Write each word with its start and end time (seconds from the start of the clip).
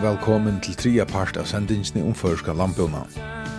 og 0.00 0.06
velkommen 0.06 0.60
til 0.64 0.74
tria 0.76 1.04
part 1.04 1.36
av 1.36 1.44
sendingsni 1.48 2.00
om 2.04 2.14
førska 2.16 2.54
landbjona. 2.56 3.02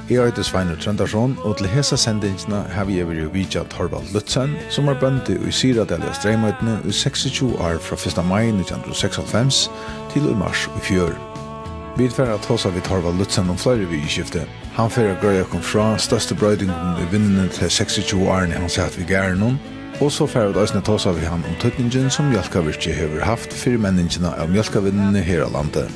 Jeg 0.09 0.25
heter 0.25 0.43
Sveinur 0.43 0.77
Trøndarsson, 0.81 1.35
og 1.45 1.57
til 1.57 1.67
hesa 1.69 1.95
sendingsna 1.95 2.63
har 2.73 2.85
vi 2.89 3.01
over 3.03 3.13
i 3.13 3.25
vidja 3.33 3.63
Torvald 3.69 4.13
Lutzen, 4.13 4.55
som 4.69 4.87
er 4.87 4.97
bøndi 4.99 5.37
i 5.37 5.51
Syradel 5.51 6.01
og 6.07 6.15
Streimøytene 6.15 6.79
i 6.89 6.91
26 6.91 7.51
år 7.61 7.77
fra 7.85 7.95
1. 7.95 8.25
mai 8.25 8.49
1996 8.49 9.69
til 10.13 10.29
i 10.31 10.35
mars 10.35 10.65
i 10.77 10.83
fjør. 10.87 11.13
Vi 11.97 12.09
tverra 12.09 12.37
tåsa 12.41 12.69
vi 12.69 12.81
Torvald 12.81 13.17
Lutzen 13.17 13.49
om 13.49 13.57
flere 13.57 13.85
vi 13.85 14.01
i 14.01 14.09
skiftet. 14.09 14.49
Han 14.73 14.89
fyrir 14.89 15.19
grøy 15.21 15.43
kom 15.43 15.61
fra 15.61 15.97
største 15.97 16.35
brøydingen 16.35 17.01
i 17.01 17.09
vinnene 17.11 17.49
til 17.49 17.69
26 17.69 18.29
årene 18.29 18.57
han 18.57 18.69
satt 18.69 18.97
vi 18.97 19.05
gæren 19.05 19.37
noen, 19.37 19.59
Og 20.01 20.11
så 20.11 20.25
færd 20.25 20.55
tås 20.85 21.05
av 21.05 21.19
vi 21.19 21.25
han 21.25 21.43
om 21.45 21.57
tøtningen 21.61 22.09
som 22.09 22.31
mjölkavirkje 22.31 22.93
hever 22.93 23.21
haft 23.21 23.53
fyrir 23.53 23.77
menningina 23.77 24.33
av 24.33 24.49
mjölkavinnene 24.49 25.21
her 25.21 25.43
av 25.45 25.51
landet. 25.53 25.91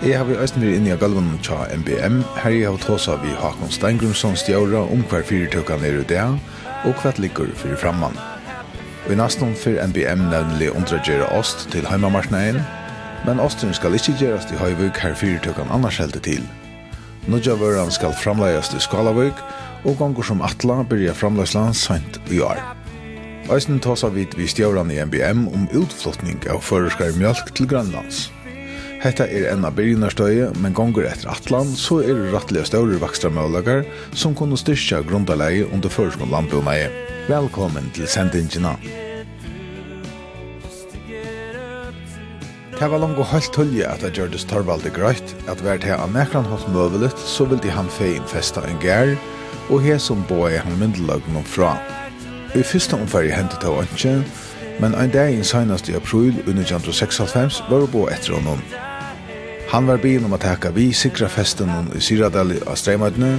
Jeg 0.00 0.16
har 0.16 0.24
vi 0.24 0.32
øyne 0.34 0.60
vi 0.60 0.76
inne 0.76 0.94
i 0.94 0.96
galven 0.96 1.38
tja 1.44 1.66
MBM, 1.76 2.22
her 2.40 2.50
jeg 2.50 2.70
har 2.70 2.76
tåsa 2.80 3.18
vi 3.20 3.34
Hakon 3.36 3.68
Steingrumsson 3.70 4.36
stjåra 4.36 4.80
om 4.88 5.02
hver 5.10 5.26
fyrtøkene 5.28 5.86
er 5.86 5.98
det, 6.08 6.22
og 6.88 6.94
hva 7.02 7.12
ligger 7.18 7.52
fyrir 7.54 7.76
framman. 7.76 8.16
Vi 9.08 9.18
nesten 9.20 9.52
for 9.54 9.76
MBM 9.76 10.22
nevnlig 10.32 10.70
undergjere 10.72 11.28
ost 11.36 11.66
til 11.74 11.84
heimamarskneien, 11.84 12.62
men 13.26 13.44
osten 13.44 13.76
skal 13.76 13.92
ikke 13.94 14.16
gjerast 14.16 14.48
i 14.48 14.62
Høyvøk 14.62 15.02
her 15.04 15.14
fyrtøkene 15.14 15.68
annars 15.68 16.00
helte 16.00 16.24
til. 16.24 16.48
Nudja 17.28 17.60
vøren 17.60 17.92
skal 17.92 18.16
framleies 18.16 18.72
til 18.72 18.80
Skalavøk, 18.80 19.44
og 19.84 20.00
gonger 20.00 20.32
som 20.32 20.40
atla 20.40 20.80
byrja 20.80 21.12
framleisland 21.12 21.76
sent 21.76 22.22
i 22.32 22.40
år. 22.40 22.56
Eisen 23.52 23.84
tåsa 23.84 24.08
vi 24.08 24.28
vi 24.36 24.48
stjåran 24.48 24.90
i 24.90 25.04
MBM 25.04 25.48
om 25.52 25.68
utflottning 25.76 26.40
av 26.48 26.64
føreskar 26.64 27.12
mjölk 27.20 27.52
til 27.52 27.68
Grønlands. 27.68 28.30
Hetta 29.00 29.24
er 29.32 29.46
enn 29.48 29.62
av 29.64 29.78
byrjunarstøye, 29.78 30.50
men 30.60 30.74
gonger 30.76 31.06
etter 31.08 31.30
atlan, 31.32 31.70
så 31.72 32.02
er 32.04 32.18
det 32.18 32.32
rattelig 32.34 32.66
større 32.68 32.98
vakstra 33.00 33.30
møllagar 33.32 33.86
som 34.12 34.34
kunne 34.36 34.58
styrkja 34.60 34.98
grundaleie 35.08 35.64
under 35.72 35.88
førskånd 35.88 36.28
landbjørnleie. 36.34 36.90
Velkommen 37.30 37.88
til 37.96 38.04
sendingina. 38.12 38.74
Det 42.74 42.90
var 42.92 43.00
langt 43.00 43.16
og 43.16 43.30
helt 43.32 43.48
tølje 43.56 43.88
at 43.88 44.04
det 44.04 44.12
gjørtes 44.18 44.44
Torvaldi 44.52 44.92
grøyt, 44.92 45.32
at 45.48 45.64
hvert 45.64 45.86
her 45.88 45.96
av 45.96 46.12
nekran 46.12 46.48
hatt 46.52 46.68
møvelet, 46.68 47.16
så 47.24 47.48
ville 47.48 47.72
han 47.72 47.88
fein 47.96 48.28
festa 48.28 48.66
en 48.68 48.84
gær, 48.84 49.14
og 49.72 49.80
her 49.80 49.96
som 49.96 50.26
boi 50.28 50.58
han 50.60 50.76
myndelag 50.76 51.24
noen 51.32 51.48
fra. 51.48 51.72
I 52.52 52.60
fyrsta 52.60 53.00
omfærg 53.00 53.32
hentet 53.32 53.64
av 53.64 53.80
ønske, 53.80 54.18
men 54.80 54.92
ein 54.92 55.16
dag 55.16 55.32
i 55.32 55.40
senast 55.44 55.88
i 55.88 55.96
april 55.96 56.36
under 56.44 56.68
1996 56.68 57.64
var 57.72 57.80
det 57.80 57.92
bo 57.96 58.04
etter 58.12 58.36
honom. 58.36 58.60
Han 59.70 59.86
var 59.86 60.00
bilen 60.02 60.24
om 60.26 60.32
å 60.34 60.38
teka 60.42 60.72
vi 60.74 60.88
sikra 60.90 61.28
festen 61.30 61.68
i 61.94 62.00
Syradali 62.02 62.56
av 62.66 62.74
Streimøytene, 62.74 63.36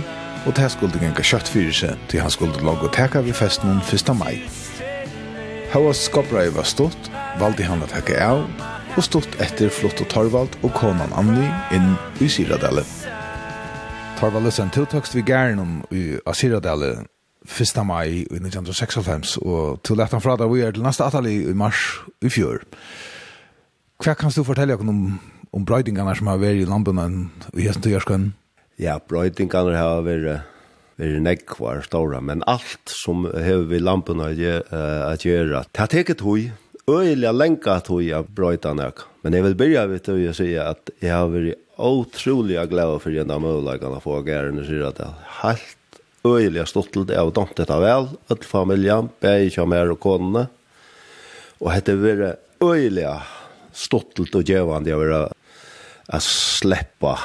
og 0.48 0.54
det 0.56 0.70
skulle 0.72 1.00
genga 1.02 1.24
kjøtt 1.28 1.50
fyrir 1.52 1.74
seg 1.76 2.06
til 2.08 2.22
han 2.24 2.32
skulle 2.32 2.62
lage 2.64 2.88
å 2.88 2.92
teka 2.96 3.20
vi 3.26 3.34
festen 3.36 3.82
1. 3.84 4.12
mai. 4.16 4.38
Hva 5.74 5.92
skopbrei 5.92 6.46
var 6.56 6.70
stått, 6.72 7.10
valde 7.42 7.66
han 7.68 7.84
å 7.84 7.90
teka 7.92 8.16
av, 8.24 8.46
og 8.96 9.04
stått 9.04 9.36
etter 9.44 9.68
Flotto 9.76 10.08
Torvald 10.08 10.56
og 10.62 10.72
konan 10.78 11.12
Anni 11.20 11.50
inn 11.76 11.98
i 12.24 12.30
Syradali. 12.32 12.86
Torvald 14.22 14.48
er 14.48 14.56
sen 14.56 14.72
tiltakst 14.72 15.18
vi 15.18 15.26
gæren 15.28 15.60
om 15.60 15.76
i 15.92 16.16
Syradali 16.32 16.94
1. 17.44 17.84
mai 17.84 18.22
i 18.24 18.40
1996, 18.40 19.36
og 19.44 19.84
til 19.84 20.00
lett 20.00 20.16
han 20.16 20.24
fra 20.24 20.40
da 20.40 20.48
vi 20.48 20.64
er 20.64 20.80
til 20.80 20.88
neste 20.88 21.04
atali 21.04 21.42
i 21.52 21.60
mars 21.60 22.00
i 22.24 22.32
fjør. 22.32 22.64
Hva 24.00 24.16
kan 24.16 24.32
du 24.32 24.46
fortelle 24.48 24.80
om 24.80 25.20
om 25.52 25.66
brøydingarna 25.68 26.16
som 26.16 26.30
har 26.32 26.40
vært 26.42 26.64
i 26.64 26.70
landbunnen 26.70 27.28
i 27.52 27.66
hesten 27.66 27.84
til 27.84 27.96
Gjøstøyerskønnen? 27.96 28.34
Ja, 28.82 28.98
brøydingarna 29.04 29.76
har 29.78 30.06
vært 30.06 30.48
er 31.02 31.18
nekvar 31.24 31.82
stora, 31.86 32.20
men 32.22 32.44
alt 32.50 32.92
som 32.92 33.26
hever 33.26 33.66
vi 33.72 33.80
lampene 33.82 34.32
at 34.32 35.26
gjøre, 35.26 35.64
det 35.66 35.82
har 35.82 35.90
teket 35.90 36.22
hui, 36.22 36.52
øyelig 36.90 37.34
lenka 37.34 37.80
hui 37.88 38.12
av 38.14 38.30
brøyta 38.36 38.76
nek. 38.78 39.02
Men 39.24 39.38
jeg 39.38 39.48
vil 39.48 39.58
byrja 39.58 39.88
vidt 39.90 40.12
å 40.12 40.18
si 40.38 40.52
at 40.62 40.94
jeg 41.02 41.14
har 41.14 41.32
vært 41.34 41.58
utrolig 41.82 42.60
glad 42.70 43.00
for 43.02 43.14
gjennom 43.14 43.46
møvleggene 43.48 44.02
for 44.04 44.20
å 44.20 44.26
gjøre 44.26 44.54
det, 44.60 44.68
sier 44.70 44.88
at 44.92 45.00
det 45.00 45.08
er 45.10 45.36
helt 45.42 46.02
øyelig 46.28 46.68
stått 46.70 46.92
til 46.94 47.08
det, 47.10 47.18
og 47.18 47.34
domt 47.34 47.58
dette 47.58 47.82
vel, 47.82 48.12
alle 48.30 48.46
familien, 48.46 49.10
begge 49.24 49.56
kjammer 49.58 49.96
og 49.96 50.02
konene, 50.04 50.48
og 51.62 51.74
hette 51.74 51.98
vært 51.98 52.42
øyelig 52.62 53.10
stått 53.74 54.14
til 54.20 54.42
å 54.42 54.46
gjøre 54.46 54.84
det, 54.86 55.24
att 56.12 56.24
släppa 56.24 57.20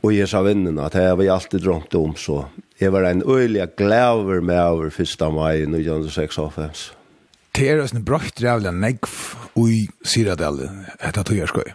och 0.00 0.12
ge 0.12 0.26
sig 0.26 0.42
vännerna 0.42 0.86
att 0.86 0.94
jag 0.94 1.16
vi 1.16 1.28
alltid 1.28 1.60
drömt 1.60 1.94
om 1.94 2.14
så 2.16 2.44
jag 2.78 2.90
var 2.90 3.02
en 3.02 3.22
öjliga 3.36 3.66
gläver 3.66 4.40
med 4.40 4.58
över 4.58 4.90
första 4.90 5.30
maj 5.30 5.62
1996 5.62 6.38
Det 7.52 7.68
är 7.68 7.94
en 7.94 8.04
bra 8.04 8.20
jävla 8.36 8.70
negv 8.70 8.98
i 9.54 9.88
ett 11.00 11.18
att 11.18 11.30
jag 11.30 11.48
skoj 11.48 11.74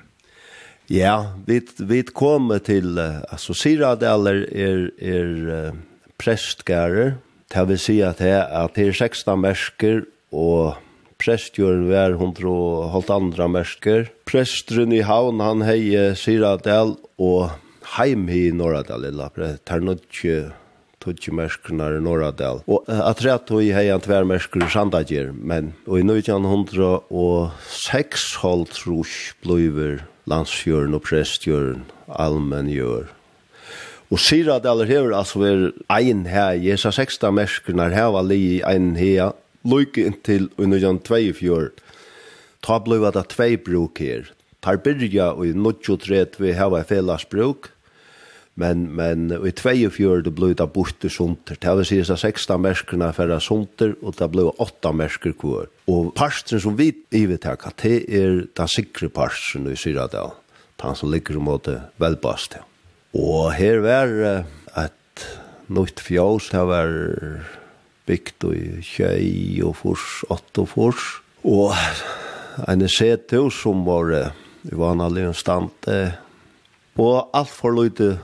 Ja, 0.90 1.40
vi 1.46 1.68
vi 1.78 2.04
kommer 2.04 2.60
till 2.60 3.00
alltså 3.30 3.54
Syradalen 3.54 4.44
är 4.44 5.04
är 5.04 5.74
prästgärer. 6.18 7.16
Det 7.48 7.66
vill 7.66 7.80
säga 7.80 8.10
att 8.10 8.74
det 8.74 8.88
är 8.88 8.92
16 8.92 9.42
märker 9.42 10.04
och 10.30 10.76
prestjøren 11.22 11.86
var 11.90 12.16
hundre 12.20 12.48
og 12.52 12.92
halvt 12.94 13.10
andra 13.16 13.48
mersker. 13.52 14.02
Prestren 14.30 14.92
i 14.96 15.02
havn, 15.06 15.40
han 15.44 15.62
hei 15.68 16.14
Siradel 16.20 16.90
og 17.18 17.50
heim 17.96 18.30
i 18.30 18.52
Norradel, 18.56 19.22
tar 19.34 19.58
Ternodje, 19.66 20.52
tutsi 21.04 21.32
mersknar 21.32 21.98
i 21.98 22.02
Norradel. 22.04 22.58
Og 22.68 22.84
at 22.88 23.26
rett 23.26 23.52
og 23.54 23.64
i 23.64 23.74
hei 23.76 23.90
han 23.90 24.02
tvermersker 24.04 24.60
i 24.66 24.70
Sandagjer, 24.74 25.28
men 25.34 25.74
og 25.88 26.00
i 26.02 26.04
1906 26.06 28.36
holdt 28.44 28.72
trus 28.76 29.14
bliver 29.44 29.94
landsjøren 30.28 30.96
og 30.98 31.02
prestjøren, 31.08 31.82
allmennjøren. 32.08 33.10
Og 34.08 34.22
Siradel 34.24 34.86
hever 34.88 35.12
altså 35.18 35.40
ver 35.42 35.72
ein 35.92 36.26
her, 36.32 36.56
Jesa 36.56 36.92
16 36.92 37.34
mersknar 37.36 37.92
her 37.92 38.08
var 38.16 38.24
li 38.24 38.62
ein 38.64 38.96
her, 38.96 39.34
lykke 39.68 40.08
inntil 40.08 40.50
under 40.58 40.82
Jan 40.82 41.00
24. 41.04 41.72
Ta 42.66 42.80
blei 42.84 43.00
var 43.02 43.16
det 43.16 43.28
tvei 43.36 43.56
bruk 43.58 44.02
her. 44.04 44.32
Tar 44.64 44.80
byrja 44.84 45.34
og 45.38 45.46
i 45.48 45.54
23 45.54 46.40
vi 46.42 46.54
hava 46.58 46.84
fellas 46.84 47.26
bruk, 47.30 47.70
men, 48.58 48.88
men 48.98 49.30
i 49.46 49.52
24 49.54 50.24
det 50.26 50.34
blei 50.34 50.56
det 50.58 50.66
borte 50.74 51.12
sunter. 51.14 51.60
Det 51.62 51.76
vil 51.78 51.86
si 51.86 52.00
at 52.02 52.18
16 52.18 52.58
merkerna 52.62 53.12
færre 53.14 53.38
sunter, 53.44 53.94
og 54.02 54.18
det 54.18 54.32
blei 54.34 54.48
8 54.50 54.94
merker 54.98 55.36
kvar. 55.38 55.70
Og 55.88 56.10
parsten 56.18 56.60
som 56.64 56.78
vi 56.80 56.90
ivetak, 57.14 57.68
det 57.84 58.00
er 58.10 58.42
den 58.58 58.72
sikre 58.72 59.12
parsten 59.14 59.70
i 59.70 59.78
Syradal. 59.78 60.34
Den 60.82 60.98
som 60.98 61.14
ligger 61.14 61.38
mot 61.42 61.70
velbast. 62.02 62.58
Og 63.18 63.54
her 63.58 63.80
var 63.86 64.12
et 64.78 65.28
nytt 65.74 66.02
fjås, 66.02 66.50
det 66.54 66.66
var 66.70 66.92
bygd 68.08 68.48
i 68.54 68.64
tjei 68.86 69.60
og 69.66 69.76
fors, 69.82 70.24
åtte 70.34 70.64
og 70.64 70.72
fors. 70.72 71.06
Og 71.48 71.76
en 72.68 72.88
setur 72.90 73.52
som 73.54 73.86
var 73.88 74.14
i 74.16 74.76
vanlig 74.76 75.30
stand. 75.38 75.72
Og 76.98 77.30
alt 77.38 77.54
for 77.54 77.78
lite 77.78 78.18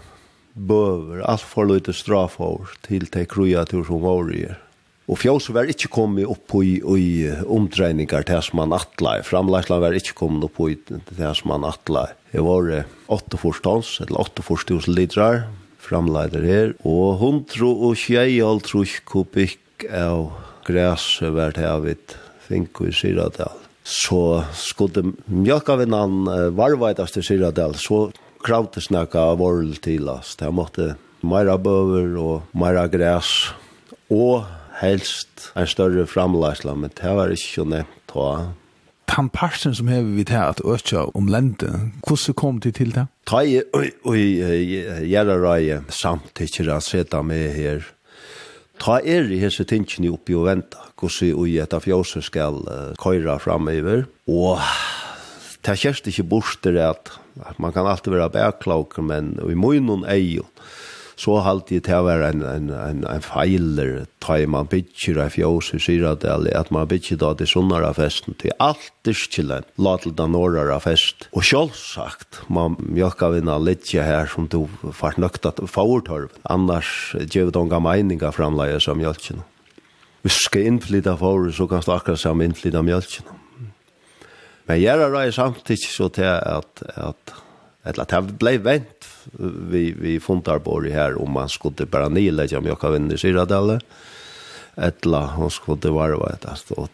bøver, 0.53 1.21
alt 1.29 1.45
for 1.45 1.69
lite 1.69 1.93
strafår 1.93 2.73
til 2.85 3.07
de 3.13 3.25
kreatur 3.29 3.85
som 3.87 4.01
var 4.03 4.29
i 4.33 4.45
Og 5.11 5.19
fjøs 5.19 5.49
var 5.51 5.67
ikke 5.67 5.89
kommet 5.91 6.29
opp 6.31 6.53
i, 6.63 6.77
i 6.79 7.27
omdreininger 7.51 8.23
til 8.23 8.39
som 8.45 8.61
man 8.61 8.75
atla. 8.75 9.17
Framleisland 9.27 9.83
var 9.83 9.97
ikke 9.97 10.15
kommet 10.15 10.45
opp 10.47 10.55
på 10.55 10.69
i 10.71 10.77
til 10.87 11.25
som 11.35 11.51
man 11.51 11.67
atla. 11.67 12.05
Det 12.31 12.39
var 12.39 12.71
8 13.11 13.39
forstånds, 13.41 13.97
eller 14.05 14.23
8 14.23 14.45
forstånds 14.47 14.87
litrar, 14.87 15.43
framleider 15.83 16.47
her. 16.47 16.71
Og 16.87 17.19
100 17.19 17.67
og 17.67 17.99
20 17.99 19.03
kubikk 19.03 19.59
vekk 19.83 19.91
av 19.91 20.31
græset 20.65 21.33
hvert 21.33 21.57
av 21.57 21.87
et 21.87 22.15
fink 22.47 22.79
i 22.81 22.91
Syradal. 22.91 23.59
Så 23.83 24.43
skulle 24.53 25.13
mjölkavinnan 25.27 26.25
varvaitast 26.55 27.17
i 27.17 27.23
Syradal, 27.23 27.75
så 27.75 28.11
kravte 28.43 28.81
snakka 28.81 29.19
av 29.33 29.41
orl 29.41 29.75
til 29.81 30.09
oss. 30.09 30.35
Det 30.35 30.51
måtte 30.51 30.95
meira 31.21 31.57
bøver 31.57 32.15
og 32.17 32.43
meira 32.53 32.87
græs 32.87 33.53
og 34.09 34.45
helst 34.79 35.51
en 35.55 35.67
større 35.67 36.05
framleisla, 36.07 36.75
men 36.75 36.91
det 36.95 37.15
var 37.15 37.31
ikke 37.31 37.65
nevnt 37.65 38.03
ta 38.07 38.53
Tan 39.13 39.27
parsen 39.29 39.75
som 39.75 39.89
hever 39.91 40.15
vi 40.15 40.23
til 40.25 40.39
at 40.39 40.61
økja 40.63 41.03
om 41.13 41.27
lente, 41.27 41.67
hvordan 42.07 42.33
kom 42.39 42.59
det 42.63 42.75
til 42.79 42.93
det? 42.95 43.03
Ta 43.27 43.43
i 43.43 43.59
gjerra 45.05 45.35
røye 45.37 45.83
samtidig 45.91 46.71
at 46.71 46.87
seta 46.87 47.21
med 47.21 47.51
her 47.53 47.83
ta 48.83 48.99
er 48.99 49.29
i 49.31 49.39
hese 49.39 49.63
tingene 49.67 50.11
oppi 50.11 50.35
og 50.35 50.49
venta, 50.49 50.81
hvordan 50.99 51.37
vi 51.39 51.53
i 51.53 51.59
etter 51.63 51.83
fjåse 51.83 52.21
skal 52.25 52.59
uh, 52.67 52.91
køyre 52.99 53.37
fremover. 53.39 54.05
Og 54.27 54.59
det 55.63 55.77
kjørst 55.79 56.09
ikke 56.11 56.25
bort 56.27 56.67
at, 56.67 57.13
at 57.47 57.59
man 57.63 57.71
kan 57.71 57.87
alltid 57.87 58.11
være 58.11 58.33
bæklaker, 58.33 59.05
men 59.07 59.37
vi 59.39 59.55
må 59.55 59.73
jo 59.77 59.85
noen 59.85 60.03
eier 60.11 60.47
så 61.15 61.37
halt 61.39 61.67
det 61.67 61.83
till 61.83 61.93
vara 61.93 62.29
en 62.29 62.41
en 62.41 62.69
en 62.69 63.03
en 63.03 63.21
failer 63.21 64.05
tar 64.19 64.47
man 64.47 64.65
bitcher 64.65 65.17
av 65.17 65.29
fjås 65.29 65.69
så 65.69 65.79
ser 65.79 66.03
att 66.03 66.21
det 66.21 66.57
att 66.59 66.69
man 66.69 66.87
bitcher 66.87 67.15
då 67.15 67.33
det 67.33 67.47
sånara 67.47 67.93
festen 67.93 68.33
till 68.33 68.51
allt 68.59 68.91
det 69.01 69.13
skille 69.13 69.61
latel 69.75 70.15
den 70.15 70.31
norra 70.31 70.79
fest 70.79 71.27
och 71.31 71.43
självsagt 71.43 72.41
man 72.47 72.75
mjölka 72.79 73.29
vinna 73.29 73.57
lite 73.57 74.01
här 74.01 74.25
som 74.25 74.47
du 74.47 74.67
fast 74.93 75.17
nökt 75.17 75.45
att 75.45 75.59
förtorv 75.69 76.29
annars 76.43 77.15
ger 77.19 77.45
det 77.45 77.51
gamla 77.51 77.79
meningar 77.79 78.31
framlägga 78.31 78.79
som 78.79 78.97
mjölken 78.97 79.41
Vi 80.23 80.29
skal 80.29 80.61
innflytta 80.61 81.17
for, 81.17 81.51
så 81.51 81.67
kan 81.67 81.81
du 81.85 81.91
akkurat 81.91 82.19
sammen 82.19 82.45
innflytta 82.47 82.81
mjölkene. 82.81 83.39
Men 84.65 84.79
jeg 84.79 84.95
er 84.95 85.11
rei 85.11 85.31
samtidig 85.35 85.89
så 85.91 86.07
til 86.15 86.29
at, 86.29 86.83
at 86.95 87.33
eller 87.83 88.05
at 88.05 88.13
det 88.13 88.37
ble 88.39 88.57
vent. 88.63 89.07
Vi, 89.71 89.91
vi 89.91 90.19
funtar 90.19 90.59
på 90.63 90.79
det 90.83 90.93
her 90.95 91.17
om 91.21 91.35
man 91.35 91.49
skulle 91.51 91.87
bare 91.87 92.09
nilegge 92.11 92.57
om 92.57 92.67
jeg 92.67 92.79
kan 92.79 92.95
vinne 92.95 93.17
Syradale 93.19 93.79
eller 94.75 95.35
hon 95.37 95.51
skulle 95.51 95.91
vara 95.93 96.17
vad 96.17 96.39
det 96.41 96.57
stod 96.57 96.89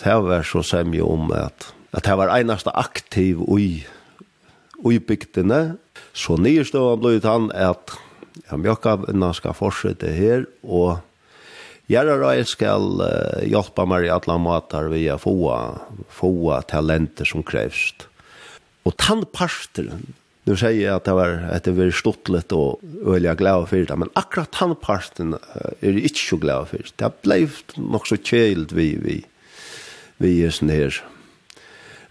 det 0.00 0.16
var 0.24 0.42
så 0.42 0.62
semje 0.62 1.02
om 1.02 1.32
att 1.32 1.72
att 1.90 2.04
det 2.04 2.16
var 2.16 2.38
enaste 2.38 2.70
aktiv 2.70 3.38
oj 3.40 3.86
oj 4.84 4.98
bygdene 4.98 5.76
så 6.12 6.36
nyrstående 6.36 7.00
ble 7.02 7.20
han 7.24 7.50
at 7.54 7.94
ja, 8.48 8.56
mjøkkavinna 8.56 9.32
ska 9.34 9.52
fortsätta 9.52 10.06
här 10.06 10.46
och 10.62 10.98
Jag 11.90 12.46
skal 12.46 13.00
uh, 13.02 13.42
hjelpa 13.50 13.82
meg 13.84 14.04
i 14.06 14.10
alle 14.14 14.36
måter 14.38 14.86
matar 14.86 15.14
å 15.14 15.18
få, 15.18 15.34
få 16.06 16.60
talenter 16.70 17.26
som 17.26 17.42
krevst. 17.42 18.06
Og 18.84 18.96
tannparsteren, 18.96 20.14
nu 20.44 20.56
säger 20.56 20.80
jeg 20.80 20.94
att 20.94 21.04
det 21.04 21.12
var 21.12 21.28
att 21.52 21.64
det 21.64 21.72
var 21.72 21.90
stottlet 21.90 22.52
och 22.52 22.80
öliga 23.06 23.34
glad 23.34 23.68
för 23.68 23.76
det, 23.76 23.96
men 23.96 24.08
akkurat 24.14 24.50
tandparsten 24.50 25.34
är 25.80 25.92
det 25.92 26.00
ikke 26.00 26.28
så 26.30 26.36
glad 26.36 26.68
för. 26.68 26.78
Det 26.78 27.04
Det 27.04 27.22
blev 27.22 27.50
nog 27.76 28.06
så 28.06 28.16
kjält 28.16 28.72
vi, 28.72 28.96
vi, 28.96 29.24
vi 30.16 30.44
är 30.44 30.50
sånn 30.50 30.70
her 30.70 31.04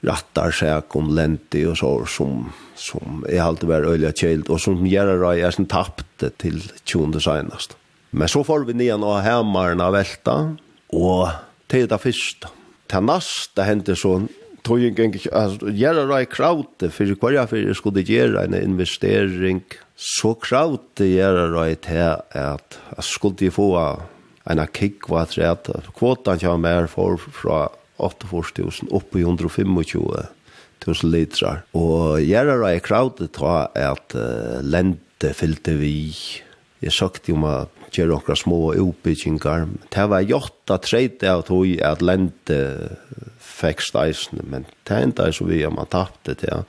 rattar 0.02 0.52
seg 0.52 0.96
om 0.96 1.10
lenti 1.16 1.66
och 1.66 1.78
så 1.78 2.06
som, 2.06 2.52
som 2.76 3.26
är 3.30 3.42
alltid 3.42 3.70
var 3.70 3.82
öliga 3.82 4.12
kjält 4.12 4.50
och 4.50 4.62
som 4.62 4.88
gärna 4.88 5.14
röj 5.14 5.42
är 5.42 5.52
sånn 5.52 5.66
tappte 5.66 6.30
till 6.30 6.62
tjonde 6.84 7.22
senest. 7.22 7.76
Men 8.12 8.28
så 8.28 8.44
får 8.44 8.66
vi 8.66 8.74
nian 8.74 9.04
och 9.04 9.22
hemmaren 9.22 9.82
av 9.82 9.94
välta 9.94 10.56
och 10.88 11.28
till 11.68 11.88
det 11.88 11.98
første. 11.98 12.48
Til 12.90 13.06
neste 13.06 13.64
hendte 13.64 13.94
så 13.96 14.16
tog 14.70 14.80
ju 14.80 14.94
gängig 14.94 15.28
alltså 15.34 15.70
göra 15.70 16.06
det 16.06 16.26
kraute 16.26 16.90
för 16.90 17.16
vad 17.22 17.34
jag 17.34 17.50
för 17.50 17.74
skulle 17.74 18.02
göra 18.02 18.44
en 18.44 18.54
investering 18.54 19.64
så 19.96 20.34
kraute 20.34 21.06
göra 21.06 21.66
det 21.66 21.86
här 21.86 22.22
att 22.30 22.80
jag 22.96 23.04
skulle 23.04 23.52
få 23.52 23.98
en 24.44 24.68
kick 24.74 25.10
vad 25.10 25.28
det 25.36 25.44
är 25.44 25.92
kvotan 25.98 26.38
jag 26.42 26.60
mer 26.60 26.88
för 26.88 27.18
från 27.18 27.68
84000 27.98 28.90
upp 28.92 29.16
i 29.16 29.22
125 29.22 29.84
tusen 30.80 31.12
liter 31.12 31.64
Og 31.74 32.22
gjerne 32.24 32.56
da 32.62 32.72
jeg 32.72 32.84
kravde 32.86 33.28
ta 33.28 33.68
at 33.76 34.16
uh, 34.16 34.62
lente 34.64 35.34
fyllte 35.36 35.76
vi. 35.76 36.16
Jeg 36.80 36.96
sagt 36.96 37.28
jo 37.28 37.36
meg 37.36 37.68
gjør 37.96 38.16
okra 38.18 38.36
små 38.38 38.74
utbyggingar. 38.78 39.68
Det 39.94 40.06
var 40.12 40.28
jotta 40.28 40.80
treit 40.84 41.24
av 41.28 41.46
tog 41.48 41.70
at 41.86 42.04
lente 42.06 42.60
fikk 43.60 43.84
steisene, 43.84 44.46
men 44.48 44.68
det 44.88 44.98
enda 44.98 45.28
er 45.28 45.36
så 45.36 45.48
vi 45.50 45.62
om 45.68 45.78
man 45.80 45.90
tappte 45.92 46.38
det. 46.40 46.62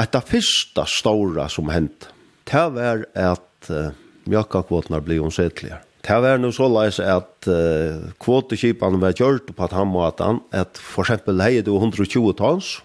Et 0.00 0.18
av 0.18 0.28
fyrsta 0.28 0.86
stora 0.88 1.48
som 1.52 1.70
hendte, 1.72 2.10
det 2.48 2.66
var 2.74 3.04
at 3.14 3.70
uh, 3.70 3.92
mjøkkakvåtene 4.30 5.02
ble 5.04 5.20
omsettligere. 5.22 5.82
Det 6.02 6.16
var 6.24 6.40
nu 6.42 6.48
så 6.50 6.66
leis 6.66 6.98
at 6.98 7.46
uh, 7.46 8.08
kvotekipan 8.22 8.98
var 9.02 9.14
gjort 9.14 9.52
på 9.54 9.66
at 9.68 9.76
han 9.76 9.92
måten, 9.92 10.40
at 10.50 10.80
for 10.80 11.06
eksempel 11.06 11.42
heier 11.44 11.62
du 11.66 11.76
120 11.76 12.34
tons, 12.40 12.80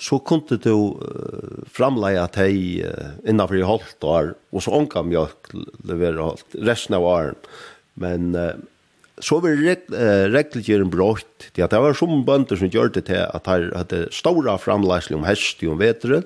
så 0.00 0.18
kunde 0.24 0.56
du 0.64 0.72
uh, 0.72 1.60
framleie 1.68 2.20
at 2.22 2.38
uh, 2.40 3.12
innenfor 3.28 3.58
i 3.58 3.66
halvt 3.68 4.06
år, 4.08 4.34
og 4.52 4.64
så 4.64 4.74
omka 4.78 5.04
mjölk 5.04 5.52
leverer 5.84 6.22
halvt, 6.24 6.56
resten 6.64 6.96
av 6.96 7.04
åren. 7.04 7.40
Men 8.00 8.32
uh, 8.32 8.54
så 9.20 9.42
var 9.44 9.60
reg 9.60 9.84
uh, 9.92 10.24
regelgjøren 10.32 10.92
brått, 10.92 11.50
til 11.52 11.66
at 11.66 11.74
det 11.74 11.82
var 11.84 11.98
som 11.98 12.24
bønder 12.24 12.56
som 12.56 12.72
gjør 12.72 12.94
det 12.96 13.04
til 13.10 13.26
at 13.26 13.50
her 13.50 13.68
hadde 13.76 14.06
stora 14.14 14.56
framleisning 14.60 15.20
om 15.20 15.28
hest 15.28 15.60
om 15.68 15.80
vetren 15.80 16.24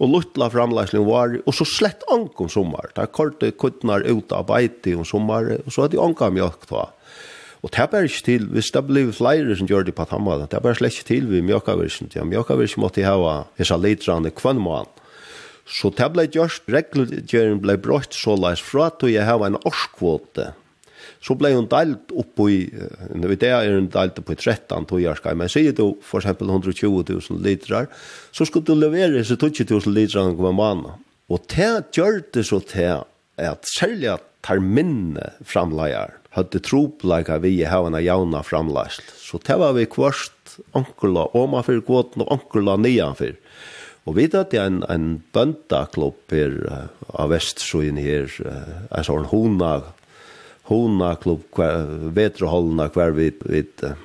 og 0.00 0.08
luttla 0.14 0.46
framleisning 0.48 1.02
var, 1.04 1.34
og 1.44 1.52
så 1.52 1.66
slett 1.68 2.06
ank 2.08 2.38
om 2.40 2.48
sommar. 2.48 2.86
Det 2.96 3.02
er 3.02 3.10
korte 3.12 3.50
kuttnar 3.52 4.06
ut 4.06 4.32
av 4.32 4.46
beite 4.48 4.94
om 4.96 5.04
sommar, 5.04 5.50
og 5.60 5.74
så 5.74 5.84
hadde 5.84 6.00
anka 6.00 6.30
mjøk 6.32 6.64
da. 6.70 6.86
Mm 6.86 6.99
Og 7.60 7.72
det 7.72 7.82
er 7.82 7.90
bare 7.92 8.08
ikke 8.08 8.24
til, 8.24 8.46
hvis 8.54 8.70
det 8.72 8.82
blir 8.88 9.10
flere 9.12 9.56
som 9.56 9.68
gjør 9.68 9.84
det 9.84 9.94
på 9.96 10.06
tammaden, 10.08 10.48
det 10.48 10.56
er 10.56 10.64
bare 10.64 10.78
slett 10.78 10.96
ikke 10.96 11.10
til 11.10 11.28
vi 11.28 11.42
mjøkavirsen. 11.44 12.08
Ja, 12.16 12.24
mjøkavirsen 12.24 12.80
måtte 12.80 13.04
ha 13.04 13.34
disse 13.58 13.76
litrande 13.76 14.32
kvann 14.32 14.62
mån. 14.62 14.88
Så 15.70 15.92
det 15.94 16.08
ble 16.14 16.24
gjørst, 16.32 16.64
reglutgjøren 16.72 17.60
ble 17.62 17.76
brått 17.78 18.16
så 18.16 18.34
leis 18.38 18.62
fra 18.64 18.88
at 18.88 19.04
jeg 19.06 19.26
har 19.28 19.44
en 19.46 19.60
årskvote. 19.60 20.48
Så 21.20 21.36
ble 21.36 21.52
hun 21.52 21.68
delt 21.68 22.14
opp 22.16 22.40
i, 22.48 22.64
når 23.12 23.36
det 23.36 23.50
er 23.52 23.74
hun 23.76 23.90
delt 23.92 24.18
opp 24.22 24.32
i 24.32 24.38
13 24.38 24.88
togjørskar, 24.88 25.36
men 25.36 25.52
sier 25.52 25.76
du 25.76 26.00
for 26.00 26.22
eksempel 26.22 26.48
120 26.48 27.04
000 27.12 27.44
litrar, 27.44 27.90
så 28.32 28.48
skulle 28.48 28.66
du 28.66 28.72
levere 28.74 29.18
disse 29.18 29.36
20 29.36 29.68
000 29.68 29.94
litrar 29.94 30.32
hver 30.32 30.56
måned. 30.56 30.96
Og 31.30 31.44
det 31.52 31.92
gjør 31.94 32.22
det 32.34 32.46
så 32.48 32.58
til 32.64 33.04
at 33.36 33.68
særlig 33.76 34.14
at 34.16 34.26
tar 34.40 34.62
minne 34.64 35.34
framleier 35.44 36.16
hadde 36.36 36.62
tropleika 36.62 37.38
vi 37.42 37.56
i 37.60 37.66
hevna 37.66 38.00
jauna 38.02 38.42
framlæsl. 38.46 39.02
Så 39.18 39.40
det 39.46 39.58
var 39.58 39.74
vi 39.74 39.86
kvørst 39.90 40.58
onkula 40.76 41.26
fyrir 41.66 41.82
kvoten 41.86 42.22
og 42.24 42.32
ankerla 42.36 42.76
nian 42.78 43.16
fyrir. 43.18 43.38
Og 44.06 44.16
vi 44.16 44.28
hadde 44.32 44.58
en, 44.58 44.80
en 44.88 45.08
bøndaklubb 45.34 46.32
her 46.32 46.54
uh, 46.70 46.86
av 47.20 47.34
Vestsjøen 47.34 47.98
her, 48.00 48.30
uh, 48.46 48.86
en 48.96 49.06
sånn 49.06 49.28
hona, 49.30 49.74
hona 50.70 51.12
klubb, 51.20 51.44
vetroholdna 52.16 52.88
hver 52.94 53.12
vi, 53.18 53.28
vi 53.44 53.66
uh, 53.84 53.98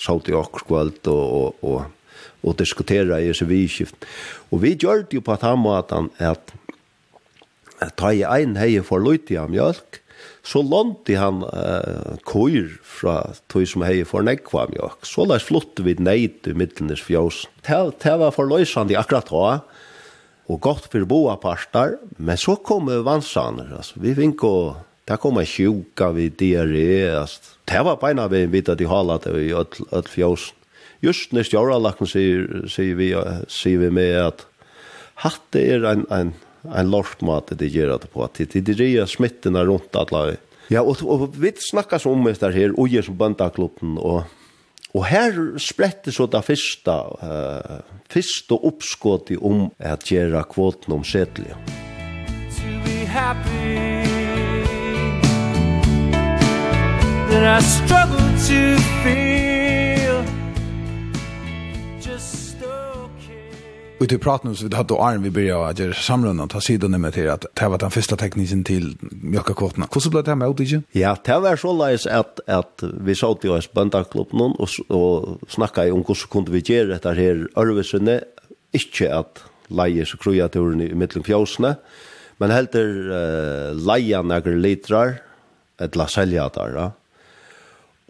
satt 0.00 0.30
i 0.30 0.36
okkerskvalt 0.38 1.10
og, 1.10 1.24
og, 1.40 1.66
og, 1.66 2.22
og 2.44 2.56
diskutera 2.60 3.18
i 3.20 3.32
seg 3.34 3.50
vidskift. 3.50 4.06
Og 4.52 4.62
vi 4.62 4.76
gjør 4.76 5.04
det 5.08 5.18
jo 5.18 5.24
på 5.24 5.34
at 5.34 5.44
han 5.48 5.60
måten 5.64 6.12
at, 6.22 6.54
at 7.82 7.96
ta 7.98 8.14
i 8.14 8.22
en 8.22 8.56
hei 8.60 8.76
for 8.86 9.02
løyt 9.02 9.32
av 9.40 9.50
mjölk, 9.52 10.03
så 10.44 10.62
lånte 10.64 11.16
han 11.18 11.42
uh, 11.46 12.16
køyr 12.28 12.74
fra 12.84 13.20
tog 13.52 13.66
som 13.68 13.84
hei 13.86 14.02
for 14.08 14.26
nekva 14.26 14.66
mjøk. 14.72 15.04
Så 15.08 15.26
la 15.28 15.38
flott 15.42 15.80
vid 15.84 16.02
neid 16.04 16.48
i 16.48 16.56
middelnes 16.56 17.02
fjås. 17.04 17.44
Det 17.64 18.16
var 18.20 18.34
forløsande 18.34 18.98
akkurat 19.00 19.30
da, 19.32 19.52
og 20.52 20.60
godt 20.60 20.90
for 20.92 21.06
boa 21.08 21.38
parter, 21.40 21.96
men 22.18 22.36
så 22.40 22.58
kom 22.60 22.90
vansaner, 23.06 23.70
altså, 23.78 24.00
vi 24.02 24.16
fikk 24.18 24.44
å 24.48 24.56
Det 25.04 25.18
kom 25.20 25.36
en 25.36 25.44
sjuka 25.44 26.14
vid 26.16 26.38
diarré. 26.40 27.12
Det 27.68 27.80
var 27.84 27.98
beina 28.00 28.24
vi 28.32 28.46
vidt 28.48 28.70
at 28.72 28.78
de 28.80 28.86
halat 28.88 29.26
i 29.28 29.52
öll 29.52 30.08
fjås. 30.08 30.54
Just 31.04 31.34
når 31.36 31.44
stjåralakken 31.44 32.08
sier, 32.08 32.46
sier, 32.72 32.96
vi, 32.96 33.10
sier 33.52 33.82
vi 33.82 33.90
med 33.92 34.16
at 34.16 34.46
hatt 35.20 35.58
er 35.60 35.84
en, 35.84 36.06
en 36.08 36.32
en 36.74 36.90
lorsmat 36.90 37.52
det 37.58 37.66
gör 37.66 37.88
att 37.88 38.12
på 38.12 38.24
att 38.24 38.34
det 38.34 38.54
det 38.54 38.84
är 38.84 39.06
smittorna 39.06 39.64
runt 39.64 39.96
alla. 39.96 40.32
Ja, 40.68 40.80
och, 40.80 41.02
och 41.02 41.44
vi 41.44 41.52
snackar 41.56 41.98
så 41.98 42.10
om 42.10 42.24
det 42.24 42.52
här 42.52 42.80
och 42.80 42.88
ger 42.88 43.02
som 43.02 43.16
bandaklubben 43.16 43.98
och 43.98 44.22
och 44.94 45.04
här 45.04 45.58
sprette 45.58 46.12
så 46.12 46.26
det 46.26 46.42
første, 46.42 46.90
uh, 46.90 48.68
uppskott 48.68 49.30
i 49.30 49.36
om 49.36 49.70
att 49.78 50.10
göra 50.10 50.42
kvoten 50.42 50.94
om 50.94 51.04
sättlig. 51.04 51.54
To 52.56 52.66
be 52.84 53.06
happy 53.06 54.04
That 57.30 57.62
I 57.62 57.64
struggle 57.64 58.30
to 58.48 58.82
feel 59.02 59.33
Och 64.04 64.08
det 64.08 64.18
pratar 64.18 64.48
nu 64.48 64.54
så 64.54 64.68
vi 64.68 64.76
hade 64.76 64.94
Arne 64.94 65.18
vi 65.18 65.30
började 65.30 65.68
att 65.68 65.78
göra 65.78 65.92
samrundan, 65.92 66.48
ta 66.48 66.60
sidan 66.60 67.00
med 67.00 67.14
till 67.14 67.30
att 67.30 67.46
det 67.54 67.68
var 67.68 67.78
den 67.78 67.90
första 67.90 68.16
tekniken 68.16 68.64
till 68.64 68.96
mjölkakåterna. 69.10 69.88
Hur 69.94 70.00
så 70.00 70.10
blev 70.10 70.24
det 70.24 70.30
här 70.30 70.36
med 70.36 70.56
dig? 70.56 70.82
Ja, 70.92 71.16
det 71.24 71.38
var 71.38 71.56
så 71.56 71.72
läs 71.72 72.06
att, 72.06 72.40
att 72.46 72.82
vi 73.00 73.14
sa 73.14 73.34
till 73.34 73.50
oss 73.50 73.72
böndaklubben 73.72 74.40
och, 74.40 74.68
och 74.88 75.38
snackade 75.48 75.92
om 75.92 76.04
hur 76.08 76.14
så 76.14 76.28
kunde 76.28 76.50
vi 76.50 76.58
göra 76.58 76.98
det 76.98 77.14
här 77.14 77.48
örvesene, 77.56 78.20
inte 78.72 79.16
att 79.16 79.44
leie 79.68 80.06
så 80.06 80.16
kruja 80.16 80.48
turen 80.48 80.80
i 80.80 80.94
mittlen 80.94 81.24
fjósene, 81.24 81.74
men 82.36 82.50
heldur 82.50 83.08
uh, 83.08 83.72
leie 83.72 84.20
nekker 84.22 84.60
litrar, 84.60 85.16
et 85.80 85.96
la 85.96 86.06
selja 86.06 86.50
der, 86.52 86.76
ja. 86.76 86.90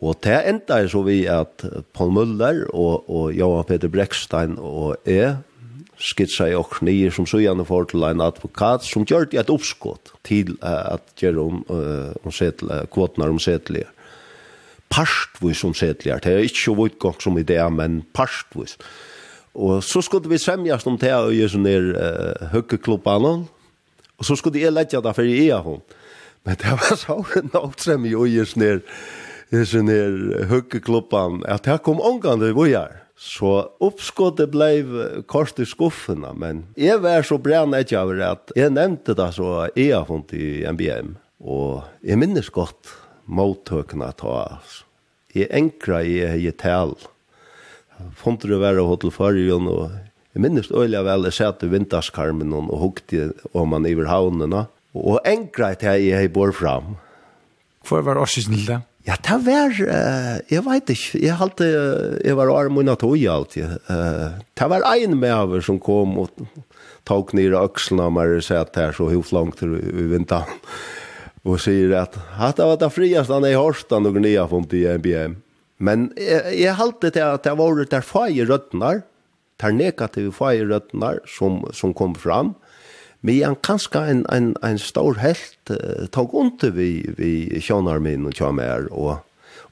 Og 0.02 0.18
det 0.26 0.42
enda 0.48 0.82
er 0.82 0.88
så 0.90 1.02
vi 1.06 1.22
at 1.30 1.62
Paul 1.94 2.10
Muller 2.10 2.64
og, 2.74 3.10
og 3.10 3.34
Johan 3.34 3.64
Peter 3.64 3.88
Brekstein 3.88 4.58
og 4.58 4.96
jeg 5.06 5.36
skitsa 5.98 6.48
i 6.50 6.56
okkur 6.58 6.86
nye 6.86 7.10
som 7.10 7.26
så 7.26 7.40
gärna 7.40 7.64
får 7.64 7.90
til 7.90 8.04
en 8.06 8.20
advokat 8.20 8.84
som 8.84 9.04
gjør 9.04 9.28
gör 9.32 9.40
ett 9.40 9.50
uppskott 9.50 10.12
till 10.22 10.56
at 10.62 11.22
göra 11.22 11.40
om 11.40 11.64
uh, 11.70 12.12
om 12.22 12.32
setle, 12.32 12.86
kvotnar 12.90 13.28
om 13.28 13.38
setelige. 13.38 13.86
parstvis 14.88 15.64
om 15.64 15.74
setelige. 15.74 16.20
det 16.22 16.32
er 16.32 16.38
ikke 16.38 16.64
så 16.64 16.74
vitt 16.74 17.22
som 17.22 17.38
idé 17.38 17.58
men 17.70 18.02
parstvis 18.14 18.78
Og 19.54 19.84
så 19.84 20.02
skulle 20.02 20.28
vi 20.28 20.38
semjas 20.38 20.86
om 20.86 20.98
det 20.98 21.06
här 21.06 21.44
och 21.44 21.50
sånn 21.50 21.64
der 21.64 21.94
uh, 21.94 22.48
höckeklubban 22.48 23.46
Og 24.18 24.24
så 24.24 24.36
skulle 24.36 24.58
jeg 24.58 24.72
lägga 24.72 25.00
det 25.00 25.14
för 25.14 25.22
i 25.22 25.50
hon 25.50 25.80
men 26.44 26.56
det 26.56 26.70
var 26.70 26.96
så 26.96 27.24
en 27.36 27.50
som 27.78 28.04
jeg 28.04 28.28
göra 28.28 28.46
sånn 28.46 28.62
der 28.62 29.64
sån 29.64 29.86
där 29.86 30.44
höckeklubban 30.44 31.44
att 31.46 31.62
det 31.62 31.78
kom 31.78 32.00
ångande 32.00 32.52
vi 32.52 32.70
gör 32.70 33.03
Så 33.16 33.71
uppskottet 33.78 34.50
blev 34.50 35.23
kort 35.30 35.59
i 35.62 35.66
skuffena, 35.66 36.33
men 36.35 36.64
jeg 36.75 36.99
var 37.02 37.23
så 37.23 37.38
brenn 37.38 37.75
jag 37.75 37.94
over 38.02 38.21
at 38.26 38.52
jeg 38.56 38.75
nevnte 38.75 39.14
det 39.14 39.30
så 39.37 39.68
jeg 39.76 39.94
har 39.94 40.06
funnet 40.09 40.35
i 40.35 40.64
MBM. 40.66 41.14
Og 41.40 41.85
jeg 42.02 42.18
minnes 42.18 42.50
godt 42.50 42.90
mottøkene 43.26 44.11
ta 44.18 44.33
oss. 44.59 44.83
Jeg 45.35 45.50
enkra 45.50 46.02
jeg 46.02 46.42
i 46.42 46.50
tal. 46.50 46.97
Funnet 48.18 48.49
det 48.50 48.59
være 48.59 48.83
hotell 48.83 49.12
til 49.12 49.14
fargen, 49.14 49.68
og 49.71 49.94
jeg 50.35 50.42
minnes 50.42 50.71
øyelig 50.75 51.04
vel 51.06 51.28
jeg 51.28 51.38
satt 51.38 51.62
i 51.62 51.71
vinterskarmen 51.71 52.52
og 52.56 52.75
hukte 52.83 53.30
om 53.54 53.71
man 53.71 53.87
iver 53.87 54.11
havnene. 54.11 54.66
Og 54.94 55.23
enkra 55.26 55.73
jeg 55.75 55.83
til 55.83 56.09
jeg 56.11 56.33
bor 56.35 56.50
fram. 56.54 56.97
Hvor 57.87 58.02
var 58.02 58.18
årsisen 58.18 58.54
til 58.54 58.66
det? 58.66 58.80
Ja, 59.04 59.18
det 59.20 59.37
var, 59.44 59.68
uh, 59.68 60.37
jeg 60.49 60.64
vet 60.64 60.90
ikke, 60.94 61.18
jeg, 61.20 61.37
halte, 61.37 61.66
uh, 61.68 62.14
jeg 62.25 62.38
var 62.38 62.52
arm 62.54 62.80
og 62.80 62.88
tog 62.99 63.20
alltid. 63.20 63.76
Uh, 63.84 64.40
det 64.56 64.68
var 64.73 64.87
en 64.88 65.18
med 65.20 65.34
over 65.34 65.61
som 65.61 65.76
kom 65.76 66.16
og 66.23 66.32
tok 67.04 67.34
ned 67.37 67.52
økseln 67.52 68.00
av 68.00 68.14
meg 68.16 68.38
og 68.38 68.46
sa 68.46 68.62
at 68.64 68.73
det 68.73 68.87
er 68.87 68.96
så 68.96 69.11
hos 69.12 69.32
langt 69.37 69.61
i 69.61 69.68
i 69.68 70.06
vinteren. 70.08 70.56
og 71.44 71.61
sier 71.61 71.92
at 72.00 72.16
det 72.56 72.64
var 72.64 72.78
det 72.80 72.92
frieste 72.94 73.34
han 73.34 73.44
er 73.44 73.52
i 73.52 73.61
Horstan 73.61 74.08
og 74.08 74.16
nye 74.16 74.46
funnet 74.49 74.73
i 74.73 74.87
NBM. 74.96 75.37
Men 75.76 76.06
jeg, 76.16 76.54
jeg 76.62 76.78
halte 76.78 77.11
til 77.12 77.26
at 77.26 77.44
det 77.44 77.58
var 77.58 77.76
det 77.76 77.90
der 77.92 78.06
feie 78.06 78.46
røttene, 78.49 79.02
der 79.61 79.76
negative 79.76 80.32
feie 80.32 80.64
røttene 80.64 81.18
som, 81.28 81.61
som 81.76 81.92
kom 81.92 82.16
fram, 82.16 82.54
Men 83.24 83.56
kanskje 83.64 84.02
en, 84.10 84.24
en, 84.32 84.50
en 84.62 84.78
stor 84.78 85.16
helt 85.22 85.72
uh, 85.72 86.04
tog 86.12 86.34
under 86.36 86.74
vi, 86.76 86.90
vi 87.16 87.60
kjønner 87.64 88.02
min 88.04 88.28
og 88.28 88.36
kjønner 88.36 88.90
og 88.92 89.22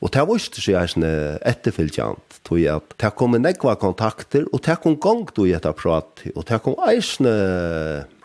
Og 0.02 0.10
det 0.10 0.22
var 0.26 0.40
ikke 0.40 0.58
så 0.58 0.72
jeg 0.72 1.10
etterfylgjant, 1.46 2.40
tog 2.42 2.58
jeg 2.58 2.74
at 2.74 2.94
det 2.98 3.12
kom 3.14 3.36
nekva 3.38 3.76
kontakter, 3.78 4.48
og 4.50 4.58
det 4.66 4.80
kom 4.82 4.96
gang 4.98 5.28
du 5.30 5.44
jeg 5.46 5.60
etter 5.60 5.76
prat, 5.78 6.24
og 6.34 6.42
det 6.48 6.58
kom 6.64 6.74
eisne 6.88 7.34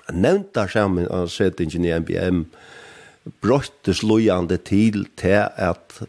nevnta 0.10 0.66
sammen 0.72 1.06
av 1.14 1.30
settingen 1.30 1.86
i 1.86 1.94
MBM, 2.02 2.42
brøttes 3.44 4.02
slojande 4.02 4.58
til 4.58 5.06
til 5.20 5.44
at 5.46 6.02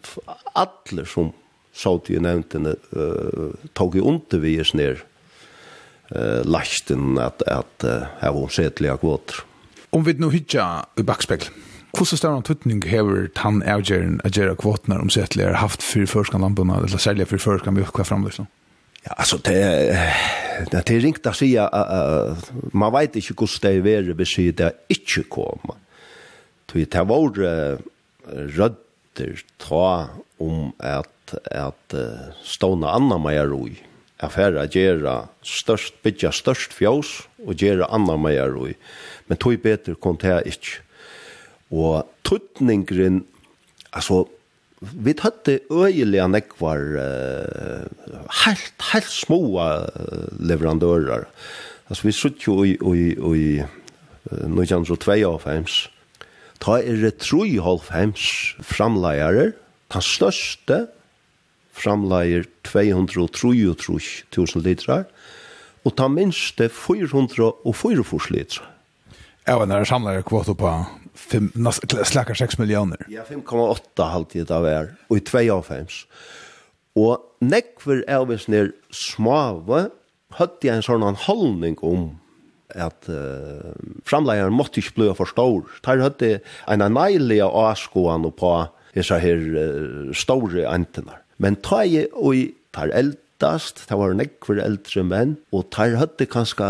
alle 0.56 1.04
som 1.04 1.34
så 1.78 1.98
til 2.06 2.22
nevntene 2.25 2.75
uh, 2.96 3.52
tog 3.76 3.94
i 3.94 4.00
under 4.00 4.40
vi 4.40 4.56
er 4.58 4.66
snir 4.66 5.04
eh 6.11 6.45
lasten 6.45 7.19
att 7.19 7.43
att 7.43 7.85
ha 8.21 8.33
vår 8.33 8.49
sättliga 8.49 8.97
kvoter. 8.97 9.37
Om 9.91 10.05
vi 10.05 10.12
nu 10.12 10.31
hittar 10.31 10.85
i 10.97 11.03
backspegel. 11.03 11.49
Hur 11.99 12.05
stor 12.05 12.37
en 12.37 12.43
tutning 12.43 12.83
här 12.83 13.31
han 13.35 13.62
avgören 13.62 14.21
att 14.25 14.37
göra 14.37 14.57
kvoterna 14.57 15.00
om 15.00 15.11
sättliga 15.11 15.53
haft 15.55 15.83
för 15.83 16.07
förskan 16.07 16.41
lamporna 16.41 16.77
eller 16.77 16.99
sälja 16.99 17.27
för 17.27 17.38
förskan 17.38 17.75
vi 17.75 17.85
kvar 17.85 18.05
fram 18.05 18.25
liksom. 18.25 18.47
Ja, 19.03 19.12
alltså 19.12 19.37
det 19.37 19.53
det 20.71 20.87
det 20.87 20.99
ringt 20.99 21.27
att 21.27 21.37
säga 21.37 21.71
man 22.73 22.93
vet 22.93 23.17
inte 23.17 23.29
hur 23.29 23.61
det 23.61 23.69
är 23.69 23.81
värre 23.81 24.15
besked 24.15 24.55
det 24.55 24.73
inte 24.88 25.23
komma. 25.29 25.75
Tui 26.67 26.85
ta 26.87 27.05
var 27.05 27.79
rötter 28.57 29.41
ta 29.57 30.07
om 30.38 30.73
att 30.79 31.35
at 31.50 31.95
ståna 32.45 32.91
anna 32.91 33.19
meja 33.19 33.45
roi 33.45 33.88
er 34.18 34.32
færre 34.34 34.66
størst, 35.42 35.94
bytja 36.02 36.32
størst 36.34 36.75
fjås 36.75 37.28
og 37.46 37.54
gjera 37.54 37.87
anna 37.94 38.16
meier 38.16 38.56
og 38.56 38.75
men 39.28 39.37
tog 39.37 39.60
betur 39.62 39.98
kom 40.00 40.16
det 40.20 40.40
ikke. 40.48 40.80
Og 41.70 42.08
tøtningren, 42.25 43.26
altså, 43.92 44.25
vi 44.80 45.12
tøtte 45.12 45.60
øyelige 45.70 46.28
nekvar 46.28 46.80
uh, 46.96 47.84
helt, 48.44 48.87
helt 48.92 49.10
små 49.12 49.40
leverandører. 50.40 51.26
Altså, 51.88 52.06
vi 52.06 52.12
sutt 52.16 52.46
jo 52.46 52.62
i, 52.64 52.72
i, 52.72 53.06
i 53.12 53.60
uh, 53.60 54.48
1902. 54.48 55.18
Ta 56.58 56.78
er 56.80 57.02
det 57.04 57.18
3,5 57.22 58.64
framleiere, 58.64 59.52
den 59.92 60.04
største 60.04 60.87
framleier 61.78 62.47
233.000 62.68 64.64
litrar, 64.66 65.06
og 65.87 65.94
ta 65.97 66.08
minste 66.11 66.68
404 66.68 68.35
litrar. 68.35 68.75
Ja, 69.49 69.56
men 69.56 69.70
det 69.70 69.78
er 69.80 69.88
samlet 69.88 70.26
kvot 70.28 70.50
på 70.61 70.73
slakker 72.08 72.37
6 72.37 72.58
millioner. 72.61 73.00
Ja, 73.11 73.25
5,8 73.26 74.11
halvtid 74.12 74.50
av 74.54 74.66
er, 74.68 74.92
og 75.08 75.18
i 75.18 75.25
2,5. 75.25 76.04
Og 76.99 77.25
nekver 77.40 78.02
er 78.11 78.25
hvis 78.28 78.49
nir 78.50 78.73
smave, 78.94 79.88
høtti 80.38 80.70
en 80.70 80.85
sånn 80.85 81.06
holdning 81.25 81.78
om 81.80 82.11
at 82.76 83.08
uh, 83.08 83.73
framleieren 84.04 84.52
måtte 84.52 84.82
ikke 84.82 84.99
bli 84.99 85.12
for 85.16 85.30
stor. 85.30 85.64
Der 85.87 86.02
høtti 86.04 86.35
en 86.68 86.85
neilig 86.92 87.40
av 87.47 87.87
på 88.37 88.52
disse 88.94 89.16
her 89.23 89.40
uh, 89.56 90.12
store 90.12 90.66
entenar. 90.68 91.23
Men 91.38 91.59
ta 91.62 91.85
i 91.87 92.04
og 92.12 92.50
tar 92.75 92.90
eldast, 92.95 93.85
ta 93.88 93.99
var 93.99 94.16
nekver 94.18 94.61
eldre 94.64 95.04
menn, 95.07 95.37
og 95.54 95.68
tar 95.75 95.95
høtte 96.00 96.26
kanskje 96.30 96.66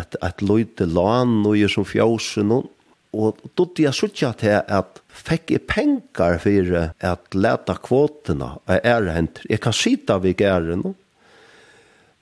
et, 0.00 0.18
et 0.22 0.42
løyte 0.42 0.88
lan 0.90 1.40
og 1.46 1.56
gjør 1.58 1.78
som 1.78 1.88
fjøsen 1.88 2.54
og 2.56 2.74
Og 3.16 3.38
dotti 3.56 3.86
jeg 3.86 3.96
suttja 3.96 4.34
til 4.36 4.58
at 4.60 4.98
fikk 5.08 5.54
jeg 5.54 5.64
penger 5.64 6.36
for 6.42 6.74
at 7.08 7.34
leta 7.34 7.76
kvotene 7.80 8.50
av 8.68 8.84
ærehenter. 8.84 9.46
Jeg 9.48 9.62
kan 9.64 9.72
sita 9.72 10.18
vi 10.20 10.34
gære 10.36 10.76
nå, 10.76 10.92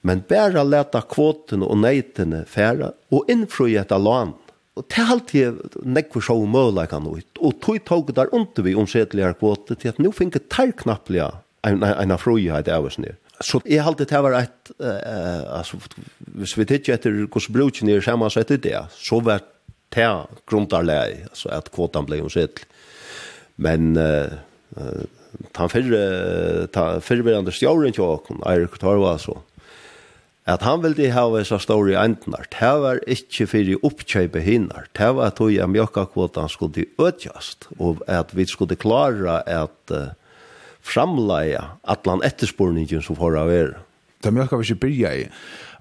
men 0.06 0.22
bare 0.30 0.62
leta 0.62 1.02
kvotene 1.02 1.66
og 1.66 1.80
neitene 1.82 2.44
fære 2.46 2.92
og 3.10 3.32
innfrøy 3.32 3.74
etter 3.82 3.98
lan, 3.98 4.36
Og 4.76 4.84
til 4.92 5.08
alt 5.08 5.30
jeg 5.32 5.54
nekver 5.88 6.20
så 6.20 6.34
møleikene 6.36 7.14
ut, 7.16 7.38
og 7.40 7.54
tog 7.64 7.78
tog 7.88 8.10
der 8.12 8.28
under 8.36 8.62
vi 8.62 8.74
omsetteligere 8.76 9.38
kvote 9.40 9.72
til 9.72 9.88
at 9.88 9.98
nå 9.98 10.10
finner 10.12 10.36
jeg 10.36 10.50
tær 10.52 10.72
knapplige 10.82 11.30
en, 11.66 11.82
en, 11.82 12.10
en 12.10 12.18
frihet 12.20 12.68
av 12.72 12.88
oss 12.88 12.98
nere. 13.02 13.18
Så 13.44 13.60
jeg 13.68 13.84
halte 13.84 14.06
det 14.08 14.22
var 14.24 14.38
et, 14.38 14.72
eh 14.80 15.58
altså, 15.58 15.80
hvis 16.38 16.56
vi 16.56 16.64
titt 16.64 16.88
etter 16.88 17.26
hvordan 17.26 17.52
bruken 17.52 17.90
er 17.92 18.04
sammen 18.04 18.32
så 18.32 18.40
etter 18.40 18.62
det, 18.62 18.78
så 18.96 19.20
var 19.20 19.44
det 19.92 20.08
grunntarleg, 20.48 21.26
altså 21.30 21.52
at 21.52 21.68
kvotan 21.74 22.08
ble 22.08 22.22
omsett. 22.24 22.64
Men 23.56 23.96
eh 23.96 24.32
han 25.56 25.68
fyrre, 25.68 26.66
ta, 26.72 26.96
fyrreverande 27.04 27.52
stjåren 27.52 27.92
til 27.92 28.40
Erik 28.48 28.78
tar 28.80 28.96
var 29.02 29.20
så 29.20 29.42
at 30.46 30.62
han 30.62 30.82
ville 30.84 31.10
ha 31.10 31.24
så 31.42 31.58
stor 31.58 31.88
i 31.90 31.96
enden, 31.98 32.34
det 32.54 32.74
var 32.82 33.00
ikke 33.10 33.48
fyrir 33.50 33.82
oppkjøpet 33.82 34.44
hinner, 34.46 34.86
det 34.94 35.08
var 35.18 35.32
at 35.32 35.40
mjøkka 35.42 36.06
kvotan 36.12 36.48
skulle 36.48 36.86
øtjast, 37.02 37.66
og 37.78 38.04
at 38.06 38.30
vi 38.30 38.46
skulle 38.46 38.78
klara 38.78 39.40
at 39.42 39.90
uh, 39.90 40.14
framleie 40.86 41.62
atlan 41.82 42.24
etterspurningen 42.26 43.02
som 43.04 43.18
får 43.18 43.40
av 43.42 43.52
er. 43.52 43.72
Det 44.22 44.30
er 44.30 44.36
mjölk 44.36 44.54
av 44.56 44.62
ikke 44.64 44.82
byrja 44.86 45.14
i. 45.20 45.24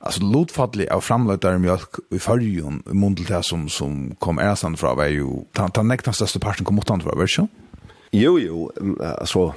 Altså, 0.06 0.22
lotfallet 0.28 0.92
av 0.94 1.02
framleitare 1.02 1.62
mjölk 1.62 2.02
i 2.14 2.22
fyrjun, 2.22 2.82
i 2.86 2.98
mundel 2.98 3.30
til 3.30 3.46
som, 3.48 3.70
som 3.72 4.00
kom 4.22 4.42
æsan 4.42 4.78
fra, 4.78 4.94
var 4.98 5.10
jo, 5.14 5.46
ta, 5.56 5.70
ta 5.74 5.86
nekta 5.86 6.14
største 6.14 6.42
parten 6.44 6.68
kom 6.68 6.82
utan 6.82 7.02
fra, 7.02 7.16
var 7.18 7.30
ikke? 7.30 7.48
Jo, 8.16 8.36
jo, 8.40 8.70
altså, 9.02 9.50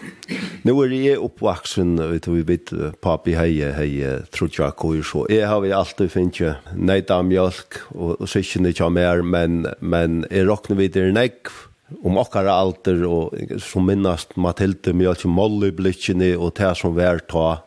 nu 0.66 0.72
er 0.82 0.94
jeg 0.96 1.20
oppvaksen, 1.22 1.92
vet 2.10 2.26
du, 2.26 2.32
vi 2.38 2.46
vet, 2.48 2.72
papi 3.04 3.36
hei, 3.38 3.52
hei, 3.76 3.90
trutja 4.34 4.72
koi, 4.74 5.02
så 5.06 5.26
jeg 5.30 5.46
har 5.46 5.60
vi 5.62 5.70
alltid 5.76 6.10
finnje 6.10 6.56
neida 6.74 7.20
mjölk, 7.22 7.82
og, 7.94 8.16
og 8.16 8.30
sikkerne 8.30 8.72
kja 8.74 8.88
mer, 8.90 9.22
men, 9.22 9.68
men 9.78 10.24
jeg 10.32 10.48
råkner 10.48 10.80
videre 10.80 11.14
nekv, 11.14 11.67
om 12.04 12.18
okkara 12.20 12.52
alter 12.52 13.00
og 13.08 13.60
som 13.64 13.86
minnast 13.88 14.36
Matilde 14.36 14.92
med 14.92 15.08
alt 15.12 15.24
moll 15.24 15.62
i 15.68 15.72
blikkene 15.74 16.34
og 16.36 16.56
det 16.58 16.74
som 16.80 16.96
vær 16.96 17.22
ta 17.30 17.62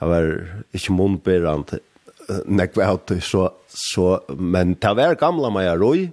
det 0.00 0.08
var 0.08 0.28
ikke 0.74 0.96
munnberand 0.96 1.76
nek 2.46 2.76
vet 2.78 3.12
så, 3.24 3.48
så 3.66 4.20
men 4.38 4.74
det 4.80 4.94
var 4.96 5.18
gamla 5.18 5.50
Maja 5.52 5.74
roi, 5.78 6.10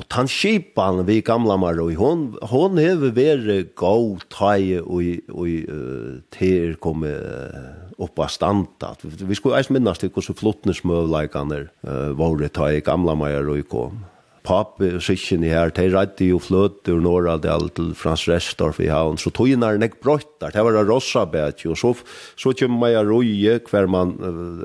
og 0.00 0.06
tan 0.10 0.28
skipan 0.30 1.02
vi 1.06 1.20
gamla 1.24 1.58
Maja 1.60 1.82
Røy 1.82 1.96
hon, 2.00 2.30
hon 2.48 2.80
hever 2.80 3.12
vært 3.16 3.74
gau 3.78 4.16
tai 4.32 4.78
og, 4.80 5.02
og 5.30 5.50
uh, 5.68 6.14
ter 6.32 6.78
kom 6.82 7.04
uh, 7.04 7.92
oppa 8.02 8.26
standa. 8.32 8.94
Vi 9.02 9.36
skulle 9.36 9.60
eis 9.60 9.70
minnast 9.70 10.06
hvordan 10.06 10.38
flottnesmøvleikane 10.40 11.66
uh, 11.84 12.08
våre 12.18 12.48
tai 12.48 12.80
gamla 12.84 13.14
Maja 13.20 13.44
Røy 13.44 13.66
kom 13.68 14.00
pape 14.46 14.88
og 14.96 15.02
sikken 15.04 15.44
i 15.46 15.52
her, 15.52 15.70
de 15.74 15.86
redde 15.92 16.26
jo 16.26 16.40
fløt 16.42 16.88
ur 16.90 17.00
Norradel 17.02 17.68
til 17.76 17.92
Frans 17.98 18.24
Restorff 18.30 18.80
i 18.82 18.90
havn, 18.90 19.18
så 19.20 19.30
tog 19.30 19.52
inn 19.52 19.62
er 19.66 19.78
nek 19.80 20.00
brøttar, 20.02 20.54
det 20.54 20.64
var 20.66 20.78
rossa 20.88 21.24
bæt 21.30 21.64
jo, 21.66 21.76
så, 21.78 21.94
så 22.34 22.54
kjem 22.56 22.74
meia 22.80 23.04
roie 23.06 23.58
hver 23.70 23.88
man 23.90 24.16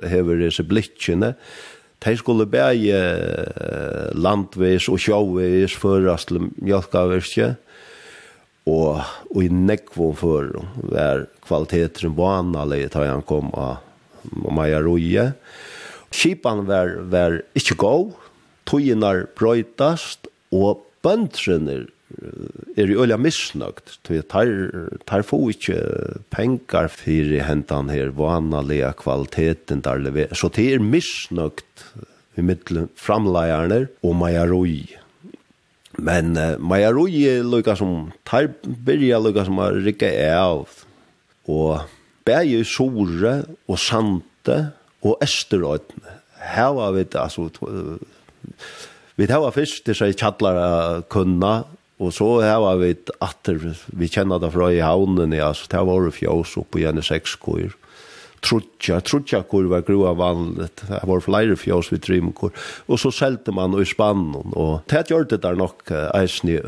hever 0.07 0.41
disse 0.41 0.65
blikkene, 0.65 1.35
de 2.05 2.13
skulle 2.17 2.45
bæge 2.49 2.97
landvis 4.13 4.85
og 4.91 5.01
sjåvis 5.01 5.73
førast 5.81 6.29
til 6.33 7.55
og, 8.67 8.99
og 9.31 9.39
i 9.43 9.47
nekvån 9.47 10.15
før 10.19 10.49
var 10.91 11.25
kvaliteteren 11.47 12.15
vanlig 12.17 12.89
da 12.91 13.05
han 13.07 13.23
kom 13.27 13.49
av 13.55 13.83
meia 14.51 14.81
roie, 14.83 15.31
Kipan 16.11 16.63
var, 16.67 16.93
var 17.11 17.41
ikke 17.57 17.75
god, 17.79 18.13
toginar 18.67 19.25
brøytast 19.37 20.27
og 20.55 20.83
bøndrene 21.05 21.85
er 22.77 22.87
jo 22.87 23.03
øyla 23.03 23.17
misnøgt 23.19 23.97
til 24.07 24.21
tar, 24.31 24.47
tar 25.09 25.25
få 25.27 25.39
ikkje 25.51 25.79
pengar 26.31 26.87
fyrir 26.91 27.43
hentan 27.47 27.91
her 27.91 28.13
vanalega 28.15 28.93
kvaliteten 28.95 29.83
der 29.83 29.99
lever. 29.99 30.31
Så 30.31 30.47
det 30.55 30.69
er 30.73 30.83
misnøgt 30.83 31.83
i 32.37 32.45
middelen 32.45 32.87
framleierne 32.95 33.87
og 34.05 34.15
majaroi 34.15 34.85
men 35.97 36.35
uh, 36.37 36.57
majaroi 36.61 37.41
lukka 37.41 37.73
som 37.77 38.11
tar 38.27 38.51
byrja 38.63 39.17
lukka 39.21 39.47
som 39.47 39.57
er 39.65 39.79
rikka 39.81 40.11
av. 40.29 40.67
Og 41.49 41.87
bæg 42.27 42.61
sore 42.67 43.39
og 43.67 43.79
sante 43.81 44.59
og 45.01 45.17
esterøytene 45.23 46.17
her 46.37 46.69
var 46.77 46.93
vi 46.93 47.05
altså 47.17 47.47
vi 49.17 49.25
tar 49.29 49.49
først 49.53 49.87
det 49.89 49.95
seg 49.97 50.13
kjallar 50.19 51.01
kunna, 51.09 51.63
og 51.97 52.13
så 52.13 52.27
har 52.45 52.77
vi 52.77 52.91
atter, 53.25 53.71
vi 53.97 54.09
kjenner 54.11 54.41
det 54.41 54.51
fra 54.53 54.69
i 54.69 54.83
havnen, 54.85 55.33
ja, 55.33 55.49
så 55.57 55.65
det 55.71 55.81
var 55.89 56.11
fjås 56.13 56.53
på 56.69 56.81
igjen 56.83 57.01
sex 57.01 57.33
sekskor. 57.33 57.73
Trutja, 58.45 58.99
trutja 59.01 59.41
kor 59.49 59.65
var 59.71 59.81
grua 59.81 60.13
vanligt, 60.13 60.83
det 60.85 61.01
var 61.09 61.23
flere 61.25 61.57
fjås 61.57 61.89
vi 61.89 61.97
driver 61.97 62.35
kor. 62.37 62.53
Og 62.85 63.01
så 63.01 63.09
selte 63.09 63.51
man 63.51 63.73
i 63.81 63.85
spannen, 63.89 64.53
og 64.53 64.85
det 64.91 65.07
gjør 65.09 65.25
det 65.31 65.41
der 65.41 65.57
nok 65.57 65.89
eisen 66.13 66.53
i, 66.53 66.59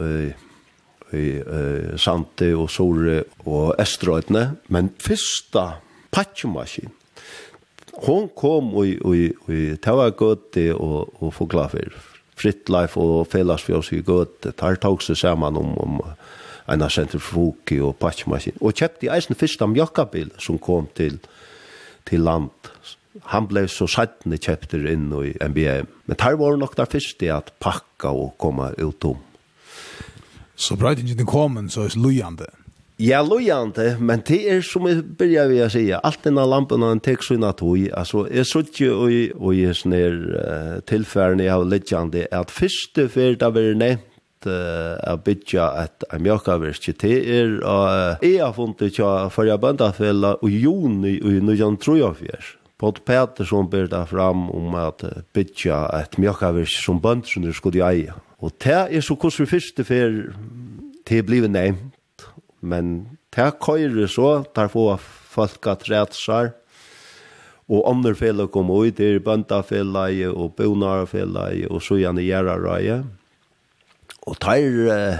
i, 1.14 1.26
Sante 2.02 2.50
og 2.58 2.72
Sore 2.74 3.22
og 3.46 3.76
Estrøytene, 3.78 4.56
men 4.74 4.90
fyrsta 4.98 5.76
patchmaskin 6.10 6.90
hon 8.06 8.30
kom 8.36 8.74
og 8.78 9.02
og 9.06 9.50
og 9.50 9.82
tava 9.82 10.10
gott 10.10 10.58
og 10.58 11.24
og 11.24 11.34
få 11.34 11.46
klar 11.46 11.70
for 11.70 12.00
fritt 12.40 12.70
life 12.70 13.00
og 13.00 13.28
fellas 13.28 13.64
for 13.64 13.80
oss 13.80 13.92
i 13.92 14.02
gott 14.02 14.48
tar 14.58 14.76
tog 14.76 15.02
seg 15.04 15.18
saman 15.18 15.58
om 15.58 15.78
om 15.78 16.02
en 16.70 16.90
senter 16.90 17.20
for 17.20 17.56
og 17.82 17.96
patchmaskin 18.00 18.60
og 18.62 18.74
kjøpte 18.74 19.10
eisen 19.12 19.36
fyrsta 19.36 19.68
mjøkkabil 19.68 20.32
som 20.38 20.60
kom 20.60 20.88
til 20.96 21.20
til 22.06 22.22
land. 22.26 22.50
Han 23.34 23.48
blei 23.48 23.68
så 23.68 23.88
sattne 23.88 24.38
kjøpte 24.38 24.78
inn 24.78 25.10
i 25.26 25.34
NBA 25.42 25.84
men 26.08 26.18
tar 26.18 26.38
var 26.38 26.58
nok 26.58 26.78
der 26.78 26.86
første 26.86 27.34
at 27.34 27.52
pakka 27.60 28.14
og 28.14 28.38
koma 28.38 28.72
ut 28.78 29.06
om 29.06 29.18
så 30.56 30.76
brøytingen 30.76 31.26
kom 31.26 31.70
så 31.70 31.88
er 31.88 31.98
lujande 31.98 32.48
Ja, 33.00 33.22
lojante, 33.24 33.94
men 34.00 34.20
det 34.28 34.38
er 34.52 34.58
som 34.60 34.84
jeg 34.90 35.06
begynner 35.16 35.48
vi 35.48 35.62
att 35.62 35.72
säga, 35.72 36.00
allt 36.00 36.24
den 36.24 36.38
här 36.38 36.46
lampan 36.46 36.82
har 36.82 36.92
en 36.92 37.00
text 37.00 37.28
sina 37.28 37.54
altså, 37.94 38.28
jeg 38.28 38.46
så 38.46 38.60
ikke 38.60 38.84
ju 38.84 39.32
och, 39.32 39.48
och 39.48 39.54
her 39.54 40.12
uh, 40.12 40.80
tillfärden 40.82 41.40
jeg 41.40 41.54
har 41.54 41.64
läggande 41.64 42.28
att 42.32 42.52
första 42.52 43.08
för 43.08 43.36
det 43.36 43.50
var 43.50 43.76
nevnt 43.76 44.46
uh, 44.46 44.52
å 44.52 45.14
att 45.14 45.28
et 45.28 45.56
ett 46.68 46.82
til 46.82 46.94
det 47.02 47.64
og 47.64 47.88
uh, 47.88 48.30
jeg 48.30 48.44
har 48.44 48.54
funnet 48.54 48.82
ikke 48.82 49.04
funnit 49.04 49.26
att 49.26 49.34
förra 49.34 49.58
böndafälla 49.58 50.36
och 50.36 50.50
juni 50.50 51.22
och 51.22 51.44
nu 51.44 51.78
tror 51.78 51.98
jeg 51.98 52.16
för 52.16 52.46
Pott 52.78 53.06
Pettersson 53.06 53.70
da 53.90 54.06
fram 54.06 54.50
om 54.50 54.76
att 54.76 55.04
bytja 55.34 56.02
et 56.02 56.18
mjölkaverk 56.18 56.68
som 56.68 57.00
bönderna 57.00 57.54
skulle 57.54 57.84
eie. 57.84 58.14
Og 58.40 58.52
det 58.64 58.88
er 58.92 59.02
så 59.02 59.16
kurs 59.16 59.40
vi 59.40 59.46
första 59.46 59.84
för 59.84 60.34
det 61.10 61.26
blev 61.26 61.50
nevnt 61.50 61.89
men 62.62 63.18
det 63.36 63.60
køyre 63.62 64.08
så, 64.08 64.44
der 64.56 64.68
få 64.68 64.98
folk 65.00 65.68
at 65.68 65.86
rætsar, 65.90 66.52
og 67.70 67.86
andre 67.90 68.16
fele 68.18 68.48
kom 68.50 68.72
ut, 68.74 68.98
det 68.98 69.16
er 69.16 69.20
bøndafeleie 69.22 70.32
og 70.34 70.56
bonarfeleie 70.58 71.70
og 71.70 71.84
så 71.86 72.00
gjerne 72.02 72.26
gjerarøye. 72.26 73.04
Og 74.26 74.38
der 74.42 75.20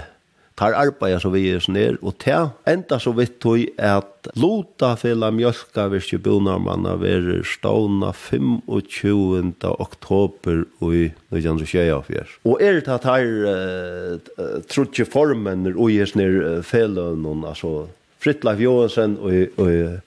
tar 0.60 0.76
arbeid 0.76 1.22
som 1.24 1.34
vi 1.34 1.46
er 1.54 1.64
ned, 1.72 2.00
og 2.04 2.18
ta 2.20 2.50
enda 2.68 3.00
så 3.00 3.14
vidt 3.16 3.38
tog 3.44 3.64
at 3.80 4.30
lota 4.40 4.92
fela 5.00 5.32
mjölka 5.32 5.88
virke 5.94 6.20
bonarmanna 6.24 6.98
verer 7.00 7.46
stavna 7.48 8.12
25. 8.14 9.54
oktober 9.70 10.66
i 10.84 11.06
1924. 11.32 12.26
Og 12.44 12.60
er 12.62 12.82
det 12.82 12.92
at 12.98 13.08
her 13.08 13.32
uh, 13.48 14.60
trutje 14.68 15.08
formen 15.08 15.70
og 15.76 15.94
gjør 15.96 16.16
ned 16.20 16.40
felønnen, 16.68 17.46
altså 17.48 17.88
Fritleif 18.20 18.60
Johansen 18.60 19.16
og, 19.24 19.60
og, 19.62 20.00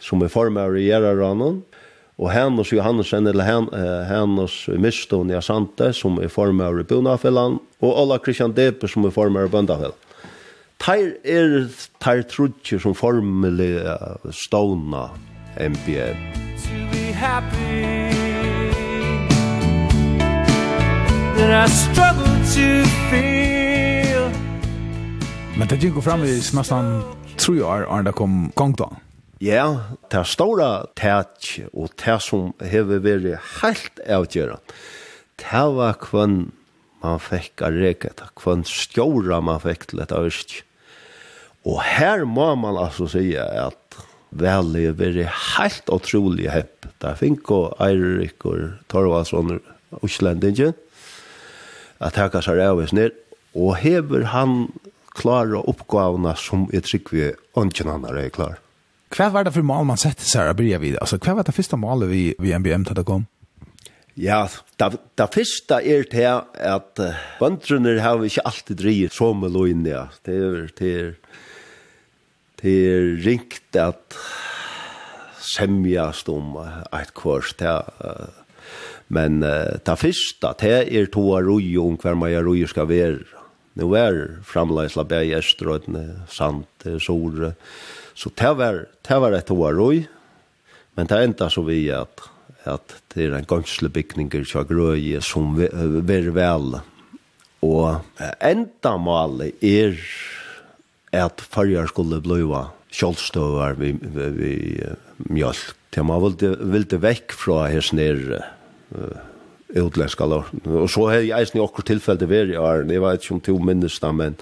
som 0.00 0.22
er 0.24 0.32
former 0.32 0.76
i 0.78 0.86
Gjerarannon, 0.88 1.60
Og 2.18 2.32
Hannes 2.34 2.72
Johansen, 2.72 3.26
eller 3.30 3.46
Hen, 3.46 3.68
Hannes 4.08 4.64
Miston 4.74 5.30
Asante, 5.30 5.92
som 5.94 6.18
er 6.18 6.28
formar 6.28 6.80
i 6.80 6.82
Bunafellan, 6.82 7.60
og 7.78 7.92
Ola 8.02 8.18
Christian 8.18 8.52
Depe, 8.56 8.88
som 8.90 9.06
er 9.06 9.14
formar 9.14 9.46
i 9.46 9.52
Bundafellan. 9.52 9.94
Teir 10.82 11.14
er 11.26 11.68
teir 12.02 12.22
trutje 12.30 12.78
som 12.82 12.94
formelig 12.94 13.82
ståna 14.30 15.08
MBA. 15.58 16.12
To 16.66 16.76
be 16.92 17.10
happy 17.12 18.10
That 21.38 21.50
I 21.50 21.70
struggle 21.70 22.34
to 22.54 22.86
feel 23.10 24.30
Men 25.58 25.68
det 25.70 25.80
gikk 25.82 25.98
jo 25.98 26.02
fram 26.02 26.22
i 26.22 26.34
nesten 26.38 27.02
tre 27.38 27.58
år, 27.62 27.86
Arne 27.90 28.14
kom 28.14 28.52
gong 28.58 28.74
da. 28.78 28.90
Ja, 29.38 29.94
det 30.10 30.24
stora 30.26 30.88
tæt 30.98 31.60
og 31.70 31.92
det 32.02 32.16
som 32.26 32.48
hever 32.58 32.98
vært 33.04 33.44
helt 33.60 34.00
avgjørende, 34.02 34.58
det 35.38 35.62
var 35.76 35.94
kvann 36.02 36.48
man 37.04 37.22
fikk 37.22 37.62
av 37.62 37.78
reket, 37.78 38.24
kvann 38.34 38.66
stjåra 38.66 39.38
man 39.38 39.62
fikk 39.62 39.86
til 39.92 40.02
dette 40.02 40.18
øst. 40.18 40.56
Og 41.62 41.78
her 41.86 42.26
må 42.26 42.50
man 42.58 42.80
altså 42.82 43.06
si 43.14 43.36
at 43.38 44.00
vel 44.34 44.74
er 44.74 44.98
vært 44.98 45.30
helt 45.54 45.86
utrolig 45.94 46.50
hepp. 46.50 46.90
Det 46.98 47.14
fikk 47.22 47.54
og 47.54 47.78
Eirik 47.78 48.42
og 48.42 48.82
Torvaldsson 48.90 49.60
og 49.60 50.02
Østlendingen 50.02 50.74
at 52.02 52.18
hekka 52.18 52.42
seg 52.42 52.58
av 52.58 52.82
ned, 52.90 53.14
og 53.54 53.76
hever 53.78 54.32
han 54.34 54.64
klare 55.14 55.62
oppgavene 55.62 56.34
som 56.38 56.66
jeg 56.74 56.90
trykker 56.90 57.14
vi 57.14 57.28
ønsken 57.58 57.94
han 57.94 58.10
er 58.10 58.34
klar. 58.34 58.58
Hva 59.14 59.30
var 59.32 59.46
det 59.46 59.54
for 59.54 59.64
mål 59.64 59.86
man 59.88 60.00
sette 60.00 60.26
seg 60.28 60.50
å 60.50 60.56
begynne 60.56 60.82
vid? 60.82 60.98
Altså, 61.00 61.16
hva 61.22 61.38
var 61.38 61.46
det 61.46 61.56
første 61.56 61.78
målet 61.80 62.10
vi, 62.10 62.22
vi 62.42 62.52
NBM 62.56 62.84
til 62.88 62.98
det 62.98 63.06
kom? 63.08 63.24
Ja, 64.18 64.48
det, 64.80 64.98
det 65.16 65.28
første 65.30 65.78
er 65.78 66.08
til 66.10 66.26
at 66.26 67.00
uh, 67.00 67.20
bøndrene 67.38 68.00
har 68.02 68.18
vi 68.18 68.32
ikke 68.32 68.46
alltid 68.50 68.80
drivet 68.80 69.14
så 69.14 69.30
med 69.32 69.54
løgn, 69.54 69.86
ja. 69.86 70.08
Det 70.26 70.34
er, 70.34 70.56
det 70.80 70.90
er, 70.98 71.12
det 72.58 72.74
er 72.90 73.06
ringt 73.22 73.78
at 73.78 74.18
semjast 75.48 76.28
om 76.34 76.58
et 76.58 77.14
kvart, 77.16 77.62
ja. 77.62 77.78
Men 79.08 79.38
uh, 79.46 79.78
det 79.86 79.98
første 80.02 80.52
til 80.60 80.98
er 80.98 81.12
to 81.14 81.28
av 81.38 81.46
roi 81.46 81.78
om 81.80 81.96
hver 82.02 82.18
man 82.18 82.34
roi 82.42 82.66
skal 82.68 82.90
være. 82.90 83.22
Nå 83.78 83.92
er 83.94 84.18
framleisla 84.42 85.06
bæg 85.06 85.30
i 85.30 85.38
Østerøyden, 85.38 86.02
Sant, 86.26 86.90
Sore, 86.98 87.54
Så 88.18 88.32
det 88.34 88.50
var, 88.58 88.80
det 89.06 89.18
var 89.22 89.36
et 89.36 89.50
år 89.54 89.76
roj, 89.78 90.00
men 90.98 91.06
det 91.06 91.20
enda 91.22 91.46
så 91.52 91.62
vi 91.62 91.84
at, 91.94 92.24
at 92.66 92.96
det 93.14 93.28
er 93.28 93.36
en 93.38 93.46
gansle 93.46 93.90
bygninger 93.94 94.42
til 94.48 94.66
grøy 94.66 95.20
som 95.22 95.54
ver 95.54 96.32
vel. 96.34 96.80
Og 97.62 98.02
enda 98.42 98.96
målet 98.98 99.62
er 99.62 99.94
at 101.14 101.40
farger 101.40 101.86
skulle 101.90 102.18
bliva 102.24 102.66
kjølstøver 102.94 103.78
vi, 103.78 103.92
vi, 104.02 104.28
vi 104.34 104.52
mjølk. 105.30 105.74
Det 105.94 106.04
man 106.04 106.20
ville, 106.20 106.56
ville 106.74 107.00
vekk 107.00 107.32
fra 107.32 107.62
her 107.70 107.84
snere 107.84 108.42
uh, 108.92 109.22
utländska 109.68 110.26
lår. 110.26 110.44
Och 110.64 110.90
så 110.90 111.08
har 111.08 111.14
jag 111.14 111.40
eisen 111.40 111.56
i 111.56 111.60
okkur 111.60 111.82
tillfälle 111.82 112.26
veri 112.26 112.54
i 112.54 112.58
åren, 112.58 112.90
jeg 112.90 113.02
vet 113.02 113.24
ikke 113.24 113.34
om 113.34 113.40
to 113.44 113.56
minnes 113.60 113.98
da, 114.00 114.12
men 114.12 114.38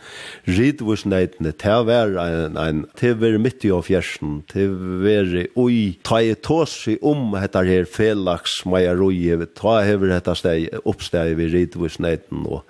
ridvursneitene, 0.46 1.52
til 1.58 1.80
å 1.80 1.86
være 1.88 2.26
en, 2.26 2.58
en 2.60 2.84
til 2.98 3.16
å 3.16 3.18
være 3.24 3.40
midt 3.42 3.66
i 3.66 3.72
av 3.74 3.82
fjersen, 3.88 4.38
til 4.52 4.70
å 4.76 5.00
være 5.02 5.48
ui, 5.58 5.96
ta 6.06 6.20
i 6.22 6.36
tåsi 6.38 6.98
om 7.02 7.34
dette 7.34 7.64
her 7.66 7.90
felaks 7.90 8.60
majaroi, 8.70 9.34
ta 9.58 9.80
hever 9.86 10.14
dette 10.14 10.36
steg, 10.38 10.70
oppsteg 10.86 11.34
vi 11.40 11.50
ridvursneiten, 11.56 12.46
og 12.46 12.62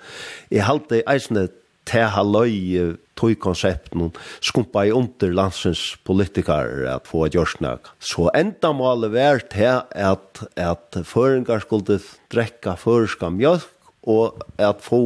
jeg 0.51 0.65
halte 0.65 1.05
eisen 1.05 1.45
et 1.45 1.63
te 1.87 2.03
haløy 2.13 2.97
tog 3.17 3.37
konsepten 3.41 4.11
skumpa 4.45 4.85
i 4.87 4.93
under 4.95 5.33
landsens 5.33 5.95
politikar 6.07 6.85
at 6.93 7.09
få 7.09 7.27
et 7.27 7.37
gjørsnak. 7.37 7.93
Så 7.99 8.29
enda 8.37 8.73
målet 8.77 9.15
var 9.15 9.45
til 9.53 9.83
at, 9.91 10.43
at 10.57 10.99
føringar 11.07 11.65
skulle 11.65 12.01
drekka 12.33 12.77
førska 12.81 13.31
mjölk 13.33 13.71
og 14.07 14.43
at 14.59 14.83
få 14.85 15.03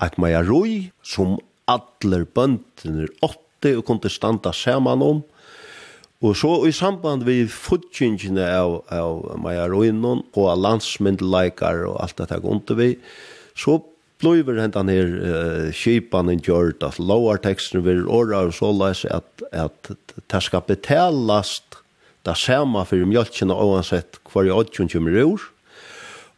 et 0.00 0.16
meia 0.20 0.42
roi 0.44 0.90
som 1.04 1.38
atler 1.70 2.24
bøndene 2.24 3.08
åtte 3.22 3.76
og 3.76 3.84
kunne 3.86 4.10
standa 4.10 4.52
saman 4.56 5.04
om. 5.04 5.20
Og 6.20 6.34
så 6.36 6.50
i 6.68 6.72
samband 6.76 7.24
vi 7.24 7.46
fudgjengene 7.48 8.44
av, 8.44 8.82
av 8.92 9.22
meia 9.40 9.64
roinon 9.70 10.20
og 10.36 10.50
landsmyndeleikar 10.60 11.86
og 11.88 11.96
alt 12.04 12.18
dette 12.20 12.40
under 12.44 12.76
vi, 12.76 12.90
så 13.56 13.78
blöver 14.20 14.60
hentan 14.60 14.88
her 14.92 15.08
uh, 15.08 15.72
skipan 15.72 16.30
en 16.30 16.42
gjort 16.44 16.84
at 16.86 17.00
lower 17.00 17.40
texten 17.40 17.84
vil 17.86 18.06
orra 18.08 18.46
og 18.46 18.54
så 18.54 18.72
läs 18.72 19.04
at 19.08 19.44
at 19.52 19.90
det 20.30 20.42
ska 20.42 20.60
betalast 20.60 21.80
ta 22.22 22.34
skärma 22.34 22.84
för 22.84 22.96
mjölken 22.96 23.50
och 23.50 23.64
oavsett 23.64 24.24
kvar 24.24 24.44
i 24.44 24.50
odjun 24.50 24.88
kommer 24.88 25.10
ur. 25.10 25.40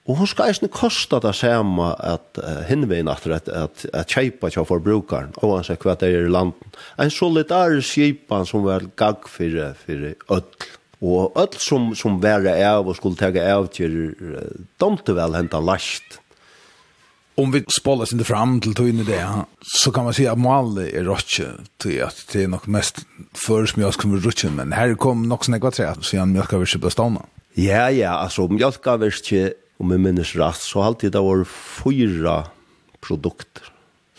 Og 0.02 0.16
hon 0.18 0.26
skal 0.26 0.50
eisne 0.50 0.66
kosta 0.72 1.20
det 1.22 1.34
samme 1.38 1.92
at 2.02 2.38
uh, 2.42 2.62
hinvein 2.66 3.10
at, 3.10 3.26
at, 3.26 3.48
at, 3.48 3.84
at 3.94 4.10
kjeipa 4.10 4.50
kja 4.50 4.64
forbrukaren, 4.66 5.30
oansett 5.46 5.84
hva 5.86 5.94
det 5.98 6.10
er 6.10 6.26
i 6.26 6.32
landen. 6.32 6.74
En 6.98 7.10
solidar 7.10 7.76
kjeipan 7.86 8.46
som 8.48 8.64
var 8.66 8.88
gag 8.98 9.28
fyrir, 9.30 9.76
fyrir 9.78 10.16
öll. 10.26 10.66
Og 11.02 11.38
öll 11.38 11.54
som, 11.58 11.92
som 11.98 12.18
var 12.22 12.46
av 12.50 12.90
og 12.90 12.98
skulle 12.98 13.18
tega 13.18 13.46
av 13.54 13.70
til 13.74 14.10
uh, 14.18 14.66
domte 14.82 15.14
vel 15.14 15.38
henta 15.38 15.62
last 15.62 16.18
om 17.42 17.50
vi 17.50 17.64
spolar 17.80 18.04
sig 18.04 18.14
inte 18.14 18.24
fram 18.24 18.60
till 18.60 18.74
tog 18.74 18.88
in 18.88 18.98
i 18.98 19.02
det 19.02 19.28
så 19.62 19.92
kan 19.92 20.04
man 20.04 20.14
säga 20.14 20.32
att 20.32 20.38
Mali 20.38 20.96
är 20.96 21.04
rotje 21.04 21.46
till 21.76 22.02
att 22.02 22.28
det 22.32 22.42
är 22.42 22.48
nog 22.48 22.68
mest 22.68 23.06
för 23.46 23.66
som 23.66 23.82
jag 23.82 23.94
kommer 23.94 24.18
rotje 24.18 24.50
men 24.50 24.72
här 24.72 24.94
kom 24.94 25.28
nog 25.28 25.44
snägva 25.44 25.70
trä 25.70 25.94
så 26.00 26.16
jag 26.16 26.28
mjölka 26.28 26.58
vi 26.58 26.78
på 26.78 26.90
stanna. 26.90 27.22
Ja 27.54 27.90
ja 27.90 28.10
alltså 28.10 28.48
mjölkar 28.48 28.96
vi 28.96 29.06
inte 29.06 29.54
om 29.78 29.90
jag 29.90 30.00
minns 30.00 30.34
rätt 30.34 30.56
så 30.56 30.82
alltid 30.82 31.12
det 31.12 31.20
var 31.20 31.44
fyra 31.84 32.44
produkter 33.00 33.62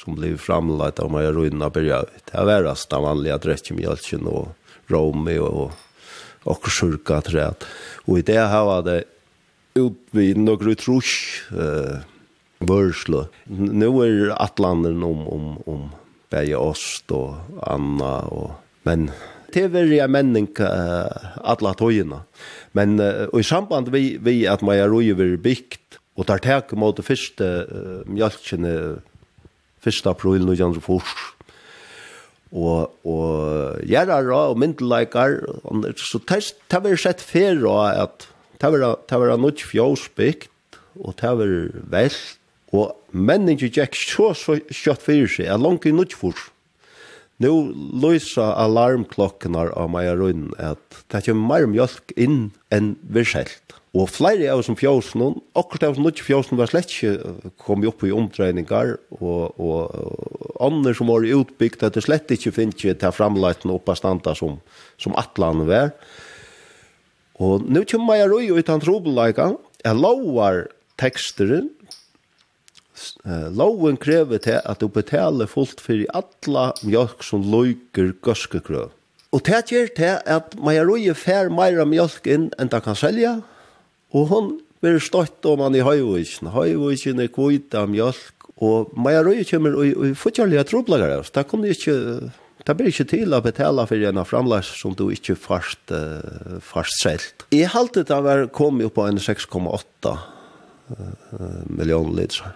som 0.03 0.15
blev 0.15 0.37
framlagt 0.37 0.99
av 0.99 1.11
Maja 1.11 1.31
Ruina 1.31 1.69
börja 1.69 2.05
det 2.31 2.43
var 2.43 2.77
av 2.93 3.01
vanliga 3.03 3.37
dräckmjölken 3.37 4.27
och 4.27 4.47
romi 4.87 5.37
och 5.37 5.71
och 6.43 6.67
sjuka 6.67 7.21
träd 7.21 7.55
och 8.05 8.19
i 8.19 8.21
det 8.21 8.39
här 8.39 8.65
var 8.65 8.81
det 8.81 9.03
ut 9.73 10.07
vid 10.11 10.37
några 10.37 10.75
trusch 10.75 11.43
eh 11.51 12.12
vörslo. 12.65 13.25
Nu 13.45 13.85
är 13.85 14.41
attlanden 14.41 15.03
om, 15.03 15.27
om, 15.27 15.57
om 15.65 15.89
bäge 16.29 16.55
ost 16.55 17.11
och 17.11 17.35
Anna 17.61 18.19
och 18.19 18.51
men 18.83 19.11
det 19.53 19.63
är 19.63 19.83
ju 19.83 20.07
männing 20.07 20.47
uh, 20.59 21.05
alla 21.43 21.73
tojorna. 21.73 22.21
Men 22.71 22.99
uh, 22.99 23.39
i 23.39 23.43
samband 23.43 23.89
vi, 23.89 24.17
vi 24.21 24.47
att 24.47 24.61
man 24.61 24.75
är 24.75 25.09
över 25.11 25.37
bikt 25.37 25.99
och 26.15 26.27
tar 26.27 26.37
täck 26.37 26.71
mot 26.71 27.05
första 27.05 27.45
uh, 27.45 28.01
mjölken 28.05 28.99
första 29.79 30.09
april 30.09 30.45
nu 30.45 30.55
jan 30.55 30.81
fors 30.81 31.33
og 32.53 32.93
og 33.03 33.81
gjerar 33.89 34.29
og 34.29 34.59
myndleikar 34.61 35.39
så 35.97 36.21
det 36.21 36.81
var 36.83 36.95
sett 37.01 37.21
fer 37.21 37.65
og 37.65 37.89
at 37.89 38.27
det 38.61 38.71
var 38.71 38.99
tæ 39.09 39.17
ver 39.17 39.33
og 39.33 41.13
det 41.17 41.31
var 41.37 41.71
velt 41.89 42.42
Og 42.73 42.95
menningen 43.13 43.69
gikk 43.69 43.95
så, 43.99 44.31
så 44.37 44.57
kjøtt 44.69 45.05
fyrir 45.05 45.29
seg, 45.29 45.47
er 45.51 45.61
langt 45.61 45.85
i 45.85 45.93
nødfors. 45.93 46.49
Nå 47.43 47.51
løysa 48.01 48.51
alarmklokkene 48.61 49.67
av 49.73 49.89
meg 49.91 50.11
og 50.11 50.21
røyden 50.21 50.51
at 50.61 50.99
det 51.11 51.23
kommer 51.25 51.49
mer 51.49 51.69
mjølk 51.69 52.13
inn 52.19 52.51
enn 52.73 52.93
vi 53.13 53.25
selv. 53.27 53.55
Og 53.93 54.07
flere 54.09 54.47
av 54.49 54.61
oss 54.61 54.69
som 54.71 54.77
fjøsen, 54.77 55.35
akkurat 55.53 55.83
av 55.85 55.93
oss 55.93 55.99
som 55.99 56.07
ikke 56.09 56.25
fjøsen 56.25 56.57
var 56.57 56.71
slett 56.71 56.89
ikke 56.89 57.51
kommet 57.61 57.91
opp 57.91 58.01
i 58.07 58.13
omdreininger, 58.13 58.95
og, 59.19 59.59
og 59.61 60.55
andre 60.65 60.95
som 60.97 61.11
var 61.13 61.27
utbygd, 61.27 61.85
at 61.85 61.97
det 61.97 62.05
slett 62.07 62.33
ikke 62.33 62.55
finnes 62.55 62.79
ikke 62.79 62.97
til 63.03 63.13
framleiten 63.13 63.73
oppe 63.73 63.93
av 63.93 63.99
standa 64.01 64.33
som, 64.37 64.57
som 64.97 65.13
atlan 65.19 65.67
var. 65.69 65.93
Og 67.37 67.65
nå 67.69 67.85
kommer 67.89 68.15
meg 68.15 68.25
og 68.25 68.33
røyden 68.33 68.65
utan 68.65 68.81
trobeleika, 68.81 69.51
jeg 69.83 69.99
lovar 69.99 70.63
teksteren, 71.01 71.69
Loven 73.57 73.97
krever 73.97 74.41
til 74.43 74.59
at 74.61 74.81
du 74.81 74.87
betaler 74.91 75.49
fullt 75.49 75.81
for 75.81 75.97
i 75.97 76.09
alla 76.13 76.71
mjölk 76.85 77.23
som 77.25 77.41
løyker 77.41 78.13
gøskekrøv. 78.23 78.91
Og 79.33 79.41
det 79.47 79.63
gjør 79.71 79.89
til 79.97 80.19
at 80.29 80.53
meieroje 80.61 81.15
fær 81.17 81.49
mer 81.49 81.81
mjölk 81.89 82.27
inn 82.29 82.51
enn 82.61 82.69
det 82.69 82.83
kan 82.85 82.97
selja, 82.97 83.39
og 84.13 84.29
hun 84.29 84.51
blir 84.83 84.99
stått 85.01 85.45
om 85.49 85.63
han 85.65 85.77
i 85.77 85.81
høyvisen. 85.85 86.51
Høyvisen 86.53 87.21
er 87.23 87.31
kvita 87.33 87.87
mjölk, 87.89 88.49
og 88.61 88.93
meieroje 88.93 89.47
kommer 89.49 89.77
og, 89.79 89.89
og 89.97 90.17
fortjørlige 90.19 90.67
troblager. 90.69 91.25
Det 91.33 91.47
kommer 91.49 91.73
ikke... 91.73 91.97
Det 92.63 92.77
blir 92.79 92.93
ikke 92.93 93.09
til 93.11 93.33
å 93.35 93.41
betale 93.43 93.83
for 93.89 94.03
en 94.07 94.21
framlags 94.23 94.69
som 94.79 94.93
du 94.95 95.09
ikke 95.11 95.33
fast, 95.35 95.81
uh, 95.91 96.61
fast 96.63 96.95
selt. 97.01 97.43
Jeg 97.51 97.67
halte 97.73 98.05
det 98.07 98.19
var 98.23 98.45
kommet 98.55 98.93
på 98.95 99.03
en 99.03 99.19
6,8 99.19 100.13
uh, 100.13 100.19
millioner 101.67 102.21
liter 102.21 102.53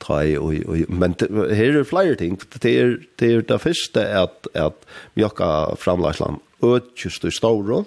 ta 0.00 0.22
i 0.24 0.36
och 0.36 0.54
och 0.66 0.90
men 0.90 1.14
her 1.20 1.78
er 1.78 1.84
flyer 1.84 2.14
ting. 2.14 2.38
Det 2.62 2.64
är 2.64 2.98
det 3.18 3.32
er 3.32 3.40
det 3.40 3.58
första 3.58 4.22
att 4.22 4.46
att 4.54 4.86
mjölka 5.14 5.76
framlagsland 5.76 6.40
ötjust 6.62 7.24
i 7.24 7.30
stora 7.30 7.84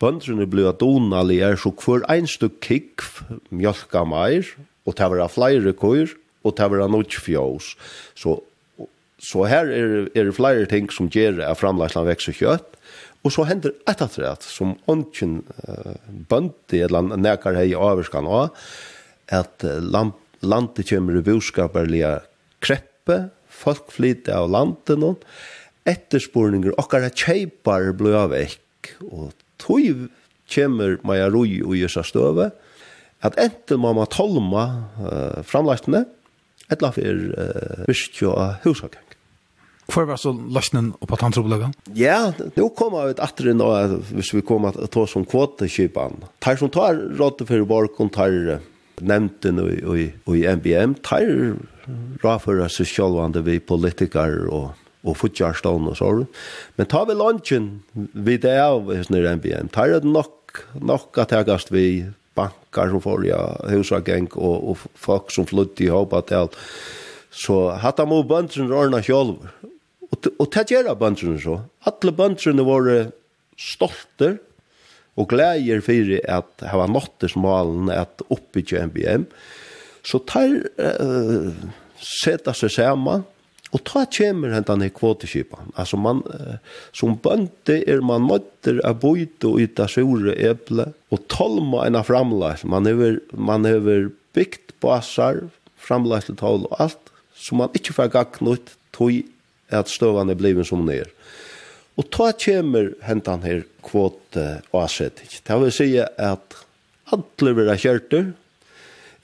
Bøndrene 0.00 0.46
ble 0.46 0.68
at 0.68 0.78
donali 0.78 1.40
er 1.40 1.56
så 1.56 1.72
hver 1.74 2.04
en 2.08 2.26
stykk 2.26 2.60
kikk 2.60 3.02
mjölka 3.50 4.04
meir, 4.04 4.46
og 4.86 4.94
det 4.94 5.10
var 5.10 5.28
flere 5.28 5.72
køyr, 5.72 6.14
og 6.44 6.54
det 6.56 6.70
var 6.70 6.88
nok 6.88 7.12
fjås. 7.18 7.74
Så, 8.14 8.38
så 9.18 9.42
her 9.44 9.66
er, 9.66 10.06
er 10.14 10.24
det 10.24 10.36
flere 10.36 10.66
ting 10.66 10.86
som 10.92 11.10
gjør 11.10 11.42
at 11.42 11.58
framleisland 11.58 12.06
vekser 12.06 12.32
kjøtt, 12.32 12.78
Og 13.26 13.34
så 13.34 13.44
hender 13.48 13.74
et 13.88 14.00
etter 14.00 14.28
at, 14.30 14.46
som 14.46 14.76
ånden 14.88 15.40
uh, 15.66 15.96
bøndi, 16.30 16.82
eller 16.86 17.16
nekar 17.18 17.58
hei 17.58 17.72
averskan 17.74 18.28
også, 18.30 18.54
at 19.34 19.66
uh, 19.66 19.78
lamp 19.82 20.16
landet 20.40 20.88
kommer 20.90 21.18
i 21.18 21.24
boskaparlige 21.24 22.12
kreppe, 22.64 23.28
folk 23.48 23.90
flyter 23.94 24.36
av 24.38 24.50
landet 24.52 25.00
noen, 25.00 25.18
etterspurninger, 25.88 26.74
okkara 26.80 27.10
kjeipar 27.14 27.92
blir 27.96 28.16
av 28.18 28.32
vekk, 28.34 28.92
og 29.08 29.32
tog 29.60 30.06
kommer 30.48 30.98
Maja 31.06 31.28
Rui 31.32 31.58
og 31.64 31.76
Jøsa 31.78 32.04
Støve, 32.06 32.50
at 33.24 33.36
enten 33.40 33.82
må 33.82 33.92
man 33.96 34.08
tolma 34.12 34.64
uh, 35.00 35.40
framlastene, 35.46 36.04
etla 36.68 36.92
for 36.94 37.28
uh, 37.34 37.84
virkje 37.88 38.30
og 38.30 38.64
husagang. 38.66 39.04
Hvor 39.88 40.04
var 40.04 40.20
så 40.20 40.34
løsnen 40.36 40.90
opp 41.00 41.14
at 41.16 41.22
han? 41.24 41.72
Ja, 41.96 42.28
nå 42.58 42.66
kommer 42.76 43.08
vi 43.08 43.14
etter 43.24 43.54
nå, 43.56 43.68
hvis 44.12 44.34
vi 44.36 44.42
kommer 44.44 44.76
til 44.76 44.84
å 44.84 44.90
ta 44.92 45.04
som 45.08 45.24
kvotekypen. 45.24 46.26
Tar 46.44 46.60
som 46.60 46.68
tar 46.68 47.00
råd 47.16 47.40
for 47.48 47.64
borgen, 47.70 48.12
tar 48.12 48.60
nevnten 49.00 49.60
og, 49.62 49.70
i, 49.98 50.10
og 50.26 50.36
i 50.38 50.44
MBM, 50.48 50.98
tar 51.06 51.26
råfører 52.24 52.70
seg 52.72 52.90
sjølvande 52.90 53.44
vi 53.46 53.58
politikar 53.64 54.44
og 54.48 54.74
og 55.06 55.16
futjarstånd 55.18 55.90
og 55.90 55.98
sånn. 55.98 56.24
Men 56.78 56.88
tar 56.90 57.08
vi 57.08 57.16
lunchen 57.18 57.68
vid 57.94 58.42
det 58.44 58.56
av 58.60 58.90
hessner 58.92 59.28
MBM, 59.38 59.70
tar 59.74 59.94
det 59.94 60.08
nok, 60.08 60.64
nok 60.82 61.20
at 61.22 61.34
jeg 61.34 61.48
gast 61.48 61.72
vi 61.74 61.86
bankar 62.38 62.92
som 62.92 63.02
får 63.02 63.26
ja, 63.28 63.42
husageng 63.72 64.28
og, 64.36 64.72
og 64.72 64.86
folk 64.98 65.32
som 65.34 65.48
flytt 65.48 65.82
i 65.84 65.90
håpa 65.92 66.22
til 66.26 66.44
alt. 66.44 66.58
Så 67.34 67.68
hatt 67.82 68.00
han 68.00 68.10
må 68.10 68.22
ordna 68.24 69.02
sjolv. 69.04 69.42
Og, 70.08 70.28
og 70.40 70.46
det 70.54 70.68
gjør 70.72 70.94
bøndren 70.98 71.38
så. 71.42 71.60
Alle 71.86 72.14
bøndrene 72.16 72.64
var 72.66 72.92
stolter 73.58 74.38
og 75.18 75.30
gleder 75.32 75.82
for 75.84 76.12
at 76.30 76.68
hava 76.70 76.86
nottersmalen 76.90 77.90
at 77.90 78.22
i 78.30 78.62
MBM, 78.86 79.26
så 80.06 80.20
tar 80.28 80.54
uh, 80.78 81.50
seta 81.98 82.54
seg 82.56 82.72
saman, 82.76 83.26
og 83.68 83.82
ta 83.84 84.06
kjemur 84.08 84.54
hentan 84.54 84.80
i 84.80 84.88
kvotekipan. 84.94 85.74
Altså 85.76 85.98
man, 86.00 86.22
uh, 86.32 86.56
som 86.96 87.18
bønte 87.20 87.82
er 87.82 88.00
man 88.00 88.28
nøtter 88.30 88.80
av 88.86 89.02
bøyte 89.02 89.50
og 89.50 89.60
yta 89.66 89.88
sure 89.90 90.36
eple, 90.38 90.88
og 91.12 91.26
tolma 91.32 91.84
enn 91.84 91.98
av 91.98 92.08
framleis. 92.08 92.64
Man 92.64 92.88
hever, 92.88 93.18
man 93.34 93.68
hever 93.68 94.08
byggt 94.38 94.78
basar, 94.80 95.48
framleis 95.76 96.30
til 96.30 96.38
tol 96.38 96.64
og 96.70 96.78
alt, 96.80 97.12
som 97.38 97.60
man 97.62 97.74
ikkje 97.76 97.98
får 97.98 98.14
gagnut 98.14 98.74
tog 98.94 99.18
at 99.74 99.90
støvan 99.92 100.32
er 100.32 100.38
bliven 100.38 100.66
som 100.66 100.86
ner. 100.86 101.10
Og 101.98 102.06
ta 102.14 102.30
kommer 102.38 102.92
hentan 103.02 103.42
her 103.42 103.64
kvote 103.82 104.60
og 104.70 104.84
asetik. 104.84 105.40
Det 105.42 105.56
vil 105.64 105.74
si 105.74 105.88
at 105.98 106.60
alle 107.10 107.54
vil 107.56 107.70
ha 107.72 107.78
kjørter. 107.78 108.30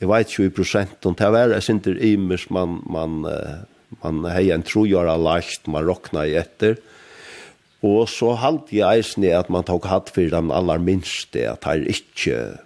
Jeg 0.01 0.11
vet 0.11 0.33
ikke 0.33 0.49
i 0.49 0.87
og 1.07 1.17
Det 1.17 1.27
er 1.27 1.53
jeg 1.55 1.63
synes 1.63 2.03
imers 2.03 2.51
man, 2.51 2.81
man, 2.91 3.25
man 4.03 4.25
har 4.25 4.41
en 4.41 4.63
trojara 4.63 5.17
lagt, 5.17 5.69
man 5.69 5.87
rokna 5.87 6.27
i 6.27 6.35
etter. 6.35 6.77
Og 7.85 8.09
så 8.09 8.35
halte 8.41 8.77
jeg 8.77 8.99
eisen 8.99 9.25
i 9.25 9.31
at 9.31 9.51
man 9.51 9.65
tok 9.65 9.87
hatt 9.87 10.11
for 10.11 10.25
den 10.33 10.51
aller 10.51 10.79
minste, 10.79 11.45
at 11.51 11.65
her 11.65 11.85
ikke 11.85 12.59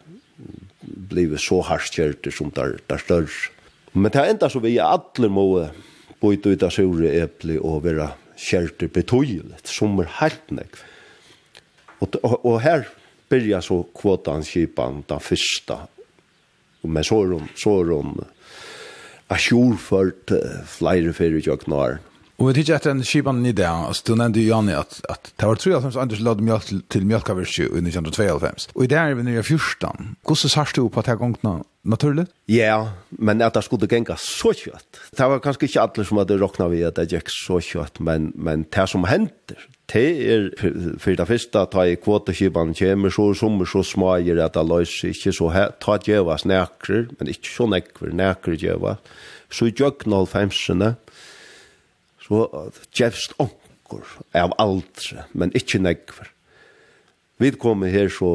blive 1.11 1.39
så 1.39 1.61
hardt 1.61 2.33
som 2.33 2.51
der, 2.51 2.79
der 2.89 2.97
større. 2.97 3.51
Men 3.93 4.13
det 4.13 4.21
er 4.21 4.31
enda 4.31 4.49
så 4.49 4.61
vi 4.63 4.79
alle 4.79 5.29
må 5.29 5.67
bøyte 6.21 6.55
ut 6.55 6.63
av 6.63 6.71
sure 6.71 7.11
eple 7.23 7.59
og 7.61 7.85
være 7.85 8.09
skjerter 8.39 8.91
betøyelig, 8.93 9.59
som 9.67 9.99
er 10.03 10.11
helt 10.21 10.53
nekv. 10.55 10.83
Og, 11.99 12.15
og, 12.23 12.35
og 12.47 12.61
her 12.63 12.87
byrja 13.29 13.61
så 13.65 13.83
kvotan 13.97 14.47
kipan 14.47 15.03
den 15.09 15.23
fyrsta, 15.23 15.83
men 16.87 17.05
så 17.05 17.23
er 17.25 17.35
hun, 17.35 17.49
så 17.59 17.81
er 17.83 17.91
hun 17.97 18.15
asjorført 19.35 20.33
flere 20.71 21.13
fyrir 21.13 21.43
jøknar, 21.45 21.99
Og 22.39 22.47
vi 22.47 22.53
tykker 22.55 22.77
etter 22.77 22.93
en 22.95 23.03
skivan 23.03 23.41
i 23.43 23.51
det, 23.51 23.67
altså 23.67 24.05
du 24.07 24.13
nevnte 24.15 24.39
jo 24.39 24.53
Janne 24.53 24.77
at, 24.79 25.01
at 25.11 25.33
det 25.35 25.47
var 25.49 25.59
tror 25.59 25.73
jag 25.73 25.83
som 25.83 26.03
Anders 26.05 26.21
lade 26.23 26.45
mjölk 26.47 26.69
til, 26.69 26.83
til 26.87 27.07
mjölkavirke 27.11 27.65
i 27.67 27.81
1992. 27.83 28.69
i 28.79 28.87
det 28.87 28.99
er 28.99 29.17
vi 29.19 29.25
nye 29.27 29.43
fyrstan. 29.43 30.13
Hvordan 30.23 30.45
Hur 30.45 30.53
sars 30.55 30.73
du 30.73 30.85
på 30.87 31.03
at 31.03 31.09
det 31.09 31.17
er 31.17 31.19
gångna 31.19 31.55
naturlig? 31.83 32.29
Ja, 32.47 32.93
men 33.11 33.43
at 33.43 33.59
det 33.59 33.65
skulle 33.67 33.89
genga 33.91 34.15
så 34.23 34.53
kjøtt. 34.55 35.01
Det 35.19 35.27
var 35.33 35.43
kanskje 35.43 35.67
ikke 35.67 35.83
alle 35.83 36.07
som 36.07 36.21
hadde 36.23 36.39
rocknat 36.39 36.71
vi 36.71 36.85
at 36.87 37.01
det 37.01 37.09
gikk 37.11 37.33
så 37.35 37.59
kjøtt, 37.59 37.99
men, 37.99 38.31
men 38.39 38.69
det 38.71 38.87
som 38.87 39.09
händer, 39.11 39.67
det 39.91 40.07
er 40.31 40.49
for 41.01 41.19
det 41.19 41.27
første 41.27 41.65
ta 41.73 41.89
i 41.89 41.99
kvotekipan 41.99 42.71
kommer 42.79 43.11
så 43.11 43.33
som 43.35 43.59
så 43.67 43.83
smager 43.83 44.39
at 44.45 44.55
det 44.55 44.67
löser 44.69 45.11
ikke 45.11 45.35
så 45.35 45.51
her. 45.51 45.75
ta 45.83 45.99
djövas 45.99 46.47
näkrar, 46.47 47.09
men 47.19 47.35
ikke 47.35 47.51
så 47.51 47.67
näkrar, 47.67 48.15
näkrar 48.15 48.55
djövas. 48.55 49.03
Så 49.51 49.67
i 49.67 49.73
djögnal 49.73 50.29
femsene, 50.29 50.97
så 52.29 52.69
gjevst 52.95 53.37
onkur 53.41 54.05
av 54.37 54.53
aldre, 54.61 55.25
men 55.33 55.55
ikkje 55.57 55.81
negver. 55.81 56.33
Vi 57.39 57.53
kom 57.55 57.87
her 57.87 58.11
så 58.11 58.33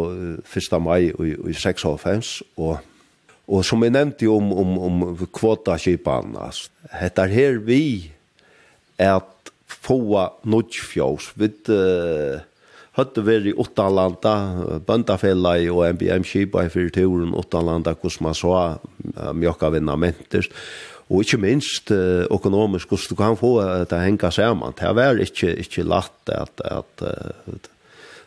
1. 0.48 0.80
mai 0.82 1.12
i, 1.12 1.34
i 1.36 1.54
96, 1.54 2.42
og, 2.58 2.78
og 3.48 3.66
som 3.68 3.84
jeg 3.84 3.94
nevnte 3.94 4.30
om, 4.32 4.54
om, 4.54 4.78
om 4.88 5.28
kvotakipan, 5.36 6.38
altså, 6.40 6.72
heter 7.02 7.32
her 7.32 7.60
vi 7.68 7.84
at 9.02 9.52
få 9.68 10.00
nudgfjås, 10.48 11.34
vi 11.36 11.50
uh, 11.74 12.40
hadde 12.96 13.26
vært 13.26 13.50
i 13.50 13.56
Åttalanda, 13.60 14.34
bøndafella 14.88 15.58
i 15.60 15.68
og 15.74 15.84
MBM-kipa 15.98 16.64
i 16.64 16.72
fyrturen, 16.72 17.34
Åttalanda, 17.36 17.96
hvordan 17.98 18.30
man 18.30 18.38
så 18.38 18.54
uh, 18.56 19.32
mjokka 19.36 19.74
mentest, 19.74 20.56
og 21.14 21.22
ikke 21.22 21.38
minst 21.44 21.92
uh, 21.94 22.26
økonomisk, 22.34 22.90
hvordan 22.90 23.12
du 23.14 23.20
kan 23.20 23.38
få 23.38 23.52
uh, 23.62 23.84
å 23.86 24.02
henge 24.02 24.32
sammen. 24.34 24.74
Det 24.80 24.94
var 24.98 25.22
ikke, 25.22 25.52
ikke 25.62 25.86
latt 25.86 26.34
at, 26.34 26.64
at 26.66 27.04
at, 27.06 27.70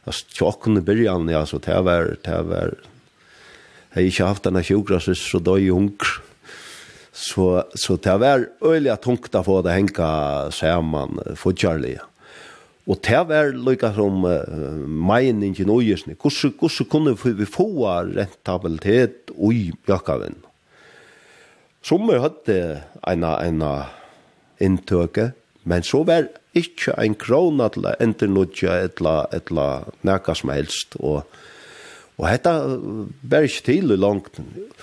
at 0.06 0.36
tjokkene 0.36 0.82
i 0.82 0.86
byrjan, 0.86 1.26
ja, 1.32 1.42
så 1.48 1.58
det 1.58 1.80
var, 1.82 2.14
det 2.22 2.38
var, 2.46 2.76
jeg 3.90 3.96
har 3.96 4.10
ikke 4.12 4.30
haft 4.30 4.46
denne 4.46 4.62
sjukkrasis, 4.62 5.18
så 5.32 5.42
da 5.42 5.56
er 5.56 5.66
jeg 5.66 5.74
hunger. 5.74 6.14
Så, 7.16 7.64
så 7.74 7.96
det 7.96 8.14
var 8.20 8.44
øyelig 8.60 8.92
tungt 9.02 9.34
å 9.34 9.42
få 9.42 9.62
det 9.64 9.72
henge 9.72 10.10
sammen, 10.52 11.16
fortjærlig. 11.40 11.96
Og 12.86 13.00
det 13.02 13.22
var 13.26 13.50
lykke 13.50 13.90
som 13.96 14.26
uh, 14.30 14.82
meningen 14.86 15.58
i 15.58 15.66
nøyesne. 15.66 16.14
Hvordan, 16.14 16.54
hvordan 16.60 16.90
kunne 16.92 17.16
vi 17.40 17.48
få 17.50 17.66
rentabilitet 18.12 19.32
i 19.34 19.72
Bjørkavind? 19.74 20.45
Som 21.86 22.08
vi 22.10 22.18
hadde 22.18 22.82
en, 23.06 23.22
en 23.22 23.62
inntøke, 24.58 25.30
men 25.66 25.84
så 25.86 26.00
var 26.06 26.26
ikke 26.56 26.96
en 26.98 27.14
krona 27.18 27.68
til 27.70 27.86
enternudja 28.02 28.80
etla, 28.88 29.20
etla 29.34 29.66
nekka 30.06 30.34
som 30.34 30.50
helst, 30.50 30.96
og, 30.98 31.22
og 32.16 32.26
dette 32.26 32.54
var 33.30 33.46
ikke 33.46 33.66
til 33.68 33.94
i 33.94 34.00
langt. 34.00 34.40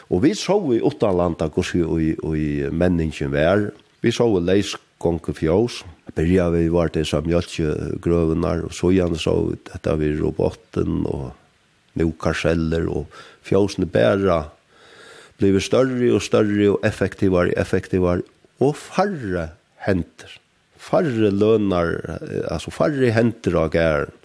Og 0.08 0.24
vi 0.24 0.32
så 0.38 0.56
i 0.72 0.80
utanlanda 0.80 1.50
hvordan 1.52 1.92
vi 1.98 2.14
og 2.22 2.40
i 2.40 2.72
menningen 2.72 3.36
var, 3.36 3.68
vi 4.00 4.16
så 4.16 4.30
i 4.38 4.44
leis 4.44 4.76
gonge 5.04 5.36
fjås, 5.36 5.82
byrja 6.16 6.50
vi 6.56 6.66
var 6.72 6.92
til 6.96 7.08
som 7.08 7.28
grøvunar, 7.28 8.64
og 8.70 8.76
så 8.76 8.96
gjerne 8.96 9.20
så 9.20 9.36
dette 9.68 10.00
vi 10.00 10.16
roboten, 10.22 11.04
og 11.04 11.32
nukarseller 12.00 12.88
og 12.88 13.12
fjåsene 13.44 13.92
bæra, 13.92 14.46
blir 15.40 15.60
større 15.64 16.14
og 16.14 16.22
større 16.24 16.70
og 16.76 16.88
effektivare 16.88 17.54
og 17.54 17.60
effektivare 17.62 18.26
og 18.64 18.76
færre 18.78 19.50
henter. 19.86 20.40
Færre 20.78 21.32
lønar, 21.32 22.20
altså 22.52 22.72
færre 22.74 23.12
henter 23.16 23.58
av 23.60 23.72
gæren. 23.74 24.20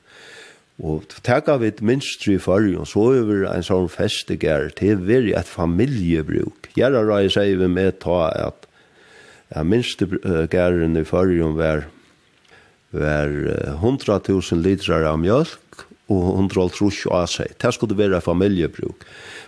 Og 0.79 1.11
tega 1.27 1.57
vi 1.59 1.73
et 1.73 1.81
minstri 1.83 2.37
i 2.37 2.43
fargen, 2.43 2.87
så 2.87 3.09
er 3.17 3.25
vi 3.27 3.39
en 3.51 3.67
sånn 3.67 3.89
feste 3.91 4.37
til 4.39 5.01
det 5.09 5.17
er 5.17 5.41
et 5.41 5.51
familjebruk. 5.51 6.71
Gjerra 6.79 7.03
rai 7.03 7.27
sier 7.27 7.59
vi 7.59 7.67
med 7.67 7.99
ta 8.05 8.29
at 8.31 8.69
ja, 9.51 9.65
minstri 9.67 10.07
gæren 10.53 10.95
i 10.97 11.03
fargen 11.09 11.57
var, 11.59 11.89
var 12.95 13.35
100.000 13.83 14.63
liter 14.63 15.03
av 15.03 15.19
mjölk, 15.19 15.59
og 16.09 16.25
hundra 16.39 16.65
alt 16.65 16.81
rusk 16.81 17.09
og 17.11 17.19
av 17.21 17.29
seg. 17.31 17.53
Det 17.61 17.73
skulle 17.77 17.97
være 17.99 18.23
familiebruk, 18.25 19.05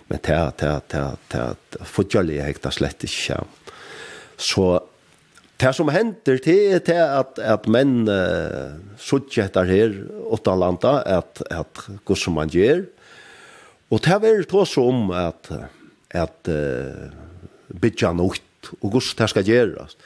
men 0.09 0.21
det 0.25 0.37
er 0.37 0.53
det, 0.61 0.73
det, 0.93 1.03
det, 1.33 1.45
det 1.81 2.23
jeg 2.35 2.45
hekta 2.45 2.71
slett 2.73 3.05
ikke. 3.07 3.41
Så 4.37 4.67
det 5.61 5.73
som 5.77 5.91
hender 5.93 6.39
til 6.41 6.75
er 6.75 6.81
det 6.85 6.97
at, 7.01 7.37
at 7.37 7.67
menn 7.69 8.07
uh, 8.09 8.77
suttje 8.97 9.45
etter 9.45 9.67
her 9.69 9.97
åtta 10.33 10.55
landa, 10.57 10.95
at, 11.05 11.43
at 11.53 11.83
hva 12.05 12.17
som 12.17 12.37
man 12.39 12.49
gjør, 12.49 12.87
og 13.91 13.99
det 14.05 14.15
er 14.15 14.41
det 14.41 14.55
også 14.55 14.85
om 14.87 15.11
at, 15.13 15.51
at 16.15 16.49
uh, 16.49 17.11
bytja 17.81 18.13
nokt, 18.17 18.73
og 18.79 18.93
hva 18.93 19.03
som 19.03 19.21
det 19.21 19.29
skal 19.33 19.49
gjøres. 19.49 19.97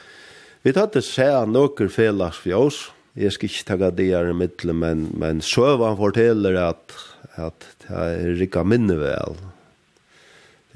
Vi 0.66 0.74
tar 0.74 0.90
til 0.90 1.04
å 1.04 1.06
se 1.06 1.30
noen 1.46 1.90
felles 1.92 2.40
for 2.42 2.66
oss, 2.66 2.78
jeg 3.16 3.32
skal 3.32 3.50
ikke 3.50 3.66
takke 3.70 3.90
det 3.96 4.10
her 4.12 4.30
i 4.30 4.36
midten, 4.36 4.76
men, 4.76 5.06
men 5.16 5.40
søvann 5.44 5.96
forteller 5.98 6.58
at, 6.60 6.96
at 7.40 7.68
det 7.86 7.92
er 7.96 8.34
rikker 8.40 8.66
minne 8.68 8.98
vel. 9.00 9.38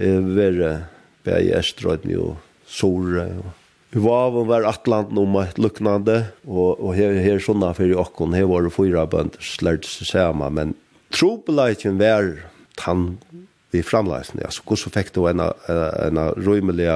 Det 0.00 0.08
er 0.08 0.28
verre, 0.36 0.74
bæg 1.26 1.50
i 1.50 1.56
Estrøyden 1.58 2.14
og 2.16 2.38
Sore, 2.70 3.26
og 3.42 3.56
Vaven 3.90 4.46
var 4.46 4.68
Atlanten 4.70 5.18
om 5.18 5.34
et 5.40 5.58
luknande, 5.58 6.20
og, 6.46 6.78
og 6.78 6.94
her, 6.94 7.16
her 7.18 7.42
sånne 7.42 7.72
for 7.74 7.90
i 7.90 7.96
åkken, 7.98 8.36
her 8.38 8.46
var 8.48 8.62
det 8.64 8.72
fyra 8.76 9.02
bønder 9.10 9.42
slørt 9.42 9.88
seg 9.88 10.12
sammen, 10.12 10.54
men 10.54 10.76
trobeleitjen 11.10 11.98
var 12.00 12.36
tann 12.78 13.16
vi 13.74 13.82
framleisen, 13.86 14.40
altså 14.46 14.64
hvordan 14.66 14.94
fikk 14.94 15.12
du 15.14 15.24
en, 15.30 15.42
en, 15.42 15.82
en 16.06 16.22
rymelig 16.38 16.88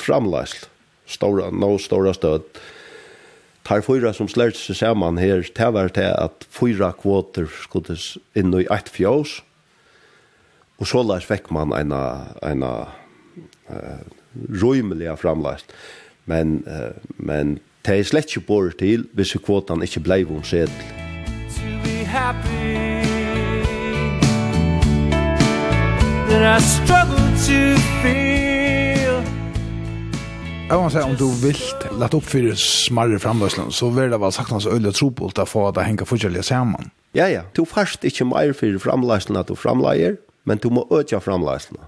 framleisel, 0.00 0.68
stora, 1.08 1.50
no 1.52 1.74
stora 1.80 2.12
stød, 2.16 2.46
tar 3.62 3.80
fyra 3.80 4.12
som 4.12 4.28
slärde 4.28 4.54
sig 4.54 4.74
samman 4.74 5.18
här 5.18 5.70
var 5.70 5.88
till 5.88 6.02
att 6.04 6.46
fyra 6.50 6.92
kvoter 6.92 7.46
skulle 7.46 7.96
in 8.34 8.54
i 8.54 8.66
ett 8.70 8.88
fjås. 8.88 9.42
Och 10.76 10.88
så 10.88 11.02
lär 11.02 11.24
väck 11.28 11.50
man 11.50 11.72
en 11.72 11.92
en 12.42 12.62
eh 12.62 12.86
uh, 13.70 13.98
rymliga 14.48 15.16
framlast. 15.16 15.72
Men 16.24 16.66
uh, 16.66 16.90
men 17.06 17.58
det 17.82 17.98
är 17.98 18.04
slett 18.04 18.36
ju 18.36 18.40
bor 18.40 18.70
till 18.70 19.04
hvis 19.12 19.32
kvotan 19.32 19.82
inte 19.82 20.00
blev 20.00 20.30
om 20.30 20.42
sedel. 20.42 20.68
To 21.54 21.62
be 21.84 22.04
happy 22.04 22.72
That 26.28 26.62
I 26.62 26.64
struggle 26.64 27.28
to 27.46 27.80
feel 28.02 28.31
Jag 30.72 30.82
vill 30.82 30.90
säga 30.90 31.04
om 31.04 31.16
du 31.16 31.46
vill 31.46 31.56
lätt 32.00 32.14
upp 32.14 32.24
för 32.24 32.54
smarre 32.54 33.18
framlöslan 33.18 33.72
så 33.72 33.90
vill 33.90 34.10
det 34.10 34.18
vara 34.18 34.30
sagt 34.30 34.50
hans 34.50 34.66
öliga 34.66 34.92
trobult 34.92 35.38
att 35.38 35.48
få 35.48 35.68
att 35.68 35.74
det 35.74 35.82
hänger 35.82 36.04
fortsättliga 36.04 36.42
samman. 36.42 36.90
Ja, 37.12 37.28
ja. 37.28 37.42
Du 37.52 37.64
fast 37.64 38.04
inte 38.04 38.24
mer 38.24 38.52
för 38.52 38.78
framlöslan 38.78 39.36
att 39.36 39.46
du 39.46 39.56
framläger, 39.56 40.16
men 40.42 40.58
du 40.58 40.70
må 40.70 40.88
öka 40.90 41.20
framlöslan. 41.20 41.84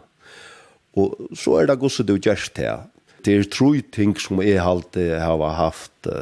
Och 0.95 1.17
så 1.37 1.59
är 1.59 1.67
det 1.67 1.77
gosse 1.77 2.03
du 2.03 2.21
gärst 2.23 2.59
här. 2.59 2.79
Det 3.25 3.37
är 3.37 3.43
tro 3.43 3.75
ting 3.93 4.17
som 4.17 4.49
jag 4.49 4.67
alltid 4.67 5.13
har 5.13 5.49
haft 5.49 6.07
uh, 6.07 6.13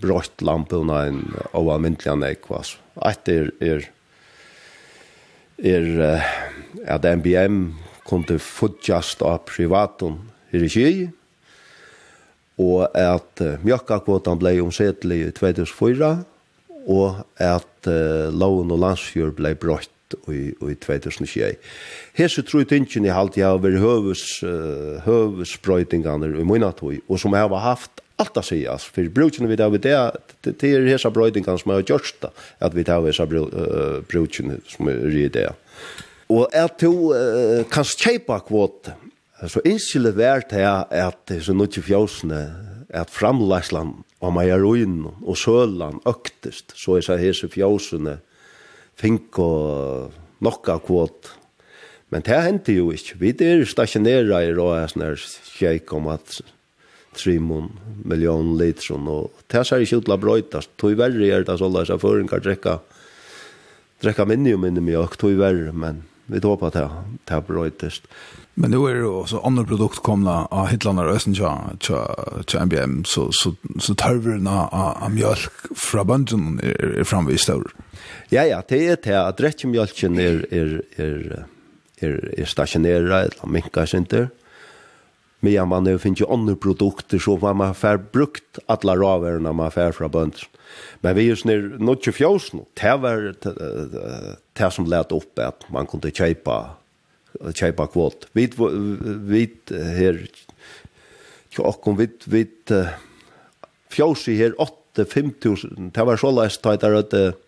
brått 0.00 0.42
lamporna 0.42 1.04
en 1.06 1.34
avamyntliga 1.52 2.14
nekvas. 2.14 2.78
Ett 2.94 3.28
är, 3.28 3.52
är, 3.60 3.90
är 5.56 6.00
uh, 6.00 6.22
att 6.88 7.04
MBM 7.04 7.74
kunde 8.04 8.38
fudjast 8.38 9.22
av 9.22 9.38
privatum 9.38 10.30
her 10.50 10.62
i 10.62 10.68
Kjei, 10.68 11.10
og 12.60 12.90
at 12.98 13.44
uh, 13.44 13.56
mjøkkakvotan 13.64 14.40
blei 14.40 14.58
omsettelig 14.60 15.22
i 15.28 15.30
2004, 15.36 16.10
og 16.90 17.22
at 17.40 17.88
uh, 17.88 18.28
loven 18.34 18.72
og 18.74 18.82
landsfjord 18.84 19.36
blei 19.38 19.54
brått 19.58 20.16
i, 20.28 20.50
i 20.50 20.76
2021. 20.82 21.56
Hese 22.18 22.44
tror 22.46 22.66
tingen 22.68 23.06
i 23.06 23.14
halvt 23.14 23.38
jeg 23.40 23.48
har 23.48 23.62
vært 23.62 23.80
høves, 23.82 24.26
uh, 24.44 25.00
høvesbrøytingene 25.06 26.32
i 26.40 26.46
Mynatøy, 26.46 27.00
og 27.06 27.22
som 27.22 27.36
jeg 27.36 27.46
har 27.46 27.66
haft 27.66 28.04
alt 28.20 28.36
å 28.36 28.44
si, 28.44 28.60
altså, 28.68 28.90
for 28.92 29.12
brukene 29.16 29.48
vi 29.48 29.56
der, 29.56 29.72
det, 29.80 30.58
det 30.60 30.74
er 30.74 30.88
hese 30.90 31.08
brøytingene 31.14 31.56
som 31.60 31.72
jeg 31.72 31.80
har 31.80 31.88
gjort 31.94 32.18
det, 32.20 32.32
at 32.60 32.76
vi 32.76 32.84
tar 32.84 33.06
hese 33.06 33.26
brukene 34.10 34.60
som 34.68 34.90
er 34.92 35.20
i 35.22 35.28
det. 35.32 35.48
Og 36.30 36.50
at 36.54 36.76
du 36.82 37.10
uh, 37.10 37.62
kan 37.72 37.86
kjøpe 37.86 38.36
kvote, 38.46 38.94
Så 39.48 39.62
innskille 39.64 40.12
vært 40.12 40.52
her 40.52 40.84
at 40.92 41.22
disse 41.30 41.54
nødvendige 41.54 41.86
fjøsene, 41.86 42.40
at 42.90 43.10
framleisland 43.10 44.02
og 44.20 44.32
majaruin 44.34 45.06
og 45.06 45.36
Søland 45.38 46.02
øktest, 46.08 46.74
så 46.76 46.98
er 46.98 47.20
disse 47.22 47.48
fjøsene 47.48 48.18
fink 49.00 49.38
og 49.38 50.10
nokka 50.44 50.80
kvot. 50.84 51.30
Men 52.10 52.24
det 52.26 52.40
hendte 52.42 52.74
jo 52.74 52.90
ikke. 52.90 53.16
Vi 53.20 53.34
er 53.46 53.64
stasjonera 53.64 54.42
i 54.42 54.52
råd, 54.52 54.90
sånn 54.90 55.06
her 55.06 55.20
kjeik 55.54 55.92
om 55.94 56.10
at 56.10 56.40
3 57.16 57.38
million 57.40 58.52
liter, 58.58 58.98
og 58.98 59.30
det 59.50 59.64
ser 59.66 59.82
ikke 59.82 60.00
ut 60.00 60.08
til 60.08 60.16
å 60.16 60.20
brøytast. 60.20 60.74
Tog 60.78 60.98
verre 60.98 61.30
er 61.30 61.46
det 61.46 61.56
sånn 61.58 61.78
at 61.80 61.94
føren 62.02 62.28
kan 62.30 62.42
drekka, 62.42 62.80
drekka 64.02 64.26
minni 64.28 64.54
og 64.54 64.62
minni 64.66 64.82
mjøk, 64.84 65.16
tog 65.18 65.38
verre, 65.38 65.72
men 65.72 66.04
vi 66.30 66.42
håper 66.42 66.70
at 66.70 66.78
det 67.30 67.40
brøytast. 67.46 68.10
Men 68.54 68.70
nu 68.70 68.76
är 68.76 68.94
det 68.94 69.06
också 69.06 69.38
andra 69.38 69.64
produkt 69.64 69.98
komna 69.98 70.46
av 70.46 70.66
Hitlander 70.66 71.06
och 71.06 71.20
ja 71.38 71.70
till 72.46 72.58
MBM 72.58 73.04
så 73.04 73.28
så 73.32 73.54
så 73.80 73.94
tarverna 73.94 74.68
av 74.68 75.10
mjölk 75.10 75.52
från 75.76 76.06
bönden 76.06 76.60
är 76.62 77.04
framvis 77.04 77.40
stor. 77.40 77.74
Ja 78.28 78.44
ja, 78.44 78.62
det 78.68 78.88
är 78.88 78.96
det 79.02 79.26
att 79.26 79.40
rätt 79.40 79.64
mjölken 79.64 80.18
är 80.18 80.54
är 80.54 80.82
är 80.96 81.44
är 82.00 82.40
är 82.40 82.44
stationerad 82.44 83.20
eller 83.20 83.46
minkar 83.46 83.86
center. 83.86 84.28
Men 85.40 85.68
man 85.68 85.84
nu 85.84 85.98
finns 85.98 86.20
ju 86.20 86.26
andra 86.26 86.56
produkter 86.56 87.18
så 87.18 87.36
man 87.36 87.60
har 87.60 87.74
får 87.74 87.98
brukt 88.12 88.58
alla 88.66 88.96
råvarorna 88.96 89.52
man 89.52 89.70
får 89.70 89.92
från 89.92 90.10
bönden. 90.10 90.40
Men 91.00 91.14
vi 91.14 91.20
är 91.20 91.24
ju 91.24 91.36
nu 91.44 91.76
något 91.78 92.06
ju 92.06 92.12
fjärs 92.12 92.52
nu. 92.52 92.64
Det 92.80 92.96
var 92.96 93.34
det 94.52 94.70
som 94.70 94.86
lät 94.86 95.12
upp 95.12 95.38
att 95.38 95.70
man 95.70 95.86
kunde 95.86 96.10
köpa 96.10 96.70
kjeipa 97.38 97.86
kvot. 97.90 98.28
Vi, 98.36 98.46
vi 99.30 99.44
her, 99.70 100.20
tjokkom, 101.54 101.98
vi, 102.00 102.08
vi, 102.26 102.44
fjåsi 103.90 104.36
her 104.40 104.56
8 104.60 105.06
5000. 105.06 105.92
det 105.94 106.06
var 106.06 106.18
så 106.18 106.32
leist, 106.34 106.62
det 106.62 106.90
var 106.90 107.04
et 107.04 107.38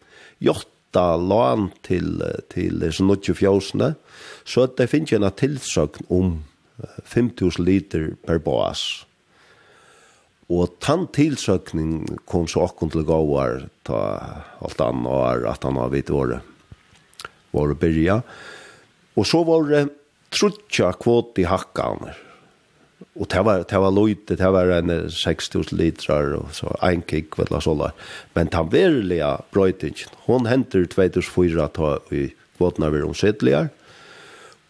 jotta 0.42 1.06
lan 1.18 1.70
til, 1.82 2.22
til 2.52 2.84
sånn 2.94 3.14
8 3.14 3.34
fjåsene, 3.38 3.94
så 4.44 4.66
det 4.66 4.90
finnes 4.90 5.14
en 5.16 5.28
tilsøkn 5.28 6.06
om 6.12 6.36
5.000 6.82 7.62
liter 7.66 8.12
per 8.26 8.40
bas. 8.42 9.04
Og 10.52 10.74
tann 10.84 11.06
tilsøkning 11.14 12.18
kom 12.28 12.48
så 12.50 12.66
akkurat 12.66 12.92
til 12.92 13.06
gåvar 13.08 13.62
ta 13.88 14.00
alt 14.60 14.82
annar 14.84 15.46
at 15.48 15.64
han 15.64 15.78
har 15.80 15.92
vidt 15.94 16.10
våre 16.12 16.42
våre 17.52 17.76
byrja. 17.78 18.20
Og 18.22 18.61
Og 19.16 19.28
så 19.28 19.42
var 19.44 19.66
det 19.68 19.86
trutja 20.32 20.92
kvot 20.96 21.40
i 21.40 21.48
hakkane. 21.48 22.14
Og 23.20 23.28
det 23.28 23.42
var, 23.44 23.64
det 23.68 23.80
var 23.82 23.92
løyte, 23.92 24.38
det 24.40 24.50
var 24.54 24.70
en 24.72 24.92
6000 25.10 25.76
liter 25.76 26.32
og 26.38 26.52
så 26.56 26.70
en 26.86 27.02
kikk, 27.04 27.36
vet 27.36 27.50
du 27.52 27.58
såla. 27.60 27.90
Men 28.32 28.48
den 28.54 28.70
verilige 28.72 29.34
brøytingen, 29.52 30.14
hun 30.24 30.48
henter 30.48 30.86
2004 30.88 31.68
ta 31.76 31.92
i 32.14 32.30
kvotene 32.56 32.88
vi 32.94 33.04
omsettligar. 33.04 33.68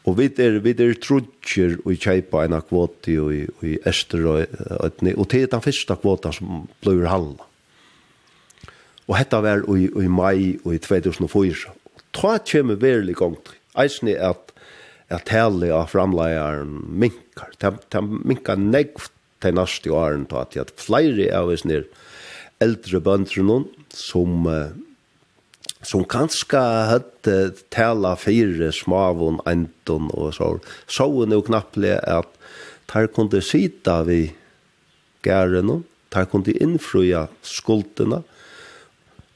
Og 0.03 0.19
vi 0.19 0.27
er, 0.43 0.59
vi 0.65 0.75
er 0.75 0.97
trutjer 0.99 1.77
og 1.85 1.95
kjeipa 1.95 2.43
en 2.43 2.59
kvot 2.67 3.07
i, 3.07 3.15
i, 3.15 3.45
i 3.63 3.77
Ester 3.87 4.27
og 4.27 4.59
Øtni. 4.83 5.15
Og 5.15 5.31
det 5.31 5.45
er 5.45 5.53
den 5.53 5.63
første 5.63 5.97
kvoten 6.03 6.35
som 6.35 6.65
ble 6.83 6.99
halna. 7.07 7.47
Og 9.07 9.15
dette 9.19 9.43
var 9.45 9.63
i, 9.77 9.87
i 9.87 10.11
mai 10.11 10.59
og 10.65 10.75
i 10.75 10.83
2004. 10.83 11.77
Ta 12.13 12.39
kommer 12.43 12.81
verilig 12.83 13.15
gong 13.21 13.39
til 13.39 13.62
eisne 13.79 14.17
at 14.21 14.53
at 15.13 15.27
tale 15.29 15.69
av 15.75 15.91
framleieren 15.93 16.79
minkar. 16.89 17.51
ta 17.93 18.01
minkar 18.01 18.57
negv 18.57 19.11
til 19.45 19.57
nærste 19.59 19.93
åren 19.93 20.25
til 20.31 20.41
at, 20.41 20.57
at 20.57 20.73
flere 20.81 21.29
av 21.37 21.51
oss 21.53 21.67
nir 21.69 21.85
eldre 22.63 23.01
bønder 23.03 23.67
som 23.93 24.49
som 25.83 26.05
kanska 26.07 26.61
hadde 26.93 27.37
tala 27.75 28.15
fire 28.17 28.71
smavon, 28.73 29.41
enton 29.51 30.11
og 30.15 30.35
så. 30.37 30.53
Så 30.87 31.09
hun 31.11 31.35
jo 31.35 31.43
at 31.51 32.29
tar 32.87 33.07
kunde 33.09 33.43
sita 33.43 34.03
vi 34.07 34.33
gæren 35.25 35.67
noen, 35.67 35.85
der 36.13 36.27
kunne 36.31 36.55
innfrya 36.55 37.27
skuldene, 37.43 38.23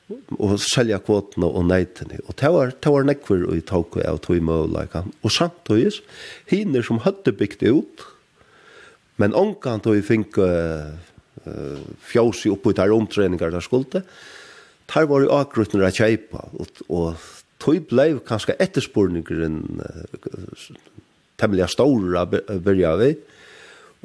og 0.06 0.58
selja 0.62 0.98
kvotene 1.02 1.48
og 1.48 1.66
neitene. 1.66 2.20
Og 2.26 2.36
det 2.38 2.50
var, 2.54 2.70
det 2.70 2.92
var 2.92 3.06
nekver 3.08 3.46
i 3.56 3.62
tåke 3.66 4.04
av 4.06 4.20
tog 4.22 4.38
møvleikene. 4.44 5.10
Og 5.26 5.34
samtidig, 5.34 5.98
hiner 6.50 6.86
som 6.86 7.02
hadde 7.02 7.34
bygd 7.34 7.66
ut, 7.66 8.06
men 9.18 9.34
ångan 9.34 9.82
tog 9.82 9.98
fink 10.06 10.38
uh, 10.38 10.92
fjås 12.06 12.44
i 12.46 12.52
oppe 12.52 12.70
i 12.70 12.78
der 12.78 12.94
omtreninger 12.94 13.50
der 13.50 13.64
skulde, 13.64 14.04
der 14.86 15.08
var 15.10 15.24
jo 15.24 15.32
akkurat 15.34 15.74
når 15.74 15.88
jeg 15.88 15.98
kjeipa, 15.98 16.44
og, 16.54 16.82
og 16.86 17.26
tog 17.62 17.88
blei 17.90 18.12
kanskje 18.28 18.58
etterspurningeren 18.62 19.80
uh, 19.80 20.66
temmelig 21.40 21.72
stor 21.72 22.20
å 22.22 22.26
byrja 22.62 22.94
vi, 23.02 23.14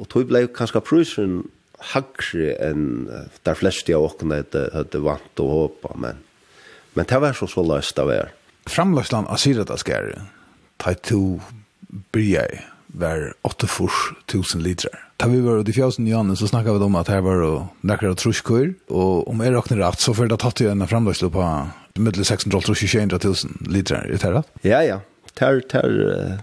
og 0.00 0.08
tog 0.10 0.26
blei 0.32 0.48
kanskje 0.50 0.82
prusen 0.82 1.42
hackre 1.82 2.54
enn 2.68 3.10
där 3.42 3.54
flest 3.54 3.88
jag 3.88 4.04
och 4.04 4.18
kunde 4.18 4.44
det 4.50 4.70
hade 4.74 4.98
vant 4.98 5.40
och 5.40 5.50
håpa, 5.50 5.94
men 5.96 6.16
men 6.94 7.06
det 7.08 7.18
var 7.18 7.32
så 7.32 7.46
så 7.46 7.62
løst 7.62 7.98
av 7.98 8.10
er. 8.12 8.32
Framløsland 8.66 9.26
av 9.26 9.36
syrata 9.36 9.76
skär. 9.76 10.22
Ta 10.76 10.94
to 10.94 11.40
bryg 12.12 12.60
var 12.86 13.32
8000 13.42 14.62
liter. 14.62 14.90
Da 15.16 15.28
vi 15.28 15.40
var 15.40 15.68
i 15.68 15.72
fjärsen 15.72 16.08
i 16.08 16.36
så 16.36 16.48
snakket 16.48 16.74
vi 16.74 16.84
om 16.84 16.96
at 16.96 17.08
her 17.08 17.20
var 17.20 17.68
några 17.80 18.14
truskur 18.14 18.74
og 18.88 19.28
om 19.28 19.40
jeg 19.40 19.54
råkner 19.54 19.78
rett, 19.78 20.00
så 20.00 20.14
för 20.14 20.26
det 20.26 20.36
tatt 20.36 20.60
ju 20.60 20.68
en 20.68 20.88
framlöslo 20.88 21.30
på 21.30 21.68
middel 21.94 22.24
600 22.24 22.58
och 22.58 22.64
200 22.64 23.18
liter. 23.60 24.26
er 24.26 24.32
det? 24.32 24.42
Ja, 24.62 24.82
ja. 24.82 25.00
Ter, 25.34 25.60
ter, 25.60 25.88
uh, 25.88 26.38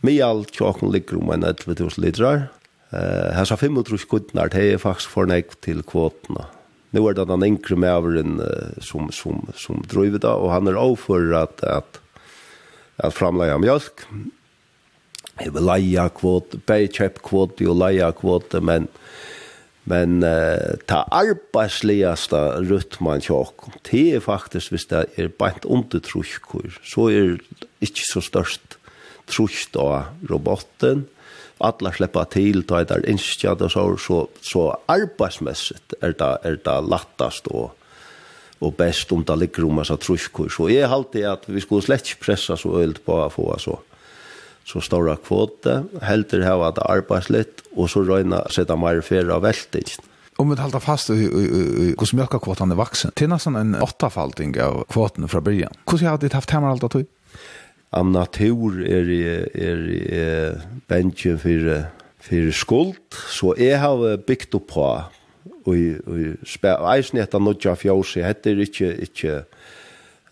mye 0.00 0.24
alt 0.24 0.54
tjocken 0.54 0.92
ligger 0.92 1.18
om 1.18 1.30
en 1.30 1.44
11 1.44 1.74
000 1.78 1.90
liter 1.96 2.48
Eh, 2.90 3.32
här 3.32 3.44
så 3.44 3.56
fem 3.56 3.72
mot 3.72 3.90
rusk 3.90 4.08
kudnar 4.08 4.48
det 4.48 4.72
är 4.72 4.78
faktiskt 4.78 5.10
för 5.10 5.26
nek 5.26 5.60
till 5.60 5.82
kvoterna. 5.82 6.46
Nu 6.90 7.00
är 7.08 7.14
det 7.14 7.24
den 7.24 7.42
enkla 7.42 8.00
uh, 8.00 8.80
som 8.80 9.12
som 9.12 9.46
som 9.54 9.82
driver 9.88 10.18
det 10.18 10.28
och 10.28 10.50
han 10.50 10.66
är 10.66 10.72
av 10.72 10.96
för 10.96 11.32
att 11.32 11.60
att 11.62 12.00
att 12.96 13.14
framlägga 13.14 13.58
mjölk. 13.58 14.00
Jag 15.38 15.52
vill 15.52 15.64
leja 15.64 16.08
kvot, 16.08 16.66
bäj 16.66 16.88
köp 16.88 17.22
kvot 17.22 17.60
och 17.60 17.76
leja 17.76 18.12
kvot, 18.12 18.54
men 18.62 18.88
men 19.84 20.22
uh, 20.22 20.76
ta 20.86 21.02
arbeidsligaste 21.10 22.36
rytman 22.60 23.20
tjåk, 23.20 23.68
det 23.90 24.14
er 24.14 24.20
faktisk 24.20 24.72
hvis 24.72 24.88
det 24.88 25.06
er 25.16 25.28
bant 25.28 25.64
under 25.64 26.00
truskur, 26.00 26.72
så 26.84 27.08
er 27.08 27.36
det 27.36 27.68
ikke 27.80 28.04
så 28.12 28.20
størst 28.20 28.76
trusk 29.28 29.76
av 29.76 30.08
roboten, 30.28 31.06
alla 31.58 31.92
släppa 31.92 32.24
till 32.24 32.62
ta 32.62 32.80
ett 32.80 33.08
inskja 33.08 33.54
då 33.54 33.68
så 33.68 33.96
så 33.96 34.28
så 34.40 34.78
arbetsmässigt 34.86 35.94
är 36.00 36.14
det 36.18 36.38
är 36.42 36.60
det 36.64 36.80
lättast 36.80 37.46
och 37.46 37.74
och 38.58 38.72
bäst 38.72 39.12
om 39.12 39.24
det 39.24 39.36
ligger 39.36 39.64
om 39.64 39.84
så 39.84 39.96
truskor 39.96 40.48
så 40.48 40.68
är 40.68 40.86
halt 40.86 41.12
det 41.12 41.24
att 41.24 41.48
vi 41.48 41.60
skulle 41.60 41.82
slett 41.82 42.20
pressa 42.20 42.56
så 42.56 42.80
ölt 42.80 43.04
på 43.04 43.22
att 43.22 43.32
få 43.32 43.58
så 43.58 43.78
så 44.64 44.80
stora 44.80 45.16
kvoter 45.16 45.84
helt 46.02 46.30
det 46.30 46.44
här 46.44 46.68
att 46.68 46.78
arbetsligt 46.78 47.62
och 47.76 47.90
så 47.90 48.02
röna 48.02 48.48
sätta 48.48 48.76
mer 48.76 49.00
för 49.00 49.28
av 49.28 49.42
vältigt 49.42 50.00
Om 50.36 50.50
vi 50.50 50.60
håller 50.60 50.80
fast 50.80 51.10
i 51.10 51.14
hur 51.14 52.16
mycket 52.16 52.42
kvotan 52.42 52.70
är 52.70 52.74
vuxen. 52.74 53.10
Det 53.14 53.24
är 53.24 53.28
nästan 53.28 53.56
en 53.56 53.74
åttafalting 53.82 54.62
av 54.62 54.84
kvoten 54.88 55.28
från 55.28 55.44
början. 55.44 55.72
Hur 55.90 55.98
har 55.98 56.18
du 56.18 56.28
haft 56.32 56.50
hemma 56.50 56.70
allt 56.70 56.84
att 56.84 56.94
av 57.94 58.08
natur 58.10 58.80
er 58.84 59.08
er, 59.54 59.84
er 60.12 60.58
benche 60.88 61.36
for 61.40 61.86
for 62.18 62.50
skuld. 62.52 63.20
Så 63.30 63.54
jeg 63.58 63.78
har 63.80 64.16
bygd 64.26 64.54
opp 64.58 64.68
på 64.74 64.88
og 65.68 65.76
og 66.08 66.88
eisen 66.94 67.20
etter 67.20 67.42
nokja 67.42 67.74
fjøs 67.76 68.14
heter 68.24 68.56
er 68.56 68.64
ikke 68.64 68.92
ikke 69.06 69.34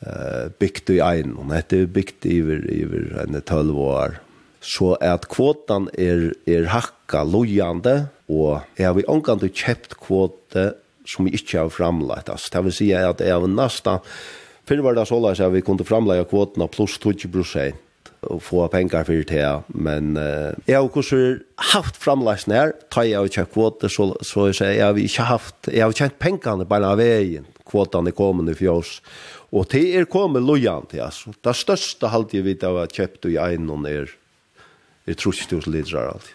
eh 0.06 0.48
bygd 0.60 0.90
i 0.90 1.00
ein 1.00 1.36
og 1.36 1.52
hette 1.52 1.82
er 1.82 1.86
bygd 1.86 2.26
over 2.26 2.60
over 2.76 3.20
en 3.24 3.40
12 3.40 3.76
år 3.76 4.16
så 4.60 4.96
at 5.00 5.28
kvotan 5.28 5.88
er 5.98 6.32
er 6.46 6.68
hakka 6.72 7.22
lojande 7.24 8.08
og 8.28 8.60
jeg 8.78 8.96
vi 8.96 9.04
omgang 9.08 9.40
til 9.40 9.52
kjøpt 9.52 9.96
kvote 10.00 10.74
som 11.06 11.26
vi 11.26 11.36
ikke 11.38 11.58
har 11.58 11.68
framlagt. 11.70 12.28
Altså, 12.28 12.50
det 12.52 12.64
vil 12.64 12.72
si 12.72 12.90
at 12.90 13.20
jeg 13.22 13.32
har 13.32 13.46
nesten 13.46 14.00
Fyrr 14.66 14.82
var 14.82 14.96
det 14.96 15.06
så 15.06 15.18
løs 15.22 15.40
at 15.42 15.52
vi 15.54 15.62
kunne 15.62 15.86
framleie 15.86 16.26
kvotene 16.26 16.66
pluss 16.70 16.98
20 16.98 17.30
prosent 17.30 17.82
og 18.26 18.40
få 18.42 18.64
pengar 18.72 19.04
fyrir 19.06 19.26
det, 19.28 19.50
men 19.68 20.16
uh, 20.18 20.54
jeg 20.66 20.78
har 20.78 20.88
kurser 20.90 21.42
haft 21.72 21.98
framleisen 22.00 22.54
her, 22.56 22.72
tar 22.90 23.06
jeg 23.06 23.20
av 23.20 23.28
kjøk 23.30 23.52
kvote, 23.54 23.90
så, 23.92 24.08
så 24.24 24.48
jeg 24.48 24.56
sier, 24.58 24.72
jeg 24.74 24.86
har 24.86 24.98
ikke 24.98 25.26
haft, 25.28 25.68
jeg 25.70 25.84
har 25.84 25.94
kjent 25.94 26.18
pengene 26.22 26.66
bare 26.66 26.90
av 26.90 26.98
veien, 26.98 27.46
kvotene 27.68 28.14
kommer 28.16 28.50
i 28.50 28.56
fjås, 28.58 28.96
og 29.54 29.68
det 29.70 29.84
er 30.00 30.08
kommet 30.10 30.42
lojant, 30.42 30.96
ja, 30.96 31.10
så 31.14 31.34
det 31.34 31.54
største 31.58 32.10
halvdige 32.10 32.48
vi 32.48 32.56
da 32.58 32.72
har 32.80 32.90
kjøpt 32.90 33.30
i 33.30 33.36
egnen 33.42 33.86
er, 33.90 34.10
er 35.06 35.14
30 35.14 35.60
000 35.60 35.76
liter 35.76 36.08
alltid. 36.08 36.34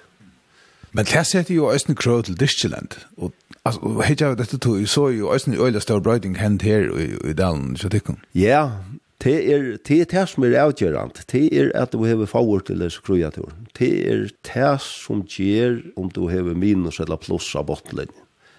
Men 0.96 1.08
det 1.08 1.24
setter 1.28 1.56
jo 1.56 1.70
Østen 1.72 1.96
Krøy 1.96 2.24
til 2.28 2.40
Dyskjeland, 2.40 2.96
og 3.18 3.36
Alltså 3.64 4.02
hej 4.02 4.16
jag 4.20 4.38
det 4.38 4.46
tog 4.46 4.90
så 4.90 5.12
ju 5.12 5.28
ösn 5.30 5.54
öle 5.54 5.82
stor 5.82 6.00
bröding 6.00 6.36
hand 6.36 6.64
här 6.64 7.00
i, 7.00 7.30
i 7.30 7.34
dalen 7.34 7.78
så 7.78 7.90
tycker. 7.90 8.16
Ja, 8.32 8.72
det 9.18 9.54
är 9.54 9.78
det 9.88 10.02
är 10.02 10.20
det 10.20 10.28
som 10.28 10.44
är 10.44 10.60
avgörande. 10.60 11.16
Det 11.32 11.60
är 11.60 11.78
att 11.78 11.92
du 11.92 11.98
har 11.98 12.26
forward 12.26 12.70
eller 12.70 12.90
skrujator. 12.90 13.52
Det 13.78 14.10
är 14.10 14.30
det 14.54 14.82
som 14.82 15.26
ger 15.28 15.84
om 15.96 16.10
du 16.10 16.22
har 16.22 16.56
minus 16.56 17.00
eller 17.00 17.18
plus 17.18 17.56
av 17.56 17.66
bottlen. 17.66 18.08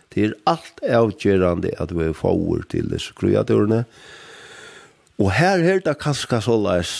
Det 0.09 0.25
är 0.25 0.35
allt 0.45 0.81
avgörande 0.91 1.75
att 1.79 1.89
du 1.89 1.95
har 1.95 2.13
forward 2.13 2.75
eller 2.75 2.99
skrujatorna. 2.99 3.75
Mm 3.75 3.85
Og 5.21 5.33
her 5.37 5.61
er 5.61 5.83
det 5.85 5.99
kanskje 6.01 6.41
så 6.41 6.57
løs 6.57 6.93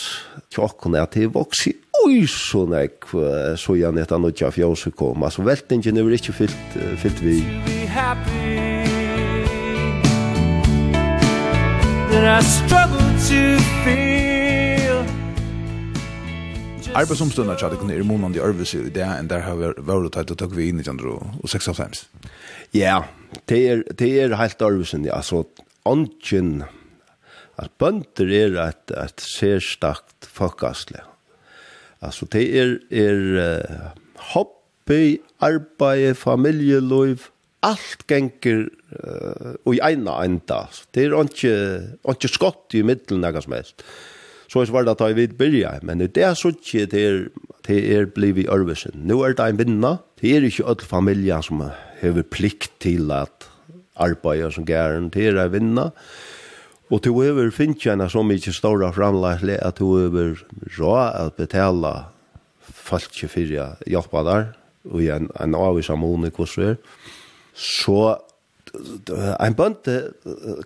tjokkene 0.53 1.01
at 1.01 1.15
det 1.17 1.31
vokser 1.33 1.79
oi 2.03 2.25
så 2.29 2.65
nek 2.69 3.07
så 3.57 3.77
gjerne 3.79 4.03
etter 4.03 4.21
noe 4.21 4.45
av 4.45 4.53
fjøse 4.53 4.91
kom. 4.97 5.23
Altså 5.25 5.45
veltingen 5.45 5.97
er 5.97 6.13
ikke 6.17 6.35
fyllt, 6.35 6.77
fyllt 7.01 7.23
vi. 7.23 7.39
Be 7.65 7.87
happy 7.87 8.53
That 12.13 12.27
I 12.29 12.45
struggle 12.45 13.09
to 13.29 13.41
feel 13.83 15.01
Arbeidsomstående 16.93 17.55
tjadde 17.57 17.79
kunne 17.81 17.95
er 17.97 18.05
månande 18.05 18.37
i 18.37 18.41
Ørvese 18.45 18.83
i 18.85 18.91
det 18.93 19.01
enn 19.01 19.25
der 19.31 19.41
har 19.41 19.57
vi 19.57 19.71
vært 19.81 20.13
tatt 20.13 20.29
og 20.29 20.37
takk 20.37 20.51
vi 20.53 20.67
inn 20.69 20.77
i 20.77 20.85
1906 20.85 22.03
Ja, 22.77 22.99
det 23.49 23.61
er, 23.65 23.81
det 23.97 24.11
er 24.21 24.35
helt 24.37 24.61
arbeidsin, 24.61 25.07
ja, 25.09 25.17
så 25.25 25.41
Ongen, 25.89 26.61
at 27.61 27.73
bønder 27.77 28.31
er 28.33 28.55
et, 28.67 28.93
et 28.97 29.21
særstakt 29.21 30.25
folkastle. 30.25 31.03
Altså, 32.03 32.25
det 32.31 32.47
er, 32.59 32.77
er 32.91 33.93
hobby, 34.33 35.21
arbeid, 35.39 36.15
familieliv, 36.19 37.29
alt 37.63 38.03
gengur 38.09 38.65
uh, 38.67 39.53
og 39.63 39.77
i 39.77 39.79
eina 39.85 40.17
enda. 40.25 40.65
Det 40.95 41.05
er 41.05 41.15
ikke, 41.21 41.53
ikke 42.11 42.31
skott 42.31 42.75
i 42.75 42.83
middelen 42.83 43.23
noe 43.23 43.43
som 43.43 43.55
helst. 43.55 43.85
Så 44.51 44.61
er 44.61 44.85
det 44.85 44.93
at 44.93 45.01
jeg 45.07 45.15
vil 45.17 45.37
byrja, 45.37 45.71
men 45.81 46.03
det 46.03 46.21
er 46.21 46.35
så 46.37 46.51
ikke 46.51 46.85
det 46.91 47.05
er, 47.07 47.23
det 47.65 47.79
er 47.95 48.11
blivet 48.11 48.43
i 48.43 48.49
Ørvesen. 48.51 48.99
Nå 49.07 49.23
er 49.23 49.33
det 49.33 49.47
en 49.47 49.61
vinna, 49.61 49.95
det 50.21 50.35
er 50.35 50.45
ikke 50.45 50.67
alle 50.67 50.85
familier 50.85 51.41
som 51.41 51.63
har 51.63 52.21
plikt 52.29 52.69
til 52.83 53.09
at 53.15 53.47
arbeida 53.95 54.51
som 54.51 54.65
gæren, 54.67 55.09
det 55.13 55.31
er 55.31 55.39
en 55.45 55.53
vinna. 55.55 55.89
Og 56.93 57.01
du 57.01 57.09
över 57.23 57.49
finnjana 57.49 58.09
så 58.09 58.21
mycket 58.23 58.53
stora 58.53 58.91
framleggelig, 58.93 59.57
at 59.61 59.79
du 59.79 60.05
över 60.05 60.37
rå 60.77 60.95
att 60.95 61.37
betala 61.37 62.05
falske 62.61 63.27
fyrja 63.27 63.75
hjälpa 63.87 64.23
där 64.23 64.53
och 64.91 65.01
en 65.01 65.29
en 65.39 65.55
avvis 65.55 65.89
av 65.89 65.97
avis 65.97 66.29
amone 66.29 66.31
er, 66.57 66.77
Så 67.55 68.17
en 69.39 69.53
bønte 69.53 70.13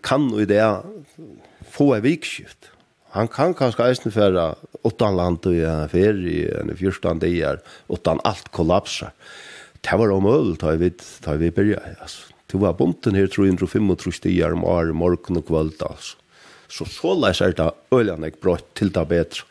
kan 0.04 0.40
i 0.40 0.46
det 0.46 0.82
få 1.72 1.96
en 1.96 2.02
vikskift. 2.02 2.72
Han 3.12 3.28
kan 3.28 3.54
kanskje 3.54 3.88
eisen 3.88 4.12
færa 4.12 4.56
utan 4.86 5.16
land 5.16 5.46
og 5.46 5.54
en 5.54 5.90
ferie, 5.90 6.62
en 6.62 6.76
fyrstan 6.78 7.20
dier, 7.20 7.60
utan 7.90 8.20
alt 8.24 8.52
kollapser. 8.52 9.12
Det 9.84 10.00
var 10.00 10.12
omøyelig 10.12 10.60
da 10.62 10.76
vi, 10.76 10.90
da 11.26 11.36
vi 11.36 11.52
byrja, 11.52 11.80
altså. 12.02 12.37
Det 12.52 12.62
var 12.62 12.78
bunten 12.80 13.16
her 13.16 13.28
tror 13.28 13.46
jeg, 13.46 13.58
335 13.60 14.14
stiger 14.16 14.56
om 14.56 14.64
året, 14.64 14.96
morgen 14.96 15.38
og 15.38 15.46
kvöld, 15.46 15.82
altså. 15.84 16.16
Så 16.68 16.86
så 16.86 17.14
leis 17.16 17.42
er 17.42 17.54
det 17.56 17.70
øyne 17.96 18.28
jeg 18.28 18.40
brått 18.44 18.66
til 18.76 18.92
det 18.94 19.08
bedre. 19.08 19.46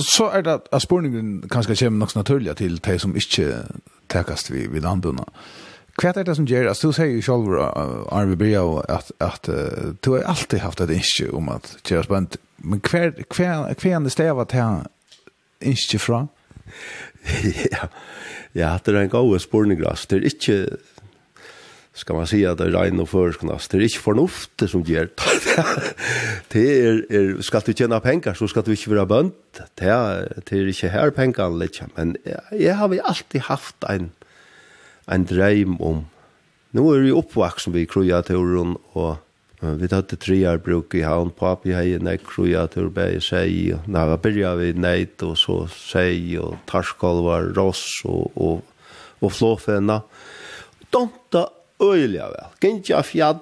Så 0.00 0.30
er 0.32 0.44
det 0.46 0.60
at 0.72 0.82
spørningen 0.82 1.48
kanskje 1.50 1.76
kommer 1.84 1.98
nok 1.98 2.14
naturlig 2.16 2.56
til 2.56 2.78
de 2.78 2.98
som 2.98 3.16
ikke 3.16 3.64
tekast 4.08 4.52
vid, 4.52 4.68
vid 4.72 4.84
anbundene. 4.84 5.26
Hva 6.00 6.12
er 6.16 6.24
det 6.24 6.36
som 6.38 6.46
gjør? 6.48 6.70
Altså, 6.70 6.88
du 6.88 6.96
sier 6.96 7.10
jo 7.12 7.24
selv, 7.26 7.50
uh, 7.52 8.06
Arne 8.14 8.36
Bria, 8.40 8.62
at, 8.88 9.12
at 9.20 9.48
uh, 9.52 9.92
du 10.00 10.14
har 10.14 10.24
alltid 10.30 10.62
haft 10.62 10.80
et 10.80 10.92
innskje 10.94 11.28
om 11.36 11.50
at 11.52 11.74
gjøre 11.84 12.06
spent. 12.06 12.38
Men 12.64 12.80
hva 12.80 13.02
er 13.02 14.06
det 14.06 14.14
stedet 14.14 14.56
her 14.56 14.86
innskje 15.60 16.00
fra? 16.00 16.22
ja, 17.74 17.90
ja, 18.56 18.78
det 18.78 18.94
er 18.94 19.02
en 19.02 19.12
god 19.12 19.38
spørning, 19.38 19.84
altså. 19.84 20.06
Det 20.10 20.22
er 20.22 20.30
ikke 20.32 20.78
ska 21.94 22.14
man 22.14 22.26
säga 22.26 22.50
att 22.50 22.58
det 22.58 22.64
är 22.64 22.70
regn 22.70 23.00
och 23.00 23.08
förskunnast. 23.08 23.70
Det 23.70 23.76
är 23.76 23.80
inte 23.80 23.98
förnuft 23.98 24.70
som 24.70 24.82
ger. 24.82 25.08
det 26.48 26.80
är, 26.80 27.12
är 27.12 27.42
ska 27.42 27.60
du 27.60 27.72
tjäna 27.72 28.00
pengar 28.00 28.34
så 28.34 28.48
ska 28.48 28.62
du 28.62 28.70
inte 28.70 28.90
vara 28.90 29.06
bönt. 29.06 29.60
Det 29.74 29.84
är, 29.84 30.42
det 30.44 30.58
är 30.58 30.66
inte 30.66 30.88
här 30.88 31.10
pengar 31.10 31.58
liksom. 31.58 31.88
Men 31.94 32.16
jag, 32.50 32.74
har 32.74 32.98
alltid 33.04 33.40
haft 33.40 33.84
en, 33.84 34.10
en 35.06 35.24
dröm 35.24 35.80
om. 35.80 36.06
Nu 36.70 36.80
är 36.80 36.98
vi 36.98 37.10
uppvuxen 37.10 37.72
vid 37.72 37.90
kreaturen 37.90 38.76
och 38.92 39.16
vi 39.60 39.88
hade 39.90 40.16
tre 40.16 40.48
år 40.48 40.56
bruk 40.58 40.94
i 40.94 41.02
havn. 41.02 41.30
Papi 41.30 41.72
hade 41.72 42.10
en 42.10 42.18
kreatur 42.18 42.88
bei, 42.88 43.20
sei, 43.20 43.76
När 43.86 44.10
vi 44.10 44.16
byrja 44.16 44.54
vi 44.54 44.72
neit, 44.72 45.22
og 45.22 45.38
så 45.38 45.68
sei, 45.70 46.38
og 46.38 46.56
tarskolvar, 46.66 47.52
ross 47.54 48.02
og, 48.04 48.32
og, 48.34 48.62
og 49.20 49.32
flåfena. 49.32 50.00
Donta 50.90 51.46
øyelig 51.82 52.20
vel. 52.20 52.52
Gintja 52.62 53.02
fjall, 53.06 53.40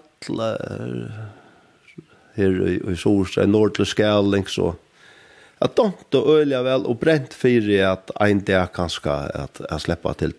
her 2.36 2.62
i, 2.68 2.76
i 2.92 2.96
Sorsa, 2.98 3.46
nordlig 3.46 3.88
skæling, 3.90 4.48
så 4.48 4.72
jeg 5.60 5.76
domt 5.76 6.16
øyelig 6.16 6.62
vel, 6.64 6.86
og 6.88 6.98
brent 7.02 7.36
fyrir 7.36 7.84
at 7.90 8.12
ein 8.20 8.40
dag 8.40 8.72
kanskje 8.76 9.12
at 9.36 9.60
jeg 9.66 9.84
slipper 9.84 10.16
til. 10.16 10.34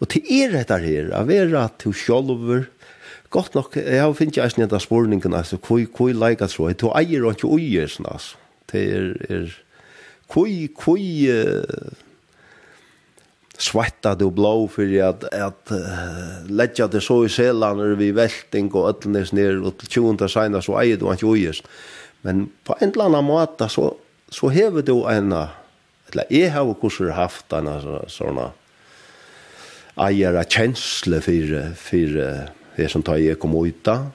Og 0.00 0.10
til 0.12 0.28
er 0.42 0.52
dette 0.52 0.76
her, 0.82 1.10
jeg 1.14 1.28
vera 1.28 1.68
til 1.78 1.94
sjolver, 1.96 2.66
godt 3.32 3.54
nok, 3.54 3.76
jeg 3.76 4.02
har 4.02 4.12
finnet 4.12 4.36
jeg 4.36 4.58
en 4.58 4.68
av 4.68 4.82
spårningene, 4.82 5.36
altså, 5.38 5.56
hvor, 5.56 5.80
hvor 5.96 6.12
leker 6.12 6.50
så, 6.52 6.68
jeg 6.68 6.80
tror 6.82 6.98
eier 7.00 7.24
og 7.24 7.36
ikke 7.36 7.52
øyer, 7.56 7.92
sånn, 7.92 8.10
altså. 8.12 8.40
Det 8.72 8.82
er, 8.88 9.06
er 9.28 9.48
hvor, 10.32 10.48
hvor, 10.80 11.00
svetta 13.58 14.14
du 14.14 14.30
blå 14.30 14.68
för 14.68 15.02
att 15.02 15.24
att 15.24 15.68
uh, 15.70 16.50
lägga 16.50 16.86
det 16.86 17.00
så 17.00 17.24
i 17.24 17.28
selan 17.28 17.76
när 17.76 17.94
vi 17.94 18.12
välting 18.12 18.72
och 18.72 18.88
öllnes 18.88 19.32
ner 19.32 19.62
och 19.62 19.78
till 19.78 19.88
20 19.88 20.28
sina 20.28 20.62
så 20.62 20.78
är 20.78 20.96
du 20.96 21.10
inte 21.10 21.26
ojes. 21.26 21.62
Men 22.20 22.48
på 22.64 22.76
en 22.80 22.90
eller 22.90 23.04
annan 23.04 23.24
måte 23.24 23.68
så 23.68 23.94
så 24.28 24.48
häver 24.48 24.82
du 24.82 25.10
en 25.10 25.32
eller 26.12 26.26
jag 26.28 26.50
har 26.50 26.74
kusur 26.74 27.10
haft 27.10 27.52
en 27.52 27.68
såna 28.08 28.50
eier 29.96 30.44
känsla 30.48 31.20
för 31.20 31.74
för 31.74 32.40
det 32.76 32.88
som 32.88 33.02
tar 33.02 33.16
jag 33.16 33.38
kom 33.38 33.66
uta. 33.66 34.06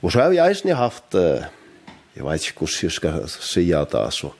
Och 0.00 0.12
så 0.12 0.18
har 0.18 0.32
jag 0.32 0.56
ju 0.64 0.74
haft 0.74 1.14
uh, 1.14 1.42
jag 2.14 2.30
vet 2.30 2.46
inte 2.46 2.60
hur 2.60 2.68
jag 2.82 2.92
ska 2.92 3.26
säga 3.26 3.84
det 3.84 3.98
alltså. 3.98 4.32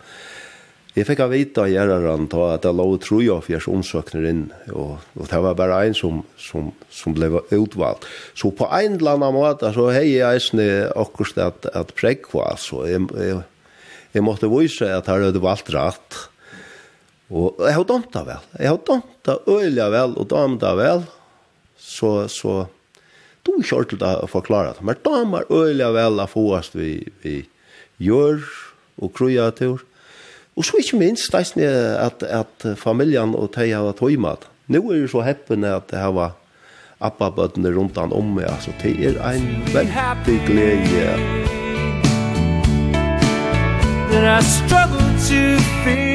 Jeg 0.99 1.07
fikk 1.07 1.21
av 1.23 1.31
vite 1.31 1.63
av 1.63 1.69
gjerran 1.71 2.27
ta 2.27 2.45
at 2.57 2.65
det 2.65 2.73
lå 2.75 2.87
tro 2.99 3.21
jeg 3.23 3.45
fjers 3.47 3.69
omsøkner 3.71 4.25
inn, 4.27 4.41
og, 4.73 4.97
og 5.15 5.29
det 5.31 5.39
var 5.45 5.55
bare 5.59 5.77
en 5.87 5.95
som, 5.95 6.23
som, 6.43 6.73
som 6.91 7.15
ble 7.15 7.29
utvalgt. 7.55 8.07
Så 8.35 8.51
på 8.51 8.67
en 8.67 8.97
eller 8.97 9.15
annen 9.15 9.37
måte 9.37 9.71
så 9.77 9.85
hei 9.95 10.09
jeg 10.17 10.27
eisne 10.27 10.89
akkurat 10.99 11.39
at, 11.45 11.69
at 11.79 11.93
pregg 11.99 12.27
var, 12.33 12.57
så 12.59 12.83
jeg, 12.89 13.05
jeg, 13.15 13.37
jeg 14.17 14.25
måtte 14.27 14.51
vise 14.51 14.89
at 14.91 15.07
her 15.11 15.29
hadde 15.29 15.43
valgt 15.45 15.71
rett. 15.77 16.19
Og 17.29 17.61
jeg 17.63 17.77
har 17.77 17.87
dømt 17.87 18.11
det 18.17 18.25
vel, 18.33 18.49
jeg 18.59 18.73
har 18.73 18.81
dømt 18.89 19.29
det 19.29 19.37
øyelig 19.45 19.91
vel, 19.95 20.17
og 20.19 20.31
dømt 20.33 20.65
det 20.65 20.73
vel, 20.81 21.05
så, 21.79 22.13
så 22.33 22.57
du 23.47 23.53
kjørte 23.63 24.01
det 24.01 24.17
å 24.25 24.31
forklare 24.31 24.75
det. 24.75 24.89
Men 24.89 24.99
dømt 25.05 25.37
det 25.37 25.61
øyelig 25.61 25.93
vel 25.95 26.25
å 26.25 26.27
få 26.33 26.49
oss 26.59 26.73
vi, 26.75 26.97
vi 27.23 27.37
gjør 28.03 28.43
og 28.99 29.15
krøyatur, 29.15 29.85
og 29.85 29.95
Og 30.59 30.65
så 30.67 30.81
ikke 30.81 30.99
minst 30.99 31.31
det 31.55 31.67
er 31.69 32.01
at, 32.03 32.23
at 32.23 32.65
familien 32.79 33.35
og 33.39 33.53
de 33.55 33.71
har 33.71 33.93
tøymat. 33.95 34.49
Nå 34.67 34.83
er 34.91 35.05
det 35.05 35.11
så 35.13 35.23
heppende 35.23 35.71
at 35.77 35.87
det 35.93 36.01
har 36.03 36.35
abba-bøttene 36.99 37.71
rundt 37.77 37.99
han 37.99 38.13
om 38.13 38.35
meg. 38.35 38.49
Altså, 38.51 38.75
det 38.83 38.97
er 39.07 39.21
en 39.23 39.47
veldig 39.71 40.39
glede. 40.49 41.15
That 44.11 44.25
I 44.25 44.43
struggle 44.43 45.09
to 45.29 45.43
feel 45.85 46.09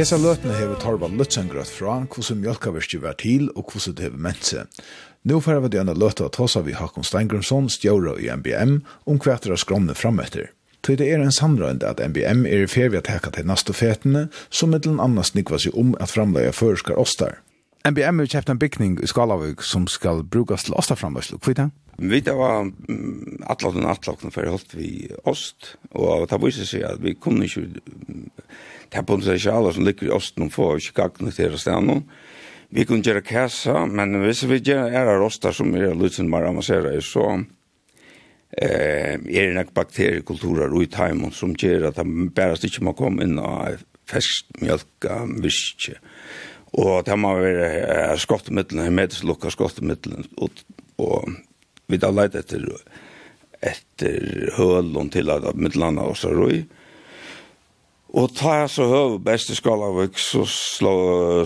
Hesa 0.00 0.16
løtene 0.16 0.54
hever 0.56 0.78
Torvald 0.80 1.18
Lutzengrøtt 1.18 1.68
fra 1.68 1.98
hvordan 2.06 2.38
mjölkavirki 2.40 3.02
var 3.02 3.18
til 3.20 3.50
og 3.52 3.68
hvordan 3.68 3.98
det 3.98 4.06
hever 4.06 4.22
mense. 4.22 4.62
Nå 5.28 5.40
færre 5.44 5.66
vi 5.66 5.74
denne 5.74 5.92
løte 5.92 6.24
å 6.24 6.32
ta 6.32 6.46
seg 6.48 6.64
vi 6.70 6.76
Hakon 6.78 7.04
Steingrumsson, 7.04 7.68
stjåra 7.68 8.14
i 8.16 8.30
MBM, 8.32 8.78
om 9.04 9.20
hva 9.20 9.34
etter 9.34 9.52
å 9.52 9.60
skromne 9.60 9.92
frametter. 9.98 10.54
Tøy 10.90 10.96
det 10.98 11.06
er 11.06 11.20
en 11.22 11.30
samrøynd 11.30 11.84
at 11.86 12.00
MBM 12.02 12.40
er 12.50 12.64
i 12.64 12.66
ferie 12.66 12.98
å 12.98 13.04
teka 13.06 13.30
til 13.30 13.44
neste 13.46 13.70
fetene, 13.70 14.24
som 14.50 14.72
med 14.74 14.82
den 14.82 14.96
andre 14.98 15.22
snikva 15.22 15.60
seg 15.62 15.76
om 15.78 15.92
at 16.02 16.10
framleie 16.10 16.50
føreskar 16.50 16.98
ostar. 16.98 17.36
MBM 17.86 18.18
har 18.18 18.30
kjøpt 18.32 18.50
en 18.50 18.58
bygning 18.58 18.96
i 18.98 19.06
Skalavøk 19.06 19.62
som 19.62 19.84
skal 19.86 20.24
brukes 20.26 20.66
til 20.66 20.74
ostarframløslo. 20.74 21.38
Hva 21.38 21.52
er 21.52 21.58
det? 21.60 21.68
Vi 22.10 22.20
var 22.26 22.72
atlaten 23.54 23.86
og 23.86 23.92
atlaten 23.92 24.34
for 24.34 24.50
holdt 24.50 24.74
vi 24.74 24.90
ost, 25.30 25.76
og 25.94 26.26
det 26.26 26.40
viser 26.42 26.66
seg 26.66 26.88
at 26.88 26.98
vi 27.06 27.14
kunne 27.14 27.46
ikke 27.46 27.68
ta 28.90 29.04
på 29.06 29.20
seg 29.20 29.30
potensialer 29.30 29.78
som 29.78 29.86
ligger 29.86 30.10
i 30.10 30.12
osten 30.18 30.48
og 30.48 30.52
få 30.56 30.68
ikke 30.80 31.04
gagnet 31.04 31.38
til 31.38 31.54
å 31.54 31.62
stedet 31.62 32.02
Vi 32.74 32.82
kunne 32.82 33.06
gjøre 33.06 33.22
kassa, 33.22 33.86
men 33.86 34.18
hvis 34.24 34.42
vi 34.50 34.58
gjør 34.58 34.90
er 34.90 35.22
ostar 35.22 35.54
som 35.54 35.70
er 35.78 35.94
litt 35.94 36.18
som 36.18 36.26
mer 36.26 36.50
avansere, 36.50 36.98
så 36.98 37.44
eh, 38.58 39.14
er 39.18 39.54
nok 39.54 39.74
bakteriekulturer 39.76 40.74
i 40.82 40.88
taimen 40.90 41.32
som 41.34 41.54
gjør 41.54 41.90
at 41.90 42.00
de 42.00 42.30
bare 42.34 42.58
ikke 42.66 42.84
må 42.86 42.94
komme 42.98 43.26
inn 43.26 43.38
av 43.38 43.82
ferskmjølka 44.10 45.20
virke. 45.42 45.98
Og 46.80 47.04
det 47.06 47.16
må 47.18 47.34
være 47.40 48.16
skottemidlen, 48.22 48.84
hermetislukka 48.86 49.50
skottemidlen, 49.50 50.28
og, 50.38 50.62
og 51.02 51.32
vi 51.90 51.98
da 51.98 52.12
leit 52.14 52.36
etter, 52.38 52.66
etter 53.58 54.52
hølen 54.58 55.10
til 55.10 55.32
at 55.34 55.50
midlene 55.58 56.06
oss 56.12 56.24
er 56.24 56.38
roi 56.38 56.62
Og 58.10 58.32
ta 58.34 58.64
så 58.66 58.86
høy 58.90 59.18
beste 59.22 59.54
skalavøk, 59.54 60.18
så, 60.18 60.42
slå, 60.48 60.94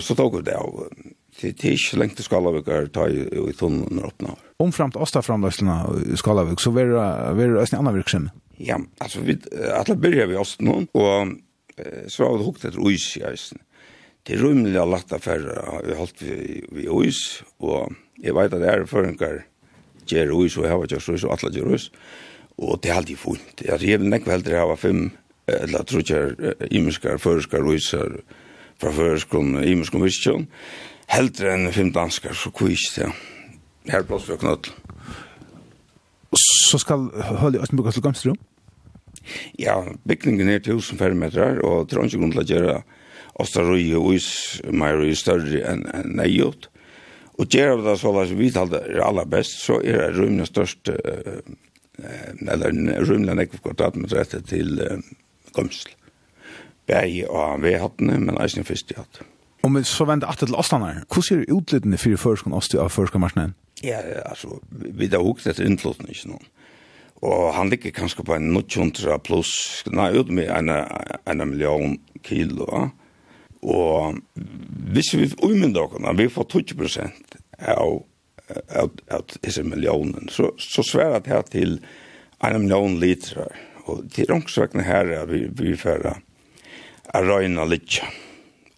så 0.01 0.15
tok 0.17 0.39
vi 0.39 0.47
det 0.47 0.55
av 0.57 0.79
det, 1.45 1.53
det 1.61 1.69
er 1.69 1.77
ikke 1.77 2.01
lengt 2.01 2.17
til 2.19 2.27
Skalavik 2.27 2.69
er 2.73 2.89
ta 2.93 3.07
i, 3.07 3.25
i 3.25 3.55
tunnen 3.57 3.85
under 3.87 4.09
åpna. 4.09 4.35
Omframt 4.63 4.97
Åstaframløslene 4.97 5.77
i 6.15 6.17
Skalavik, 6.19 6.63
så 6.63 6.73
vil 6.75 6.95
det 6.95 7.61
østene 7.61 7.83
annan 7.83 7.97
virksomhet? 7.99 8.41
Ja, 8.59 8.79
altså, 9.03 9.21
vi, 9.21 9.37
alle 9.75 9.97
byrja 9.99 10.29
vi 10.31 10.39
oss 10.39 10.55
nå, 10.63 10.81
og 10.95 11.35
så 12.07 12.23
har 12.23 12.37
vi 12.37 12.47
hukt 12.47 12.63
etter 12.63 12.79
ois 12.79 13.09
i 13.19 13.25
eisen. 13.27 13.59
Det 14.25 14.37
er 14.37 14.41
rymlig 14.41 14.77
av 14.79 14.89
latt 14.89 15.11
affærer, 15.13 15.83
vi 15.85 15.97
holdt 15.99 16.23
vi, 16.23 16.61
vi 16.73 16.87
ois 16.89 17.19
og 17.59 17.93
jeg 18.23 18.35
vet 18.35 18.53
at 18.53 18.63
det 18.63 18.71
er 18.71 18.87
føringar 18.87 19.43
ger 20.07 20.31
uis, 20.31 20.55
og 20.57 20.65
jeg 20.65 20.71
har 20.71 20.87
gjør 20.87 21.11
uis, 21.13 21.25
og 21.25 21.35
alle 21.35 21.51
ger 21.53 21.67
uis, 21.67 21.89
og 22.57 22.79
det 22.81 22.91
er 22.91 22.99
alltid 22.99 23.19
funnet. 23.19 23.63
Jeg 23.65 23.99
vil 23.99 24.09
nekve 24.09 24.35
heldre 24.35 24.59
hava 24.61 24.75
fem, 24.79 25.09
eller 25.51 25.83
trutjar, 25.83 26.35
imiskar, 26.71 27.19
førskar, 27.21 27.65
uisar, 27.65 28.19
fra 28.81 28.91
førskar, 28.93 29.65
imiskar, 29.65 29.99
imenskar, 29.99 30.45
heldre 31.11 31.53
enn 31.53 31.71
fem 31.75 31.91
danskar, 31.93 32.35
så 32.37 32.51
kvar 32.53 32.73
ikke 32.73 33.05
det. 33.05 33.13
Her 33.93 34.05
plass 34.07 34.27
vi 34.29 34.37
knøtt. 34.41 34.71
Så 36.35 36.79
skal 36.81 37.09
Høli 37.39 37.61
Østen 37.61 37.77
bygges 37.79 37.99
til 37.99 38.03
Gamstrom? 38.03 38.37
Ja, 39.59 39.77
bygningen 40.07 40.49
er 40.49 40.59
1000 40.59 40.99
fermetrar, 40.99 41.59
og 41.65 41.89
det 41.89 41.97
er 41.97 42.07
ikke 42.07 42.21
grunn 42.21 42.33
til 42.33 42.43
å 42.43 42.49
gjøre 42.49 42.77
Østerøy 43.41 43.85
og 43.99 44.13
Ismeier 44.15 45.03
og 45.03 45.19
større 45.19 45.61
enn 45.71 45.83
en 45.93 46.15
Neiot. 46.19 46.69
Og 47.35 47.51
gjør 47.51 47.81
vi 47.81 47.87
det 47.89 47.97
så 47.99 48.13
at 48.21 48.31
vi 48.37 48.51
talte 48.53 48.79
er 48.85 49.03
aller 49.03 49.27
best, 49.27 49.59
så 49.65 49.81
er 49.83 49.99
det 49.99 50.15
rymne 50.15 50.47
størst, 50.47 50.91
eller 52.47 52.79
rymne 53.09 53.35
nekve 53.35 53.59
kvadratmeter 53.63 54.23
etter 54.23 54.43
til 54.47 54.79
uh, 54.79 54.97
Gamstrom. 55.55 55.99
Bæg 56.85 57.23
av 57.33 57.63
vedhattene, 57.65 58.19
men 58.21 58.37
eisen 58.37 58.67
først 58.67 58.93
i 58.93 58.99
hattene. 58.99 59.34
Og 59.65 59.71
men 59.73 59.85
så 59.87 60.05
vender 60.05 60.29
at 60.29 60.37
til 60.43 60.53
Østlander, 60.53 61.01
hvordan 61.09 61.25
ser 61.25 61.41
er 61.41 61.53
utlittende 61.55 61.97
for 61.97 62.21
førskene 62.21 62.57
oss 62.57 62.69
til 62.69 62.83
førskemarsjonen? 62.85 63.55
Ja, 63.83 63.97
altså, 64.25 64.59
vi 64.69 65.09
har 65.11 65.23
hukt 65.25 65.47
etter 65.47 65.65
innlåten, 65.65 66.09
ikke 66.09 66.29
noen. 66.35 66.51
Og 67.25 67.53
han 67.55 67.71
ligger 67.71 67.95
kanskje 67.95 68.23
på 68.27 68.35
en 68.35 68.51
900 68.53 69.17
pluss, 69.25 69.83
nei, 69.89 70.11
ut 70.13 70.29
med 70.29 70.51
en, 70.53 70.69
en 70.69 71.49
million 71.49 71.97
kilo. 72.23 72.69
ja. 72.71 72.89
Og 73.65 74.19
hvis 74.93 75.13
vi 75.17 75.31
umynda 75.41 75.81
okkurna, 75.81 76.13
vi 76.13 76.27
får 76.29 76.45
20 76.53 76.77
prosent 76.77 77.37
av, 77.57 78.03
av, 78.69 78.91
av 79.09 79.23
disse 79.41 79.63
millionen, 79.65 80.29
så, 80.29 80.51
så 80.61 80.85
sværer 80.85 81.23
det 81.25 81.33
her 81.33 81.47
til 81.49 81.79
en 82.45 82.59
million 82.61 82.99
liter. 83.01 83.47
Og 83.89 84.05
til 84.13 84.35
ångsvekene 84.37 84.85
her 84.85 85.09
er 85.17 85.25
vi, 85.31 85.47
vi 85.49 85.73
fører 85.81 86.21
å 87.09 87.23
røyne 87.25 87.65
litt 87.71 88.03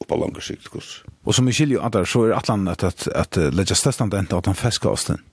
på 0.08 0.20
langer 0.20 0.44
sikt. 0.44 0.70
Og 0.72 1.36
som 1.36 1.48
vi 1.48 1.56
skiljer 1.56 1.84
at 1.84 1.98
så 2.08 2.28
er 2.28 2.38
atlan 2.38 2.68
at, 2.72 2.84
at, 2.84 3.08
at, 3.08 3.38
at 3.38 3.56
legges 3.56 3.84
testant 3.84 4.14
enda 4.14 4.40
at 4.40 4.50
han 4.50 4.58
feska 4.58 4.90
oss 4.90 5.10
den. 5.12 5.24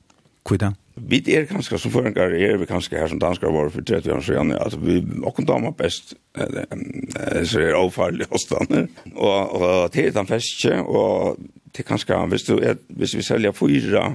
Hvordan? 0.45 0.75
Vi 0.95 1.23
er 1.33 1.47
kanskje 1.49 1.79
som 1.81 1.91
føringar, 1.91 2.35
er 2.37 2.59
vi 2.61 2.67
kanskje 2.69 2.99
her 3.01 3.09
som 3.09 3.19
danskar 3.19 3.53
var 3.53 3.71
for 3.73 3.83
30 3.83 4.13
år 4.13 4.21
siden, 4.21 4.53
at 4.53 4.77
vi 4.79 4.99
okken 5.25 5.47
dama 5.49 5.73
best, 5.75 6.13
så 6.37 7.63
er 7.63 7.79
avfarlig 7.79 8.29
oss 8.31 8.45
den. 8.51 8.91
Og, 9.15 9.55
og 9.57 9.93
til 9.93 10.13
den 10.15 10.29
feske, 10.29 10.77
og 10.83 11.41
til 11.75 11.89
kanskje, 11.89 12.21
hvis, 12.29 12.45
du, 12.45 12.59
er, 12.61 12.77
hvis 12.89 13.17
vi 13.17 13.25
selger 13.25 13.57
fyra 13.57 14.11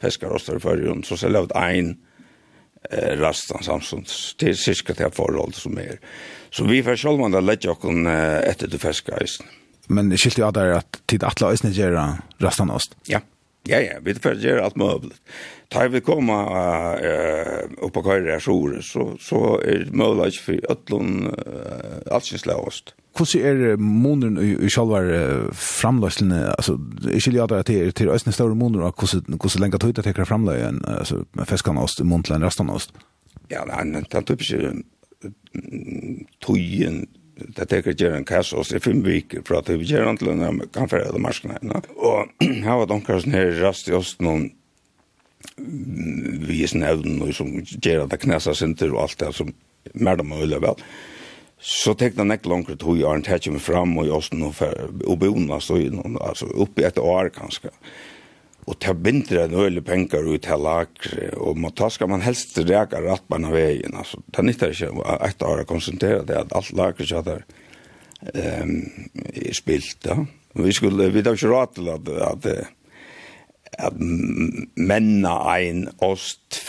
feskar 0.00 0.36
oss 0.36 0.46
der 0.46 0.62
fyrir, 0.62 0.94
så 1.04 1.18
selger 1.18 1.48
vi 1.48 1.58
ein 1.58 1.90
eh, 2.90 3.18
rastan 3.20 3.66
samstånd, 3.66 4.06
til 4.38 4.56
cirka 4.56 4.94
til 4.94 5.12
forhold 5.12 5.58
som 5.58 5.76
er. 5.78 5.98
Så 6.54 6.64
vi 6.70 6.84
får 6.86 7.02
sjálfmann 7.02 7.34
da 7.34 7.42
letja 7.42 7.74
okken 7.74 8.06
etter 8.06 8.70
du 8.70 8.78
feska 8.78 9.18
eisen 9.18 9.50
men 9.88 10.10
det 10.10 10.20
skilte 10.22 10.42
jo 10.42 10.48
at 10.48 10.56
det 10.56 10.64
er 10.64 10.80
at 10.80 10.98
tid 11.10 11.24
atla 11.26 11.52
øsne 11.54 11.72
gjøre 11.74 12.04
resten 12.42 12.72
av 12.72 12.80
oss. 12.80 12.90
Ja, 13.10 13.20
ja, 13.68 13.80
ja, 13.80 14.00
vi 14.04 14.14
får 14.14 14.42
gjøre 14.44 14.64
alt 14.64 14.76
mulig. 14.76 15.14
Da 15.72 15.86
vi 15.88 16.02
kommer 16.04 16.50
uh, 17.00 17.62
opp 17.84 17.94
på 17.96 18.02
køyre 18.04 18.36
her 18.36 18.42
så, 18.44 19.06
så 19.20 19.40
er 19.64 19.86
det 19.86 19.96
mulig 19.96 20.34
ikke 20.34 20.44
for 20.44 20.74
øtlån 20.74 21.14
uh, 21.30 22.12
alt 22.12 22.28
synes 22.28 22.44
slag 22.44 22.60
oss. 22.60 22.82
Hvordan 23.14 23.46
er 23.46 23.76
måneden 23.76 24.38
i 24.42 24.66
i 24.66 24.68
selve 24.68 25.50
framløsene, 25.54 26.48
altså, 26.58 26.76
jeg 27.06 27.22
skiljer 27.22 27.44
at 27.44 27.50
det 27.50 27.58
er 27.58 27.62
til, 27.62 27.92
til 27.92 28.10
øsne 28.10 28.32
større 28.32 28.54
måneder, 28.54 28.90
hvordan, 28.90 29.38
hvordan 29.38 29.62
lenge 29.62 29.78
tog 29.78 29.94
det 29.94 30.02
til 30.02 30.12
å 30.12 30.24
tekker 30.24 30.68
en 30.68 30.82
altså, 30.84 31.24
med 31.32 31.46
fiskene 31.46 31.80
oss, 31.80 32.00
måneden, 32.02 32.44
resten 32.44 32.70
av 32.70 32.76
oss? 32.76 32.88
Ja, 33.50 33.64
det 33.64 33.72
er 33.72 34.18
en 34.18 34.24
typisk 34.24 34.50
tøyen 36.42 37.06
det 37.34 37.66
teker 37.70 37.96
gjerne 37.98 38.20
en 38.22 38.28
kass 38.28 38.52
oss 38.54 38.72
i 38.74 38.80
fem 38.82 39.00
viker 39.04 39.42
for 39.46 39.58
at 39.58 39.70
vi 39.72 39.88
gjerne 39.88 40.16
til 40.18 40.30
en 40.32 40.60
kanfere 40.74 41.10
av 41.10 41.18
marskene. 41.22 41.58
No? 41.66 41.80
Og 41.96 42.44
her 42.66 42.80
var 42.80 42.90
de 42.90 43.00
sånn 43.08 43.34
her 43.34 43.50
rast 43.62 43.90
i 43.90 43.96
oss 43.96 44.14
noen 44.22 44.52
vi 45.56 46.62
i 46.62 46.66
evnen 46.66 47.20
og 47.22 47.34
som 47.36 47.50
gjerne 47.60 48.08
det 48.10 48.22
knæsa 48.22 48.54
sinter 48.56 48.94
og 48.94 49.04
alt 49.04 49.18
det 49.20 49.34
som 49.36 49.52
mer 49.94 50.16
dem 50.18 50.32
og 50.32 50.54
vel. 50.62 50.80
Så 51.64 51.94
tenkte 51.96 52.20
han 52.20 52.34
ikke 52.34 52.50
langt 52.50 52.72
tog 52.80 52.98
jeg 52.98 53.06
Arne 53.08 53.24
Tetjum 53.24 53.60
fram 53.62 53.94
og 53.98 54.08
i 54.08 54.12
oss 54.12 54.30
noen 54.32 54.52
og 55.04 55.20
bonas 55.20 55.70
og 55.70 56.58
oppe 56.66 56.82
i 56.82 56.88
et 56.88 56.98
år 57.00 57.30
kanskje. 57.34 57.70
Og 57.70 58.13
og 58.64 58.78
ta 58.80 58.94
bindre 58.96 59.44
en 59.44 59.56
øyelig 59.60 59.84
penger 59.84 60.24
ut 60.24 60.44
til 60.46 60.62
lakre, 60.64 61.30
og 61.36 61.58
må 61.60 61.70
ta 61.76 61.90
skal 61.92 62.08
man 62.08 62.24
helst 62.24 62.56
reka 62.58 63.02
rattbarn 63.04 63.48
på 63.48 63.56
veien, 63.56 63.96
altså, 63.96 64.22
det 64.32 64.46
nytter 64.46 64.72
ikke 64.72 65.18
et 65.28 65.44
år 65.44 65.64
å 65.64 65.68
konsentrere 65.68 66.24
det, 66.28 66.38
at 66.40 66.54
alt 66.56 66.72
lakre 66.76 67.04
ikke 67.04 67.36
er 67.36 67.44
um, 68.62 68.80
spilt, 69.52 70.08
Ja. 70.08 70.24
Vi 70.54 70.70
skulle, 70.70 71.08
vi 71.10 71.18
tar 71.26 71.34
ikke 71.34 71.48
råd 71.50 71.70
til 71.74 71.88
at, 71.90 72.08
at, 72.22 72.44
at 73.74 73.96
menna 73.98 75.32
ein 75.50 75.88
ost 75.98 76.60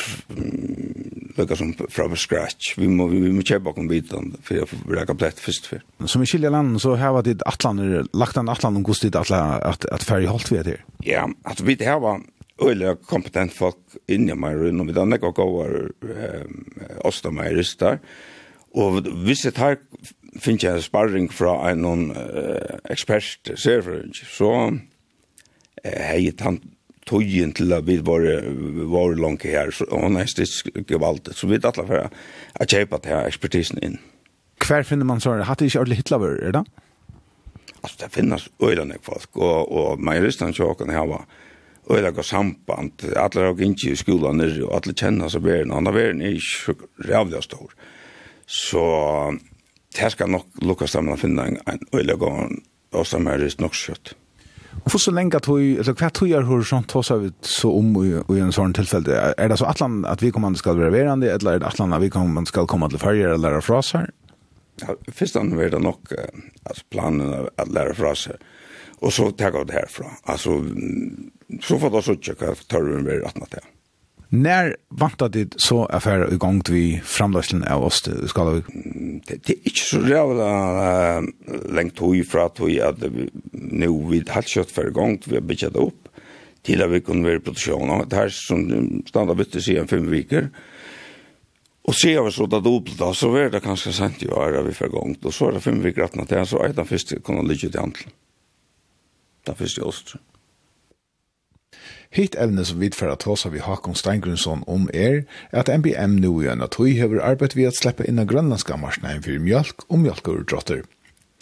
lukka 1.39 1.57
som 1.59 1.73
fra 1.91 2.07
scratch. 2.19 2.75
Vi 2.79 2.87
må, 2.91 3.07
vi 3.11 3.31
må 3.33 3.43
kjøpe 3.45 3.73
kom 3.75 3.89
bitan 3.91 4.33
for 4.45 4.63
å 4.63 4.81
bli 4.85 5.05
komplett 5.09 5.41
først 5.41 5.69
for. 5.71 5.83
Som 6.11 6.23
i 6.23 6.29
skilje 6.29 6.51
land 6.53 6.79
så 6.83 6.95
har 6.99 7.15
vi 7.19 7.35
atlaner, 7.45 8.05
lagt 8.13 8.39
an 8.39 8.51
atlan 8.51 8.79
om 8.79 8.85
hvordan 8.85 9.13
det 9.13 9.21
atlan 9.21 9.57
at, 9.61 9.87
at 9.91 10.07
færre 10.07 10.31
holdt 10.31 10.51
vi 10.51 10.61
etter? 10.61 10.85
Ja, 11.05 11.27
at 11.47 11.63
vi 11.65 11.77
har 11.83 12.01
vært 12.03 12.31
øyla 12.63 12.95
kompetent 13.09 13.51
folk 13.51 13.97
inni 14.07 14.35
meg 14.39 14.55
rundt 14.61 14.85
om 14.85 14.91
i 14.91 14.95
danne 14.95 15.19
og 15.19 15.35
går 15.35 15.73
oss 17.07 17.19
da 17.25 17.33
meg 17.35 17.57
ryster. 17.57 17.99
Og 18.75 19.03
hvis 19.23 19.45
jeg 19.47 19.55
tar 19.55 19.79
finner 20.41 20.75
jeg 20.75 20.83
sparring 20.83 21.29
fra 21.31 21.57
en 21.69 21.83
noen 21.85 22.09
uh, 22.11 22.77
ekspert, 22.91 23.53
så 23.55 24.51
eh, 24.65 24.79
det 25.85 25.95
hei, 26.09 26.31
tøyen 27.05 27.53
til 27.53 27.73
at 27.75 27.85
vi 27.87 27.99
var, 28.05 28.25
var 28.91 29.15
langt 29.19 29.45
her, 29.45 29.71
så, 29.71 29.85
og 29.91 30.07
hun 30.07 30.17
er 30.17 30.29
stisk 30.29 30.71
gevaldig, 30.87 31.35
så 31.37 31.47
vi 31.47 31.59
er 31.59 31.69
alle 31.69 31.85
for 31.85 32.09
å 32.63 32.67
kjøpe 32.71 33.01
til 33.03 33.19
ekspertisen 33.19 33.81
inn. 33.85 33.99
Hver 34.65 34.85
finner 34.87 35.05
man 35.05 35.21
så? 35.21 35.35
Hatt 35.45 35.61
det 35.61 35.69
ikke 35.69 35.83
ordentlig 35.83 36.01
hitlavører, 36.01 36.41
er 36.47 36.55
det? 36.57 36.63
Altså, 37.83 37.97
det 38.01 38.13
finnes 38.15 38.47
øyne 38.63 38.97
folk, 39.05 39.29
og, 39.35 39.71
og 39.71 40.01
majoristene 40.01 40.55
sjåkene 40.55 40.95
her 40.95 41.05
var 41.11 41.27
øyne 41.91 42.09
og 42.09 42.25
samband, 42.25 43.03
alle 43.13 43.45
har 43.45 43.61
ikke 43.61 43.91
i 43.91 43.99
skolen, 43.99 44.41
og 44.41 44.71
alle 44.73 44.95
kjenner 44.97 45.29
seg 45.29 45.45
verden, 45.45 45.75
og 45.75 45.93
verden 45.93 46.23
er 46.25 46.39
ikke 46.39 46.89
rævlig 47.05 47.43
stor. 47.45 47.75
Så 48.47 48.85
det 49.93 50.11
skal 50.11 50.33
nok 50.33 50.47
lukkes 50.65 50.97
dem 50.97 51.13
å 51.13 51.19
finne 51.19 51.51
en 51.53 51.85
øyne 51.93 52.17
og 52.17 52.25
samband, 52.25 52.63
og 52.95 53.07
samband 53.07 53.43
er 53.43 53.61
nok 53.61 53.77
skjøtt. 53.77 54.15
Hvor 54.85 55.01
så 55.01 55.11
lenge 55.15 55.39
tog, 55.41 55.61
eller 55.61 55.95
hva 55.97 56.09
tog 56.13 56.29
er 56.29 56.45
horisont 56.45 56.91
hos 56.93 57.09
vi 57.21 57.31
så 57.45 57.71
om 57.73 57.95
i, 58.03 58.11
i 58.35 58.41
en 58.43 58.53
sånn 58.53 58.75
tilfelle? 58.77 59.17
Er 59.33 59.49
det 59.49 59.57
så 59.61 59.69
atlan 59.69 60.03
at 60.09 60.21
vi 60.21 60.29
kommer 60.35 60.53
skal 60.59 60.77
være 60.77 60.93
verande, 60.93 61.31
eller 61.31 61.57
er 61.57 61.63
det 61.63 61.71
atlan 61.71 61.95
at 61.95 62.03
vi 62.03 62.11
kommer 62.13 62.45
skal 62.49 62.67
komme 62.69 62.89
til 62.91 63.01
farger 63.01 63.33
eller 63.33 63.47
lære 63.47 63.63
fra 63.65 63.81
seg? 63.85 64.11
Ja, 64.83 64.97
først 65.07 65.39
annet 65.39 65.57
var 65.57 65.71
det 65.71 65.81
nok 65.81 66.13
at 66.13 66.83
planen 66.91 67.31
er 67.31 67.49
at 67.61 67.71
lære 67.71 67.95
fra 67.97 68.13
seg. 68.19 68.43
Og 69.01 69.13
så 69.13 69.29
tar 69.37 69.55
jeg 69.55 69.69
det 69.69 69.77
herfra. 69.79 70.11
Altså, 70.31 70.59
så 71.61 71.79
får 71.79 71.91
det 71.91 72.01
også 72.01 72.17
ikke 72.19 72.37
hva 72.41 72.53
tar 72.69 72.85
vi 72.85 73.01
med 73.03 73.25
18 73.25 73.49
til. 73.55 73.71
När 74.35 74.75
vantar 74.89 75.29
det 75.29 75.53
så 75.55 75.85
affär 75.85 76.33
i 76.33 76.37
gång 76.37 76.61
vi 76.69 77.01
framlöslen 77.03 77.63
av 77.63 77.83
oss 77.83 78.01
det 78.01 78.27
ska 78.27 78.49
vi 78.49 78.61
det 79.27 79.49
är 79.49 79.55
inte 79.63 79.79
så 79.79 79.99
jävla 79.99 81.21
längt 81.69 81.99
hoj 81.99 82.23
för 82.23 82.39
att 82.39 82.59
vi 82.59 82.81
att 82.81 82.97
nu 83.51 83.87
vi 83.87 84.23
har 84.27 84.41
kört 84.41 84.71
för 84.71 84.89
gång 84.89 85.21
vi 85.25 85.35
har 85.35 85.41
byggt 85.41 85.63
upp 85.63 86.07
till 86.61 86.83
att 86.83 86.91
vi 86.91 87.01
kunde 87.01 87.23
vara 87.23 87.37
i 87.37 87.39
produktion 87.39 87.89
och 87.89 88.07
det 88.07 88.15
här 88.15 88.29
som 88.29 89.03
standard 89.07 89.37
bytte 89.37 89.61
sig 89.61 89.77
en 89.77 89.87
fem 89.87 90.09
veckor 90.11 90.49
Och 91.81 91.95
se 91.95 92.17
av 92.17 92.31
så 92.31 92.45
där 92.45 92.61
dubbelt 92.61 92.97
då 92.97 93.13
så 93.13 93.29
var 93.29 93.49
det 93.49 93.59
kanske 93.59 93.93
sent 93.93 94.23
ju 94.23 94.27
är 94.27 94.63
vi 94.63 94.73
för 94.73 94.87
gång 94.87 95.17
då 95.21 95.31
så 95.31 95.47
är 95.49 95.51
det 95.51 95.59
fem 95.59 95.81
veckor 95.81 96.03
att 96.03 96.15
när 96.15 96.25
det 96.25 96.45
så 96.45 96.63
är 96.63 96.73
den 96.73 96.85
första 96.85 97.19
kunde 97.19 97.53
ligga 97.53 97.69
i 97.69 97.77
antal. 97.77 98.11
Där 99.45 99.53
förstås. 99.53 100.15
Mm. 100.15 100.34
Hitt 102.15 102.35
evne 102.39 102.63
som 102.63 102.79
vi 102.79 102.87
tfæra 102.93 103.17
tåsa 103.19 103.49
vi 103.51 103.59
Hakon 103.59 103.95
Steingrunsson 103.99 104.61
om 104.71 104.85
er, 104.93 105.25
at 105.51 105.67
MBM 105.67 106.13
nu 106.23 106.29
i 106.39 106.47
enn 106.47 106.63
tøy 106.71 106.93
hever 106.95 107.19
arbeid 107.19 107.57
vi 107.59 107.65
at 107.67 107.75
slippe 107.75 108.07
inn 108.07 108.21
av 108.23 108.29
grønlandska 108.31 108.77
marsnein 108.79 109.19
for 109.25 109.35
mjölk 109.43 109.83
og 109.89 109.99
mjölkordrotter. 110.05 110.85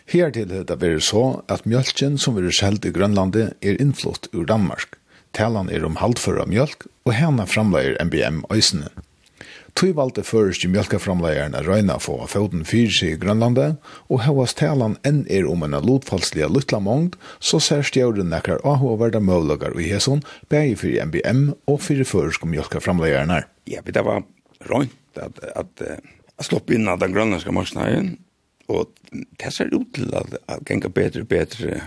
Her 0.09 0.33
til 0.33 0.49
det 0.49 0.73
er 0.73 0.99
så 0.99 1.43
at 1.47 1.69
mjölken 1.69 2.17
som 2.17 2.41
er 2.41 2.49
skjelt 2.49 2.89
i 2.89 2.91
Grønlandet 2.95 3.53
er 3.61 3.77
innflott 3.77 4.27
ur 4.33 4.49
Danmark. 4.49 4.97
Talan 5.37 5.69
er 5.69 5.85
om 5.85 6.01
halvføra 6.01 6.49
mjölk, 6.49 6.87
og 7.05 7.13
hana 7.21 7.45
framleier 7.45 7.95
MBM 8.01 8.41
øysene. 8.49 8.89
Tui 9.73 9.89
valde 9.97 10.21
først 10.21 10.63
i 10.65 10.69
mjölkaframleierne 10.69 11.63
røyna 11.65 11.95
få 12.01 12.19
av 12.23 12.29
fjorden 12.33 12.61
seg 12.67 13.15
i 13.15 13.19
Grønlandet, 13.21 13.79
og 14.09 14.21
hevas 14.21 14.53
talan 14.53 14.99
enn 15.07 15.23
er 15.29 15.47
om 15.49 15.65
en 15.65 15.73
lotfallslige 15.73 16.49
luttla 16.51 16.79
mongd, 16.79 17.17
så 17.39 17.59
ser 17.59 17.81
stjøren 17.81 18.29
nekkar 18.29 18.61
ahoverda 18.63 19.19
møvlagar 19.19 19.73
i 19.79 19.89
hesson, 19.89 20.21
bæg 20.49 20.77
fyrir 20.83 21.09
MBM 21.09 21.45
og 21.65 21.81
fyrir 21.81 22.05
først 22.05 22.45
om 22.45 22.53
mjölkaframleierne. 22.53 23.43
Ja, 23.65 23.81
det 23.81 24.05
var 24.05 24.21
røynt 24.69 25.17
at, 25.17 25.41
at, 25.55 25.81
at 26.37 26.45
slopp 26.45 26.69
inn 26.71 26.87
av 26.87 27.01
den 27.01 27.15
grønlandske 27.15 27.53
marsnaien, 27.55 28.15
og 28.69 28.93
det 29.11 29.51
ser 29.53 29.73
ut 29.73 29.89
til 29.97 30.13
at, 30.15 30.37
at 30.47 30.63
genga 30.69 30.89
bedre 30.93 31.25
og 31.25 31.33
bedre 31.33 31.81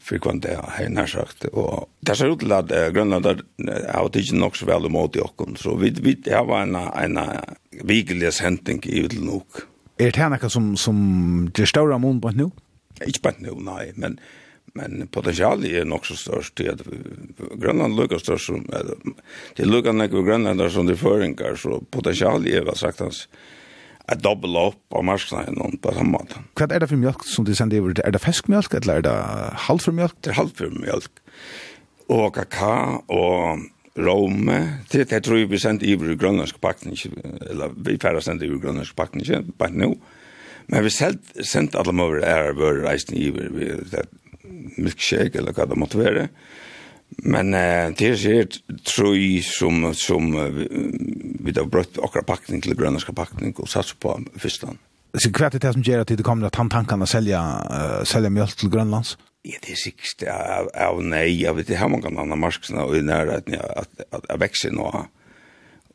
för 0.00 0.18
kvant 0.18 0.42
det 0.42 0.56
har 0.56 1.06
sagt 1.06 1.44
Og 1.52 1.88
det 2.00 2.16
ser 2.16 2.32
ut 2.32 2.38
till 2.38 2.52
att 2.52 2.68
Grönland 2.68 3.26
har 3.26 4.08
det 4.12 4.20
ikke 4.20 4.36
nok 4.36 4.56
så 4.56 4.66
vel 4.66 4.86
imot 4.86 5.16
i 5.16 5.20
och 5.20 5.58
så 5.58 5.74
vi 5.76 5.90
vi 5.90 6.14
det 6.14 6.42
var 6.46 6.62
en 6.62 6.74
en 6.74 7.18
vigelig 7.82 8.30
händing 8.40 8.80
i 8.86 9.02
vill 9.02 9.24
nok. 9.24 9.66
Er 9.98 10.10
det 10.10 10.28
noe 10.28 10.50
som 10.50 10.76
som 10.76 11.48
det 11.56 11.68
større 11.68 11.98
mun 11.98 12.20
på 12.20 12.30
nå? 12.30 12.50
Ikke 13.06 13.20
på 13.22 13.32
nå, 13.38 13.54
nei, 13.60 13.92
men 13.94 14.18
men 14.74 15.06
potentialet 15.06 15.70
er 15.70 15.84
nok 15.84 16.06
så 16.06 16.16
störst 16.16 16.56
det 16.56 16.82
Grönland 17.60 17.94
lukar 17.96 18.18
størst 18.18 18.46
som 18.46 18.66
det 19.56 19.64
lukar 19.64 19.92
när 19.92 20.08
Grönland 20.08 20.58
där 20.58 20.68
som 20.68 20.86
de 20.86 20.96
føringer, 20.96 21.56
så 21.56 21.80
potentialet 21.90 22.52
er, 22.52 22.64
hva 22.64 22.74
sagt 22.74 23.00
hans 23.00 23.28
att 24.06 24.22
dubbla 24.22 24.68
upp 24.68 24.88
på 24.88 25.02
marknaden 25.02 25.78
på 25.78 25.92
samma 25.92 26.18
måte. 26.18 26.34
Vad 26.54 26.72
är 26.72 26.80
det 26.80 26.88
för 26.88 26.96
mjölk 26.96 27.24
som 27.24 27.44
du 27.44 27.54
sänder 27.54 27.76
över? 27.76 28.00
Är 28.06 28.10
det 28.10 28.18
färskmjölk 28.18 28.74
eller 28.74 28.96
är 28.96 29.02
det 29.02 29.24
halvförmjölk? 29.54 30.14
Det 30.20 30.30
är 30.30 30.34
halvförmjölk. 30.34 31.10
Och 32.06 32.34
kakao 32.34 33.02
och 33.06 33.58
Rome, 33.96 34.78
det 34.90 35.04
det 35.10 35.20
tror 35.22 35.38
jeg 35.38 35.50
vi 35.50 35.58
sendt 35.58 35.82
i 35.82 35.94
vår 35.94 36.16
grønlandske 36.18 36.58
pakning, 36.58 36.96
eller 37.50 37.70
vi 37.76 37.94
færre 38.02 38.20
sendt 38.20 38.42
i 38.42 38.48
vår 38.50 38.58
grønlandske 38.58 38.96
pakning, 38.96 39.52
bare 39.58 39.70
nå. 39.70 39.94
Men 40.66 40.84
vi 40.84 40.90
sendt 40.90 41.76
alle 41.78 41.92
måver 41.92 42.24
ære 42.26 42.56
vår 42.58 42.82
reisning 42.82 43.20
i 43.22 43.30
milkshake 44.78 45.38
eller 45.38 45.52
hva 45.54 45.68
det 45.70 45.78
måtte 45.78 46.00
være. 46.00 46.28
Men 47.24 47.54
eh, 47.54 47.92
det 47.96 48.08
er 48.08 48.18
sikkert 48.20 48.58
trøy 48.88 49.38
som, 49.46 49.86
som 49.94 50.32
vi 50.34 51.54
har 51.54 51.70
brøtt 51.70 52.00
akkurat 52.02 52.26
pakning 52.26 52.64
til 52.64 52.76
grønlandska 52.76 53.14
pakning 53.16 53.54
og 53.58 53.70
satser 53.70 53.96
på 54.02 54.16
fyrstan. 54.40 54.80
Så 55.14 55.30
hva 55.30 55.46
er 55.46 55.60
det 55.62 55.70
som 55.76 55.84
gjør 55.84 56.02
at 56.02 56.10
det 56.10 56.24
kommer 56.26 56.46
att 56.46 56.56
han 56.56 56.70
tankene 56.70 57.06
selja, 57.06 57.40
uh, 57.70 58.04
sälja 58.04 58.30
mjölk 58.30 58.56
til 58.58 58.70
Grønlands? 58.70 59.16
Ja, 59.44 59.60
det 59.62 59.72
er 59.72 59.78
sikkert 59.78 60.24
av, 60.26 60.70
av 60.74 61.02
nei, 61.04 61.28
jeg 61.38 61.54
vet 61.54 61.68
det 61.68 61.78
har 61.78 61.88
mange 61.92 62.10
andre 62.10 62.36
marksene 62.36 62.82
og 62.82 62.96
i 62.96 63.02
nærheten 63.02 63.54
att, 63.54 64.00
at, 64.00 64.06
att 64.10 64.24
jeg 64.28 64.40
vekser 64.40 64.72
nå. 64.74 64.88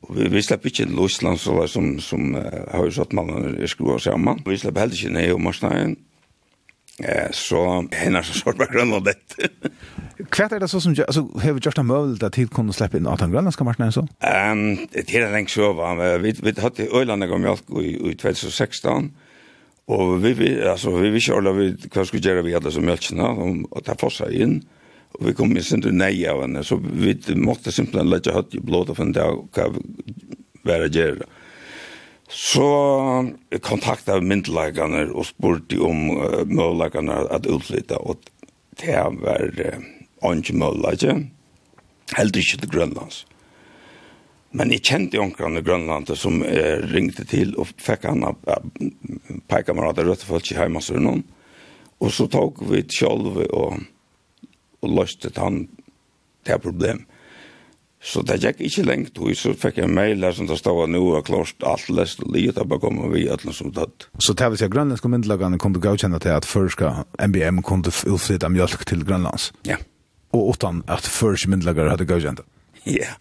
Og 0.02 0.16
vi, 0.16 0.30
vi 0.32 0.42
slipper 0.42 0.72
ikke 0.72 0.86
til 0.86 0.96
Låsland 0.96 1.40
som, 1.40 2.00
som 2.00 2.36
uh, 2.36 2.64
har 2.72 2.86
jo 2.88 2.96
satt 2.96 3.14
mannen 3.14 3.58
i 3.60 3.68
skru 3.68 3.92
og 3.98 4.02
sammen. 4.02 4.40
Vi 4.46 4.58
slipper 4.58 4.86
heller 4.86 4.96
ikke 4.96 5.14
ned 5.18 5.34
i 5.34 5.42
marsnaen. 5.44 5.98
Eh 7.00 7.32
så 7.32 7.88
hennar 7.92 8.22
så 8.22 8.34
sort 8.34 8.58
bara 8.58 8.68
grönland 8.68 9.06
det. 9.06 9.16
Kvärt 10.30 10.52
är 10.52 10.60
det 10.60 10.68
så 10.68 10.82
som 10.82 10.96
alltså 11.08 11.22
har 11.22 11.54
vi 11.54 11.60
just 11.64 11.78
en 11.78 11.86
möjlighet 11.86 12.24
att 12.24 12.34
tid 12.34 12.52
kunde 12.52 12.74
släppa 12.74 12.98
in 12.98 13.08
att 13.08 13.22
han 13.22 13.32
grönländska 13.32 13.64
marknaden 13.64 13.92
så. 13.92 14.08
Ehm 14.20 14.78
det 14.92 15.16
är 15.16 15.32
länge 15.32 15.48
så 15.48 15.74
va 15.74 16.18
vi 16.18 16.36
vi 16.44 16.62
hade 16.62 16.84
Öland 17.02 17.30
gång 17.30 17.42
mjölk 17.42 17.64
i 17.82 18.16
2016 18.16 19.12
och 19.86 20.26
vi 20.26 20.34
vi 20.34 20.68
alltså 20.68 20.98
vi 20.98 21.10
vi 21.10 21.20
körde 21.20 21.54
vi 21.54 21.78
vad 21.94 22.08
skulle 22.08 22.30
göra 22.30 22.42
vi 22.42 22.54
hade 22.54 22.72
så 22.72 22.82
mjölkna 22.82 23.28
och 23.70 23.84
ta 23.86 23.96
fossa 23.96 24.32
in 24.32 24.64
och 25.12 25.28
vi 25.28 25.34
kom 25.34 25.56
ju 25.56 25.62
sen 25.62 25.82
till 25.82 25.94
nej 25.94 26.28
av 26.28 26.42
henne 26.42 26.64
så 26.64 26.82
vi 26.94 27.36
måste 27.36 27.72
simpelt 27.72 28.10
lägga 28.10 28.34
hött 28.34 28.56
i 28.56 28.60
blod 28.60 28.90
av 28.90 29.00
en 29.00 29.12
dag 29.12 29.40
och 29.40 29.60
vara 30.64 30.88
göra. 30.88 31.26
Så 32.30 32.66
kontakta 33.66 34.20
myndelagarna 34.22 35.08
og 35.10 35.26
spurte 35.26 35.80
om 35.82 36.10
uh, 36.18 36.46
möjligheterna 36.46 37.14
att 37.14 37.46
utflytta 37.46 37.98
och 37.98 38.20
det 38.78 39.04
var 39.22 39.74
uh, 40.24 40.38
ikke 40.38 40.54
möjligheter. 40.54 41.26
Helt 42.18 42.36
ikke 42.36 42.58
til 42.58 42.70
Grønlands. 42.70 43.26
Men 44.52 44.72
jeg 44.74 44.86
kjente 44.86 45.20
onkran 45.22 45.60
i 45.60 45.62
Grønland 45.62 46.10
som 46.18 46.42
eh, 46.42 46.82
ringte 46.90 47.26
til 47.30 47.52
og 47.62 47.70
fikk 47.78 48.08
han 48.10 48.26
av 48.26 48.40
peikamerater 49.50 50.10
rødt 50.10 50.26
folk 50.26 50.50
i 50.50 50.58
heimasurnen. 50.58 51.22
Og 52.02 52.14
så 52.16 52.26
tok 52.32 52.64
vi 52.72 52.82
sjølve 52.90 53.46
og, 53.54 53.84
og 54.82 54.96
løste 54.98 55.30
han 55.38 55.68
det 56.48 56.58
problemet. 56.64 57.06
Så 58.00 58.22
det 58.24 58.38
gikk 58.40 58.62
ikke 58.64 58.86
lengt 58.88 59.18
og 59.20 59.34
så 59.36 59.52
fikk 59.60 59.82
jeg 59.82 59.92
mail 59.92 60.22
der 60.24 60.36
som 60.36 60.48
det 60.48 60.56
stod 60.62 60.88
nå 60.88 61.02
og 61.18 61.26
klart 61.28 61.66
alt 61.68 61.90
lest 61.92 62.22
og 62.24 62.32
livet 62.32 62.60
og 62.62 62.70
bare 62.72 62.84
komme 62.86 63.10
vi 63.12 63.26
et 63.28 63.44
eller 63.44 63.56
som 63.56 63.74
dødt. 63.76 64.08
Så 64.24 64.36
det 64.40 64.48
vil 64.52 64.62
si 64.62 64.68
at 64.70 64.72
grønlandske 64.72 65.12
myndelagene 65.12 65.60
kunne 65.60 65.82
godkjenne 65.84 66.20
til 66.24 66.32
at 66.32 66.48
førska 66.48 66.94
MBM 67.28 67.60
kunne 67.68 67.92
utflytte 67.92 68.48
mjölk 68.48 68.86
til 68.88 69.04
Grønlands? 69.04 69.52
Ja. 69.68 69.76
Og 70.32 70.54
utan 70.54 70.84
at 70.88 71.04
først 71.04 71.50
myndelagere 71.52 71.92
hadde 71.92 72.08
godkjent? 72.08 72.46
Ja. 72.88 73.18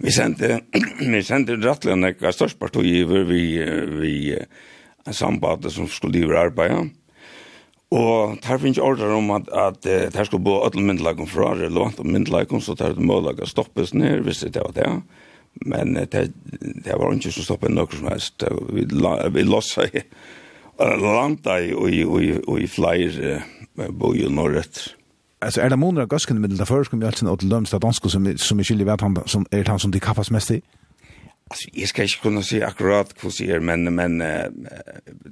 Vi 0.00 0.12
sendte, 0.12 0.60
vi 1.14 1.22
sendte 1.24 1.56
rettelig 1.60 1.96
en 1.96 2.08
ekka 2.10 2.32
størst 2.36 2.60
parti 2.60 2.84
i 2.84 3.02
vi, 3.08 3.24
vi, 3.24 3.42
vi 4.00 4.12
sambandet 5.16 5.72
som 5.72 5.88
skulle 5.88 6.20
drive 6.20 6.38
arbeidet. 6.38 6.90
Og 7.90 8.36
der 8.42 8.58
finnes 8.58 8.78
ordre 8.78 9.08
om 9.16 9.30
at, 9.34 9.48
at 9.50 9.86
uh, 9.86 10.12
der 10.12 10.24
skulle 10.24 10.44
bo 10.44 10.60
alle 10.62 10.82
myndelagen 10.82 11.26
fra 11.26 11.54
relevant 11.54 11.98
om 12.00 12.06
myndelagen, 12.06 12.60
så 12.60 12.74
der 12.78 12.94
målaget 13.00 13.48
stoppes 13.48 13.94
ned, 13.94 14.20
hvis 14.20 14.38
det 14.38 14.62
var 14.62 14.70
det. 14.76 15.02
Men 15.66 15.96
uh, 15.96 16.02
det, 16.02 16.32
det 16.84 16.94
var 16.94 17.12
ikke 17.12 17.32
så 17.32 17.42
stoppet 17.44 17.74
noe 17.74 17.90
som 17.90 18.12
helst. 18.12 18.46
Vi, 18.70 18.86
la, 18.94 19.16
vi 19.28 19.42
lossa 19.42 19.88
i, 19.90 20.04
landa 20.78 21.58
i, 21.58 21.74
i, 21.74 22.04
i, 22.04 22.32
i 22.62 22.70
flere 22.70 23.40
uh, 23.74 23.90
bo 23.90 24.14
i 24.14 24.28
norrøtt. 24.28 24.96
Alltså 25.42 25.60
är 25.60 25.68
det 25.68 25.76
månader 25.76 26.06
gasken 26.06 26.40
med 26.40 26.50
det 26.50 26.66
förskon 26.66 27.00
vi 27.00 27.06
alltså 27.06 27.28
åt 27.28 27.42
lömsta 27.42 27.78
dansko 27.78 28.08
som 28.08 28.38
som 28.38 28.58
är 28.58 28.64
skiljer 28.64 28.86
vart 28.86 29.00
han 29.00 29.22
som 29.26 29.46
är 29.50 29.64
han 29.64 29.78
som 29.78 29.90
de 29.90 30.00
kappas 30.00 30.30
mest 30.30 30.50
i. 30.50 30.62
Alltså 31.50 31.68
jag 31.72 31.88
ska 31.88 32.02
inte 32.02 32.14
kunna 32.22 32.42
säga 32.42 32.66
akkurat 32.66 33.14
hur 33.22 33.46
det 33.46 33.52
är 33.52 33.60
men 33.60 33.94
men 33.94 34.18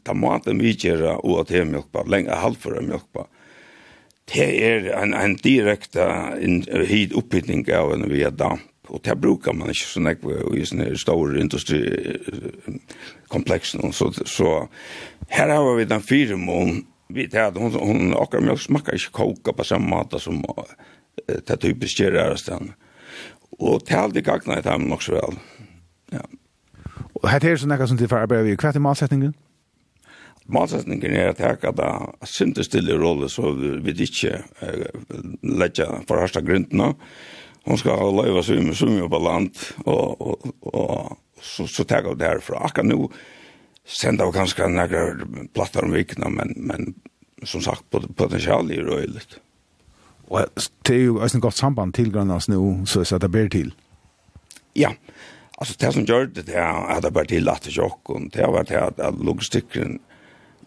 ta 0.04 0.12
tomaten 0.12 0.58
vi 0.58 0.70
gör 0.70 1.26
och 1.26 1.40
att 1.40 1.48
det 1.48 1.58
är 1.58 1.64
mjölkbar 1.64 2.04
länge 2.04 2.30
halvför 2.30 2.80
mjölkbar. 2.80 3.26
Det 4.34 4.70
är 4.70 4.86
en 5.02 5.14
en 5.14 5.36
direkt 5.36 5.96
en 5.96 6.64
hit 6.86 7.12
upphittning 7.12 7.74
av 7.74 7.92
en 7.92 8.08
via 8.08 8.30
damp 8.30 8.60
och 8.86 9.00
det 9.04 9.16
brukar 9.16 9.52
man 9.52 9.68
inte 9.68 9.80
så 9.80 10.00
näck 10.00 10.18
i 10.56 10.66
såna 10.66 10.96
stora 10.96 11.40
industri 11.40 12.16
komplexen 13.28 13.92
så 13.92 14.12
så 14.12 14.68
här 15.28 15.48
har 15.48 15.74
vi 15.74 15.84
den 15.84 16.02
fyra 16.02 16.36
mån 16.36 16.86
vi 17.08 17.26
det 17.26 17.40
hade 17.40 17.60
hon 17.60 17.72
hon 17.72 18.14
och 18.14 18.42
mjölk 18.42 18.60
smakar 18.60 18.92
inte 18.92 19.10
koka 19.10 19.52
på 19.52 19.64
samma 19.64 19.96
mat 19.96 20.22
som 20.22 20.44
det 21.46 21.56
typiskt 21.56 22.00
gör 22.00 22.12
det 22.12 22.38
stan. 22.38 22.72
Och 23.50 23.80
det 23.86 23.94
har 23.94 24.02
aldrig 24.02 24.24
gagnat 24.24 24.64
dem 24.64 24.92
också 24.92 25.12
väl. 25.12 25.34
Ja. 26.12 26.24
Og 27.18 27.28
her 27.30 27.44
er 27.44 27.58
sånn 27.58 27.74
ekka 27.74 27.88
som 27.90 27.98
til 27.98 28.10
for 28.10 28.22
arbeid, 28.22 28.48
hva 28.58 28.70
er 28.70 28.82
malsetningen? 28.82 29.34
Malsetningen 30.48 31.12
er 31.12 31.32
at 31.34 31.40
jeg 31.42 31.58
kan 31.60 31.80
synte 32.24 32.64
stille 32.64 32.96
rolle, 32.96 33.28
så 33.28 33.50
vi 33.52 33.94
ikke 34.06 34.38
uh, 34.62 35.24
letja 35.42 35.90
for 36.08 36.22
harsta 36.22 36.40
grintene. 36.44 36.94
Hun 37.68 37.80
skal 37.80 38.14
løyva 38.16 38.40
med 38.64 38.76
svimme 38.78 39.10
på 39.12 39.20
land, 39.20 39.50
og, 39.84 40.22
og, 40.24 40.46
og 40.72 41.18
så, 41.42 41.66
så 41.68 41.84
tar 41.84 42.06
jeg 42.06 42.16
det 42.20 42.30
herfra. 42.30 42.62
Akkurat 42.64 42.88
nå 42.88 43.10
sender 43.84 44.30
vi 44.30 44.38
kanskje 44.38 44.70
noen 44.72 45.50
plattar 45.52 45.84
om 45.84 45.92
vikene, 45.92 46.30
men, 46.32 46.54
men 46.56 46.94
som 47.44 47.60
sagt, 47.64 47.84
potensialet 47.90 48.78
er 48.78 48.88
røyligt. 48.88 49.40
Og 50.28 50.48
det 50.84 50.94
er 50.94 51.04
jo 51.04 51.20
også 51.20 51.38
en 51.38 51.44
godt 51.44 51.56
samband 51.56 51.94
til 51.96 52.12
grønnes 52.12 52.48
nå, 52.48 52.62
så 52.88 53.20
det 53.20 53.30
ber 53.32 53.52
til. 53.52 53.74
Ja, 54.76 54.92
ja 54.92 55.36
Alltså 55.60 55.74
det 55.78 55.92
som 55.92 56.04
gjorde 56.04 56.26
det 56.26 56.42
där 56.42 56.90
att 56.90 57.02
det 57.02 57.10
bara 57.10 57.24
till 57.24 57.48
att 57.48 57.66
chock 57.66 58.10
och 58.10 58.20
det 58.30 58.46
var 58.46 58.64
det 58.64 58.80
att, 58.80 59.00
att 59.00 59.24
logistiken 59.24 59.98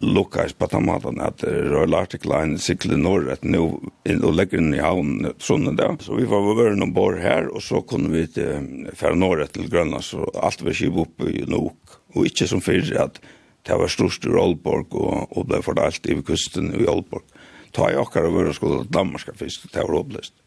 lukas 0.00 0.52
på 0.52 0.66
tomaten 0.66 1.20
at 1.20 1.44
Royal 1.44 1.94
Arctic 1.94 2.24
Line 2.24 2.58
cyklar 2.58 2.96
norrut 2.96 3.42
nu 3.42 3.78
in 4.04 4.24
och 4.24 4.34
lägger 4.34 4.58
den 4.58 4.74
i 4.74 4.78
havn 4.78 5.32
sånn 5.38 5.76
där. 5.76 5.96
Så 6.00 6.14
vi 6.14 6.24
var 6.24 6.50
över 6.50 6.76
någon 6.76 6.92
bor 6.92 7.16
här 7.16 7.46
och 7.46 7.62
så 7.62 7.80
kunne 7.82 8.08
vi 8.08 8.26
till 8.26 8.90
fære 8.94 9.14
norrut 9.14 9.52
till 9.52 9.70
Grønland 9.70 10.04
så 10.04 10.30
allt 10.34 10.62
var 10.62 10.72
skivet 10.72 11.06
upp 11.06 11.28
i 11.28 11.44
nok 11.46 11.96
och 12.14 12.26
inte 12.26 12.48
som 12.48 12.60
fyrir 12.60 13.00
att 13.00 13.20
det 13.62 13.78
var 13.78 13.88
störst 13.88 14.26
i 14.26 14.28
Aalborg 14.28 14.86
och, 14.90 15.38
och 15.38 15.46
ble 15.46 15.62
fordelt 15.62 16.06
i 16.06 16.22
kusten 16.22 16.74
i 16.74 16.86
Aalborg. 16.86 17.24
Ta 17.72 17.90
i 17.90 17.96
akkar 17.96 18.24
og 18.24 18.48
och 18.48 18.54
skulle 18.54 18.82
till 18.82 18.92
Danmark 18.92 19.36
først, 19.36 19.72
det 19.72 19.80
var 19.80 20.00
upplöst. 20.00 20.41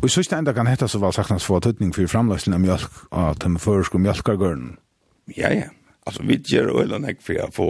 Og 0.00 0.08
i 0.08 0.12
sørste 0.12 0.36
enda 0.36 0.52
kan 0.56 0.68
hette 0.68 0.88
så 0.90 1.00
var 1.00 1.14
sagtens 1.16 1.46
få 1.48 1.60
tøtning 1.64 1.94
for 1.96 2.10
framløsning 2.10 2.56
av 2.56 2.62
mjölk 2.64 3.00
av 3.14 3.38
de 3.40 3.54
føreske 3.60 4.00
mjölkargørnen. 4.02 4.76
Ja, 5.32 5.52
ja. 5.54 5.70
Altså, 6.04 6.24
vi 6.28 6.36
gjør 6.36 6.74
øyla 6.82 7.00
nek 7.00 7.22
for 7.24 7.40
å 7.40 7.50
få 7.54 7.68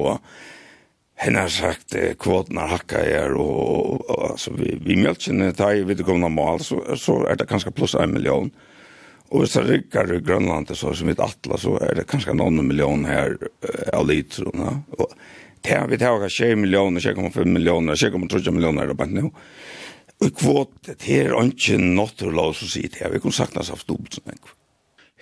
henne 1.22 1.44
sagt 1.52 1.94
kvotene 2.18 2.66
hakka 2.66 3.04
er 3.06 3.36
og, 3.38 4.02
og 4.10 4.30
altså, 4.32 4.50
vi, 4.58 4.74
vi 4.82 4.98
mjölkene 4.98 5.52
tar 5.54 5.78
i 5.78 5.84
videregående 5.86 6.32
mål, 6.34 6.64
så, 6.66 6.80
så 6.98 7.20
er 7.30 7.38
det 7.38 7.46
kanskje 7.50 7.74
pluss 7.76 7.94
en 7.94 8.16
million. 8.16 8.50
Og 9.30 9.44
hvis 9.44 9.54
det 9.56 9.64
rykker 9.68 10.12
i 10.14 10.20
Grønland, 10.22 10.74
så 10.76 10.92
som 10.94 11.08
vi 11.08 11.14
atla, 11.18 11.56
så 11.58 11.78
er 11.82 11.96
det 11.98 12.08
kanskje 12.10 12.36
noen 12.36 12.60
million 12.66 13.06
her 13.08 13.38
uh, 13.38 13.94
av 13.96 14.04
liter. 14.06 14.50
Og 14.50 15.14
det 15.64 15.78
er 15.78 15.88
vi 15.90 15.98
tar 15.98 16.26
20 16.28 16.60
millioner, 16.60 17.00
2,5 17.00 17.48
millioner, 17.48 17.98
2,3 17.98 18.52
millioner 18.54 18.84
er 18.84 18.92
det 18.92 18.98
bare 19.00 19.14
nå. 19.14 19.30
Og 20.22 20.36
kvot, 20.38 20.70
det 20.86 20.98
er 21.10 21.34
ikke 21.42 21.78
naturlov 21.78 22.54
som 22.58 22.70
sier 22.70 22.92
det, 22.92 23.10
vi 23.12 23.22
kunne 23.22 23.34
saknas 23.34 23.72
haft 23.72 23.88
dobbelt 23.88 24.14
som. 24.14 24.54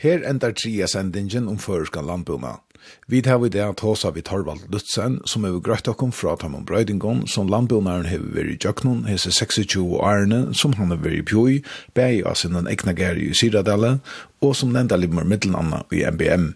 Her 0.03 0.25
endar 0.27 0.53
tria 0.59 0.89
sendingen 0.91 1.49
om 1.49 1.59
føreska 1.63 2.03
landbuna. 2.03 2.59
Vi 3.07 3.21
tar 3.23 3.39
vi 3.39 3.49
det 3.49 3.63
at 3.63 3.81
hos 3.81 4.05
av 4.05 4.17
vi 4.17 4.23
Torvald 4.27 4.65
Lutzen, 4.73 5.21
som 5.27 5.45
er 5.47 5.61
grøtt 5.63 5.89
okkom 5.89 6.11
fra 6.13 6.35
Tamon 6.37 6.65
Brøydingon, 6.67 7.27
som 7.31 7.51
landbunaren 7.51 8.09
hever 8.11 8.33
veri 8.35 8.57
i 8.57 8.59
Jøknon, 8.59 9.05
hese 9.07 9.31
26 9.31 9.79
årene, 10.01 10.41
som 10.59 10.75
han 10.79 10.91
har 10.91 10.99
veri 11.05 11.21
i 11.21 11.27
Pjoi, 11.27 11.61
bei 11.95 12.23
av 12.27 12.35
sin 12.41 12.59
egna 12.59 12.95
gæri 12.99 13.29
i 13.31 13.37
Syradale, 13.39 14.01
og 14.43 14.57
som 14.59 14.75
nevnda 14.75 14.99
limmer 14.99 15.29
middelanna 15.29 15.85
i 15.95 16.03
MBM. 16.11 16.51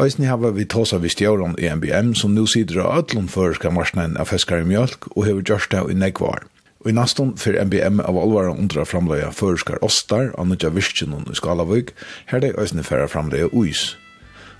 Eisni 0.00 0.26
hava 0.26 0.50
vi 0.56 0.64
tåsa 0.64 0.98
vi 0.98 1.12
stjåren 1.12 1.58
i 1.60 1.68
MBM 1.68 2.14
som 2.16 2.32
nu 2.34 2.46
sider 2.48 2.80
av 2.80 3.02
ötlun 3.02 3.28
føreska 3.28 3.70
marsnein 3.70 4.16
av 4.16 4.32
feskar 4.32 4.64
i 4.64 4.66
mjölk 4.66 5.10
og 5.12 5.26
hever 5.28 5.44
gjørsta 5.44 5.84
i 5.92 5.98
negvar. 5.98 6.46
Og 6.82 6.90
i 6.90 6.94
naston 6.96 7.36
fyr 7.38 7.60
MBM 7.62 8.00
av 8.02 8.16
alvara 8.18 8.50
undra 8.50 8.82
framleia 8.82 9.28
føreskar 9.30 9.78
ostar, 9.86 10.32
annutja 10.38 10.72
virkjennom 10.74 11.28
i 11.30 11.36
Skalavøyk, 11.38 11.92
her 12.32 12.42
det 12.42 12.56
òsne 12.58 12.82
færa 12.82 13.06
framleia 13.06 13.46
uis. 13.54 13.92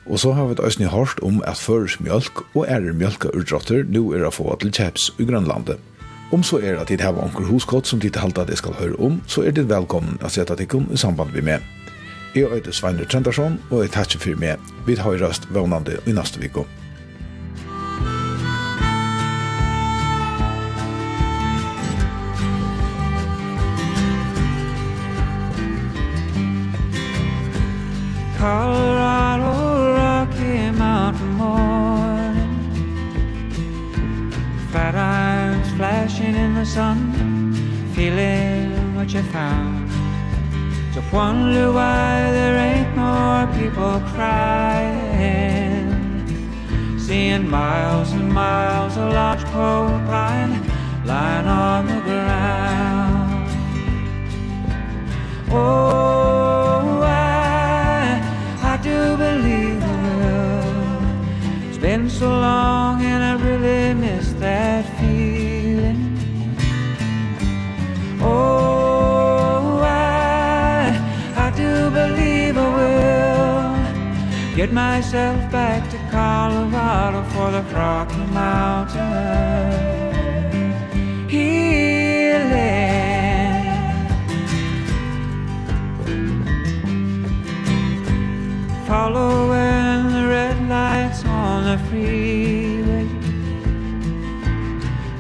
Og 0.07 0.21
så 0.23 0.31
har 0.39 0.47
vi 0.47 0.59
òsne 0.63 0.91
hårst 0.91 1.19
om 1.27 1.41
at 1.51 1.59
føres 1.59 1.99
mjölk 1.99 2.45
og 2.55 2.67
ærer 2.69 2.95
mjölka 2.95 3.33
urdrotter 3.35 3.83
nu 3.91 4.13
er 4.15 4.27
a 4.27 4.31
få 4.31 4.55
til 4.63 4.71
kjeps 4.71 5.11
i 5.19 5.27
Grønlandet. 5.27 5.83
Om 6.33 6.47
så 6.47 6.63
er 6.63 6.79
at 6.81 6.89
dit 6.89 7.03
hava 7.03 7.27
onker 7.27 7.45
huskott 7.51 7.91
som 7.91 8.01
dit 8.01 8.17
halda 8.17 8.47
det 8.47 8.59
skal 8.63 8.79
høre 8.79 8.97
om, 9.03 9.19
så 9.27 9.43
er 9.43 9.51
dit 9.51 9.69
velkommen 9.69 10.19
at 10.23 10.33
seta 10.33 10.55
tikkum 10.55 10.87
i 10.95 10.97
samband 10.97 11.35
vi 11.35 11.43
med. 11.43 11.59
Jeg 12.35 12.49
er 12.49 12.73
Sveinur 12.73 13.05
Trendarsson, 13.05 13.59
og 13.71 13.83
jeg 13.83 13.93
takkje 13.93 14.23
fyrir 14.23 14.39
med. 14.41 14.71
Vi 14.87 14.97
tar 14.97 15.19
røst 15.21 15.51
vannande 15.53 15.99
i 16.07 16.15
neste 16.17 16.41
vikom. 16.41 16.82
Colorado 28.43 29.95
Rocky 29.95 30.73
Mountain 30.73 31.33
morning 31.35 32.59
Fat 34.73 34.97
irons 34.97 35.71
flashing 35.77 36.35
in 36.35 36.55
the 36.57 36.67
sun 36.67 36.99
Feeling 37.95 38.97
what 38.97 39.15
you 39.15 39.23
found. 39.23 39.89
To 40.95 41.01
wonder 41.13 41.71
why 41.71 42.33
there 42.33 42.57
ain't 42.59 42.97
more 42.97 43.47
people 43.59 44.01
crying. 44.13 45.87
Seeing 46.99 47.49
miles 47.49 48.11
and 48.11 48.29
miles 48.33 48.97
of 48.97 49.13
large 49.13 49.45
pole 49.55 50.01
pine 50.11 50.61
Lying 51.05 51.47
on 51.47 51.87
the 51.87 52.01
ground. 52.01 53.49
Oh 55.49 56.22
so 62.19 62.29
long 62.29 63.03
and 63.03 63.23
I 63.25 63.35
really 63.45 63.95
miss 63.95 64.33
that 64.35 64.85
feeling. 64.99 66.19
Oh, 68.21 69.81
I, 69.83 70.99
I 71.37 71.51
do 71.57 71.91
believe 71.91 72.57
I 72.59 72.69
will 72.77 73.77
Get 74.57 74.73
myself 74.73 75.51
back 75.51 75.91
to 75.91 75.99
Colorado 76.11 77.23
for 77.31 77.51
the 77.51 77.63
Rocky 77.75 78.17
Mountain 78.35 79.01
Healing. 81.29 82.53
Following 88.87 90.13
the 90.13 90.27
red 90.29 90.69
lights 90.69 91.22
on 91.63 91.79
the 91.79 91.85
freeway. 91.89 93.07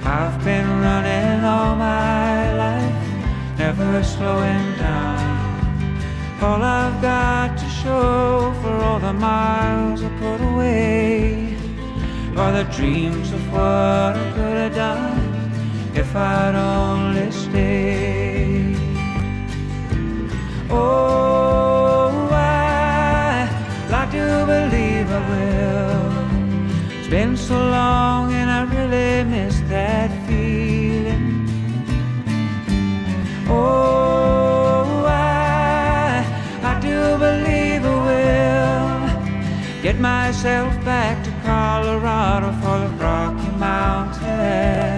I've 0.04 0.44
been 0.44 0.68
running 0.80 1.44
all 1.44 1.76
my 1.76 2.54
life 2.54 3.58
Never 3.58 4.02
slowing 4.02 4.66
down. 4.76 6.42
All 6.42 6.62
I've 6.62 7.00
got 7.00 7.56
to 7.56 7.68
show 7.68 8.52
For 8.62 8.74
all 8.86 8.98
the 8.98 9.12
miles 9.12 10.02
I 10.02 10.08
put 10.18 10.40
away 10.40 11.56
Are 12.36 12.52
the 12.52 12.64
dreams 12.76 13.32
of 13.32 13.52
what 13.52 14.16
I 14.22 14.32
could 14.34 14.56
have 14.64 14.74
done 14.74 15.52
If 15.94 16.16
I'd 16.16 16.54
only 16.54 17.30
stayed. 17.30 18.76
Oh, 20.70 22.28
I 22.32 23.48
like 23.90 24.10
to 24.10 24.44
believe 24.46 25.10
I 25.10 25.20
will 25.30 25.91
been 27.12 27.36
so 27.36 27.54
long 27.54 28.32
and 28.32 28.50
I 28.50 28.62
really 28.74 29.22
miss 29.28 29.60
that 29.68 30.10
feeling. 30.26 31.46
Oh, 33.46 35.04
I, 35.06 36.24
I 36.62 36.80
do 36.80 37.18
believe 37.18 37.84
I 37.84 37.96
will 38.08 39.82
Get 39.82 40.00
myself 40.00 40.72
back 40.86 41.22
to 41.24 41.30
Colorado 41.44 42.50
for 42.62 42.78
the 42.78 42.88
Rocky 42.96 43.50
Mountains. 43.58 44.91